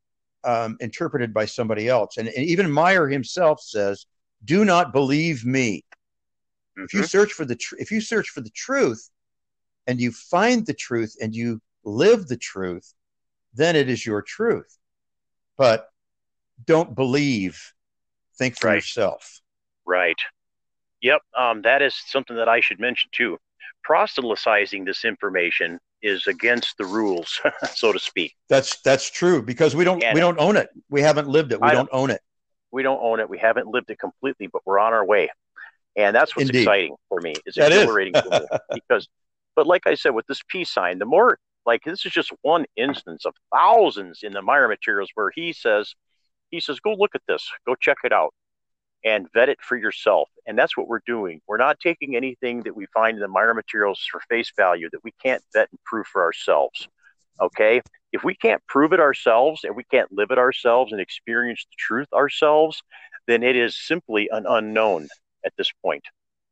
um, 0.44 0.78
interpreted 0.80 1.34
by 1.34 1.46
somebody 1.46 1.88
else. 1.88 2.18
And, 2.18 2.28
and, 2.28 2.46
even 2.46 2.72
Meier 2.72 3.08
himself 3.08 3.62
says, 3.62 4.06
"Do 4.44 4.64
not 4.64 4.94
believe 4.94 5.46
me." 5.46 5.84
Mm-hmm. 6.78 6.84
If 6.84 6.94
you 6.94 7.00
mm-hmm. 7.00 7.08
search 7.08 7.34
for 7.34 7.46
the 7.46 7.56
tr- 7.56 7.76
if 7.80 7.92
you 7.92 8.02
search 8.02 8.30
for 8.30 8.42
the 8.42 8.52
truth, 8.52 9.10
and 9.88 10.00
you 10.00 10.12
find 10.12 10.66
the 10.66 10.74
truth 10.74 11.16
and 11.22 11.36
you 11.36 11.62
live 11.84 12.28
the 12.28 12.38
truth, 12.38 12.94
then 13.54 13.76
it 13.76 13.90
is 13.90 14.06
your 14.06 14.22
truth. 14.22 14.78
But 15.58 15.88
don't 16.66 16.96
believe. 16.96 17.74
Think 18.38 18.60
for 18.60 18.68
right. 18.68 18.76
yourself. 18.76 19.42
Right. 19.86 20.18
Yep. 21.02 21.22
Um, 21.38 21.62
that 21.62 21.82
is 21.82 21.96
something 22.08 22.36
that 22.36 22.50
I 22.50 22.60
should 22.60 22.80
mention 22.80 23.10
too. 23.12 23.38
Proselytizing 23.84 24.86
this 24.86 25.06
information 25.06 25.80
is 26.02 26.28
against 26.28 26.78
the 26.78 26.86
rules, 26.86 27.40
so 27.76 27.92
to 27.92 28.00
speak. 28.00 28.34
That's 28.50 28.82
that's 28.82 29.10
true 29.10 29.42
because 29.42 29.76
we 29.76 29.84
don't 29.84 30.04
and 30.04 30.14
we 30.14 30.20
don't 30.20 30.40
own 30.40 30.58
it. 30.58 30.70
We 30.90 31.02
haven't 31.02 31.28
lived 31.28 31.52
it. 31.52 31.62
We 31.62 31.68
don't, 31.68 31.76
don't, 31.76 31.90
own 31.92 32.10
it. 32.10 32.22
We 32.72 32.84
don't 32.84 33.02
own 33.02 33.20
it. 33.20 33.30
We 33.30 33.38
haven't 33.38 33.68
lived 33.68 33.90
it 33.90 34.00
completely, 34.00 34.48
but 34.48 34.62
we're 34.66 34.80
on 34.80 34.94
our 34.94 35.06
way. 35.06 35.30
And 35.96 36.16
that's 36.16 36.36
what's 36.36 36.50
Indeed. 36.50 36.62
exciting 36.62 36.96
for 37.10 37.22
me. 37.22 37.36
It's 37.46 37.58
that 37.58 37.72
exhilarating 37.72 38.14
because 38.74 39.08
but 39.56 39.68
like 39.68 39.88
I 39.88 39.96
said 39.96 40.14
with 40.14 40.28
this 40.28 40.42
peace 40.48 40.72
sign, 40.72 41.00
the 41.00 41.06
more 41.06 41.38
like 41.66 41.84
this 41.84 42.06
is 42.06 42.12
just 42.12 42.32
one 42.42 42.66
instance 42.76 43.26
of 43.26 43.34
thousands 43.54 44.22
in 44.24 44.34
the 44.34 44.42
Meier 44.42 44.68
materials 44.68 45.10
where 45.16 45.32
he 45.34 45.54
says 45.54 45.94
he 46.50 46.60
says 46.60 46.80
go 46.80 46.94
look 46.94 47.16
at 47.16 47.22
this, 47.28 47.50
go 47.66 47.76
check 47.76 47.98
it 48.04 48.12
out 48.12 48.34
and 49.06 49.28
vet 49.34 49.50
it 49.50 49.60
for 49.62 49.78
yourself. 49.78 50.30
And 50.48 50.58
that's 50.58 50.76
what 50.76 50.88
we're 50.88 51.02
doing. 51.06 51.40
We're 51.48 51.58
not 51.58 51.80
taking 51.80 52.16
anything 52.16 52.64
that 52.64 52.76
we 52.76 52.88
find 52.88 53.16
in 53.16 53.22
the 53.22 53.28
Meier 53.28 53.54
materials 53.54 54.06
for 54.12 54.20
face 54.28 54.52
value 54.58 54.90
that 54.92 55.04
we 55.04 55.14
can't 55.24 55.44
vet 55.54 55.70
and 55.70 55.80
prove 55.86 56.08
for 56.08 56.24
ourselves. 56.24 56.88
Okay. 57.40 57.82
If 58.12 58.24
we 58.24 58.34
can't 58.34 58.66
prove 58.68 58.94
it 58.94 59.00
ourselves 59.00 59.64
and 59.64 59.76
we 59.76 59.84
can't 59.84 60.12
live 60.12 60.32
it 60.32 60.40
ourselves 60.40 60.92
and 60.92 61.00
experience 61.00 61.66
the 61.70 61.76
truth 61.78 62.08
ourselves, 62.14 62.82
then 63.28 63.44
it 63.44 63.56
is 63.56 63.78
simply 63.78 64.28
an 64.32 64.46
unknown 64.48 65.08
at 65.46 65.54
this 65.58 65.72
point. 65.84 66.04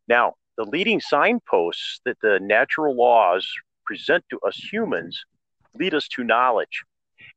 Now, 0.07 0.33
the 0.57 0.65
leading 0.65 0.99
signposts 0.99 2.01
that 2.05 2.17
the 2.21 2.39
natural 2.39 2.95
laws 2.95 3.47
present 3.85 4.23
to 4.29 4.39
us 4.45 4.57
humans 4.57 5.25
lead 5.73 5.93
us 5.93 6.07
to 6.09 6.23
knowledge. 6.23 6.83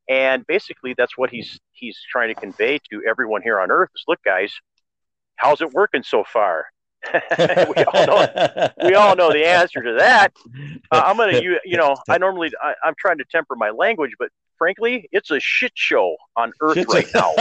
And 0.09 0.45
basically 0.45 0.93
that's 0.97 1.17
what 1.17 1.31
he's 1.31 1.59
he's 1.71 1.99
trying 2.09 2.33
to 2.33 2.39
convey 2.39 2.79
to 2.91 3.01
everyone 3.07 3.41
here 3.41 3.59
on 3.59 3.71
earth 3.71 3.89
is 3.95 4.03
look 4.07 4.21
guys, 4.23 4.53
how's 5.37 5.61
it 5.61 5.71
working 5.71 6.03
so 6.03 6.23
far? 6.23 6.65
we 7.37 7.83
all 7.83 8.05
know 8.05 8.69
we 8.83 8.93
all 8.95 9.15
know 9.15 9.31
the 9.31 9.45
answer 9.45 9.81
to 9.81 9.93
that. 9.93 10.33
Uh, 10.91 11.03
I'm 11.05 11.15
gonna 11.17 11.39
you 11.39 11.59
you 11.63 11.77
know 11.77 11.95
I 12.09 12.17
normally 12.17 12.51
I, 12.61 12.73
am 12.85 12.95
trying 12.97 13.19
to 13.19 13.23
temper 13.25 13.55
my 13.55 13.69
language, 13.69 14.11
but 14.19 14.29
frankly, 14.57 15.07
it's 15.11 15.31
a 15.31 15.39
shit 15.39 15.71
show 15.75 16.15
on 16.35 16.51
Earth 16.61 16.85
right 16.89 17.07
now 17.13 17.33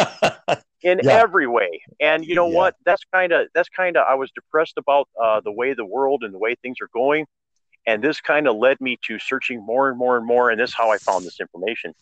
in 0.83 1.01
yeah. 1.03 1.13
every 1.13 1.47
way. 1.47 1.83
And 2.01 2.25
you 2.25 2.35
know 2.35 2.49
yeah. 2.49 2.57
what? 2.57 2.77
That's 2.85 3.03
kind 3.13 3.33
of 3.33 3.49
that's 3.55 3.69
kind 3.69 3.97
of 3.97 4.05
I 4.09 4.15
was 4.15 4.31
depressed 4.33 4.75
about 4.77 5.09
uh, 5.21 5.41
the 5.41 5.53
way 5.53 5.75
the 5.75 5.87
world 5.87 6.23
and 6.23 6.33
the 6.33 6.39
way 6.39 6.55
things 6.63 6.77
are 6.81 6.91
going, 6.93 7.27
And 7.87 8.03
this 8.03 8.21
kind 8.21 8.47
of 8.47 8.57
led 8.57 8.81
me 8.81 8.99
to 9.07 9.19
searching 9.19 9.65
more 9.65 9.89
and 9.89 9.99
more 9.99 10.17
and 10.17 10.27
more. 10.27 10.51
And 10.51 10.61
this 10.61 10.71
is 10.71 10.77
how 10.77 10.91
I 10.91 10.99
found 10.99 11.25
this 11.25 11.41
information. 11.41 11.95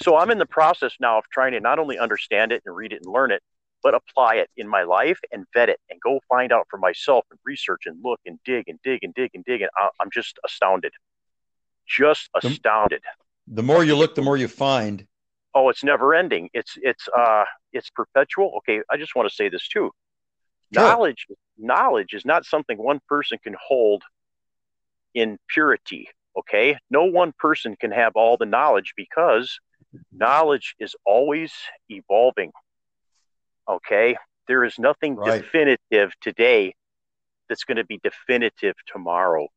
So 0.00 0.16
I'm 0.16 0.30
in 0.30 0.38
the 0.38 0.46
process 0.46 0.94
now 0.98 1.18
of 1.18 1.24
trying 1.30 1.52
to 1.52 1.60
not 1.60 1.78
only 1.78 1.98
understand 1.98 2.52
it 2.52 2.62
and 2.64 2.74
read 2.74 2.92
it 2.92 3.02
and 3.04 3.12
learn 3.12 3.30
it, 3.30 3.42
but 3.82 3.94
apply 3.94 4.36
it 4.36 4.50
in 4.56 4.68
my 4.68 4.82
life 4.82 5.18
and 5.32 5.44
vet 5.52 5.68
it 5.68 5.80
and 5.90 6.00
go 6.00 6.20
find 6.28 6.52
out 6.52 6.66
for 6.70 6.78
myself 6.78 7.24
and 7.30 7.38
research 7.44 7.82
and 7.86 7.98
look 8.02 8.20
and 8.26 8.38
dig 8.44 8.68
and 8.68 8.78
dig 8.82 9.00
and 9.02 9.14
dig 9.14 9.30
and 9.34 9.44
dig. 9.44 9.62
And 9.62 9.70
I'm 10.00 10.10
just 10.12 10.38
astounded. 10.44 10.92
Just 11.86 12.30
astounded. 12.34 13.02
The, 13.48 13.62
more 13.62 13.84
you 13.84 13.96
look, 13.96 14.14
the 14.14 14.22
more 14.22 14.36
you 14.36 14.48
find. 14.48 15.06
Oh, 15.54 15.68
it's 15.68 15.84
never 15.84 16.14
ending. 16.14 16.48
It's 16.54 16.78
it's 16.80 17.08
uh 17.16 17.44
it's 17.72 17.90
perpetual. 17.90 18.54
Okay, 18.58 18.80
I 18.88 18.96
just 18.96 19.14
want 19.14 19.28
to 19.28 19.34
say 19.34 19.48
this 19.48 19.68
too. 19.68 19.90
Sure. 20.72 20.82
Knowledge 20.82 21.26
knowledge 21.58 22.14
is 22.14 22.24
not 22.24 22.46
something 22.46 22.78
one 22.78 23.00
person 23.08 23.38
can 23.42 23.54
hold 23.60 24.02
in 25.14 25.38
purity. 25.48 26.08
Okay, 26.38 26.78
no 26.90 27.04
one 27.04 27.32
person 27.38 27.76
can 27.76 27.90
have 27.90 28.12
all 28.14 28.38
the 28.38 28.46
knowledge 28.46 28.94
because 28.96 29.58
knowledge 30.10 30.74
is 30.78 30.96
always 31.04 31.52
evolving. 31.90 32.52
Okay, 33.68 34.16
there 34.48 34.64
is 34.64 34.78
nothing 34.78 35.16
right. 35.16 35.42
definitive 35.42 36.12
today 36.20 36.74
that's 37.48 37.64
going 37.64 37.76
to 37.76 37.84
be 37.84 38.00
definitive 38.02 38.74
tomorrow. 38.86 39.48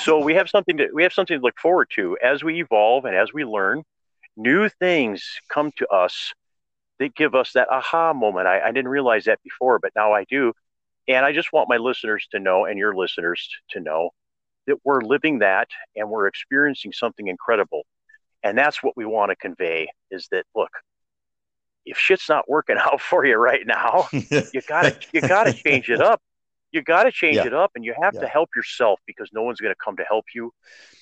So 0.00 0.18
we 0.18 0.34
have 0.34 0.48
something 0.48 0.78
to 0.78 0.88
we 0.92 1.02
have 1.02 1.12
something 1.12 1.38
to 1.38 1.42
look 1.42 1.58
forward 1.60 1.88
to 1.96 2.16
as 2.22 2.42
we 2.42 2.60
evolve 2.60 3.04
and 3.04 3.14
as 3.14 3.32
we 3.32 3.44
learn. 3.44 3.82
New 4.36 4.68
things 4.68 5.22
come 5.50 5.70
to 5.76 5.86
us 5.88 6.32
that 6.98 7.14
give 7.14 7.34
us 7.34 7.52
that 7.52 7.68
aha 7.70 8.14
moment. 8.14 8.46
I, 8.46 8.60
I 8.60 8.72
didn't 8.72 8.88
realize 8.88 9.24
that 9.24 9.42
before, 9.42 9.78
but 9.78 9.92
now 9.94 10.12
I 10.12 10.24
do. 10.24 10.52
And 11.08 11.26
I 11.26 11.32
just 11.32 11.52
want 11.52 11.68
my 11.68 11.76
listeners 11.76 12.26
to 12.30 12.38
know, 12.38 12.64
and 12.64 12.78
your 12.78 12.94
listeners 12.94 13.48
to 13.70 13.80
know, 13.80 14.10
that 14.66 14.76
we're 14.84 15.02
living 15.02 15.40
that 15.40 15.68
and 15.96 16.08
we're 16.08 16.28
experiencing 16.28 16.92
something 16.92 17.28
incredible. 17.28 17.82
And 18.42 18.56
that's 18.56 18.82
what 18.82 18.96
we 18.96 19.04
want 19.04 19.30
to 19.30 19.36
convey 19.36 19.88
is 20.10 20.28
that 20.30 20.44
look, 20.54 20.70
if 21.84 21.98
shit's 21.98 22.28
not 22.28 22.48
working 22.48 22.76
out 22.80 23.00
for 23.00 23.24
you 23.24 23.36
right 23.36 23.66
now, 23.66 24.08
you 24.12 24.60
gotta 24.66 24.96
you 25.12 25.20
gotta 25.20 25.52
change 25.52 25.90
it 25.90 26.00
up. 26.00 26.20
You 26.72 26.82
gotta 26.82 27.12
change 27.12 27.36
yeah. 27.36 27.46
it 27.46 27.54
up 27.54 27.72
and 27.74 27.84
you 27.84 27.94
have 28.00 28.14
yeah. 28.14 28.20
to 28.20 28.26
help 28.26 28.50
yourself 28.56 28.98
because 29.06 29.28
no 29.32 29.42
one's 29.42 29.60
gonna 29.60 29.74
come 29.82 29.96
to 29.96 30.04
help 30.04 30.26
you. 30.34 30.52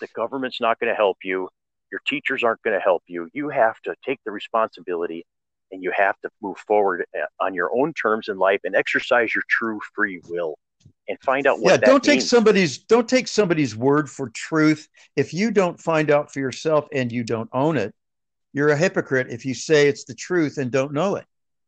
The 0.00 0.08
government's 0.14 0.60
not 0.60 0.78
gonna 0.80 0.94
help 0.94 1.18
you. 1.22 1.48
Your 1.92 2.00
teachers 2.06 2.42
aren't 2.42 2.62
gonna 2.62 2.80
help 2.80 3.02
you. 3.06 3.28
You 3.32 3.50
have 3.50 3.80
to 3.84 3.94
take 4.04 4.18
the 4.24 4.32
responsibility 4.32 5.24
and 5.72 5.82
you 5.82 5.92
have 5.96 6.18
to 6.20 6.30
move 6.42 6.58
forward 6.58 7.04
uh, 7.16 7.44
on 7.44 7.54
your 7.54 7.70
own 7.74 7.92
terms 7.94 8.28
in 8.28 8.38
life 8.38 8.60
and 8.64 8.74
exercise 8.74 9.34
your 9.34 9.44
true 9.48 9.80
free 9.94 10.20
will 10.28 10.56
and 11.08 11.18
find 11.20 11.46
out 11.46 11.60
what 11.60 11.72
yeah 11.72 11.76
don't 11.76 12.06
means. 12.06 12.06
take 12.06 12.20
somebody's 12.22 12.78
don't 12.78 13.08
take 13.08 13.28
somebody's 13.28 13.76
word 13.76 14.08
for 14.08 14.30
truth 14.30 14.88
if 15.16 15.34
you 15.34 15.50
don't 15.50 15.78
find 15.80 16.10
out 16.10 16.32
for 16.32 16.40
yourself 16.40 16.88
and 16.92 17.12
you 17.12 17.22
don't 17.22 17.50
own 17.52 17.76
it 17.76 17.94
you're 18.52 18.70
a 18.70 18.76
hypocrite 18.76 19.28
if 19.30 19.44
you 19.44 19.54
say 19.54 19.88
it's 19.88 20.04
the 20.04 20.14
truth 20.14 20.58
and 20.58 20.70
don't 20.70 20.92
know 20.92 21.16
it 21.16 21.26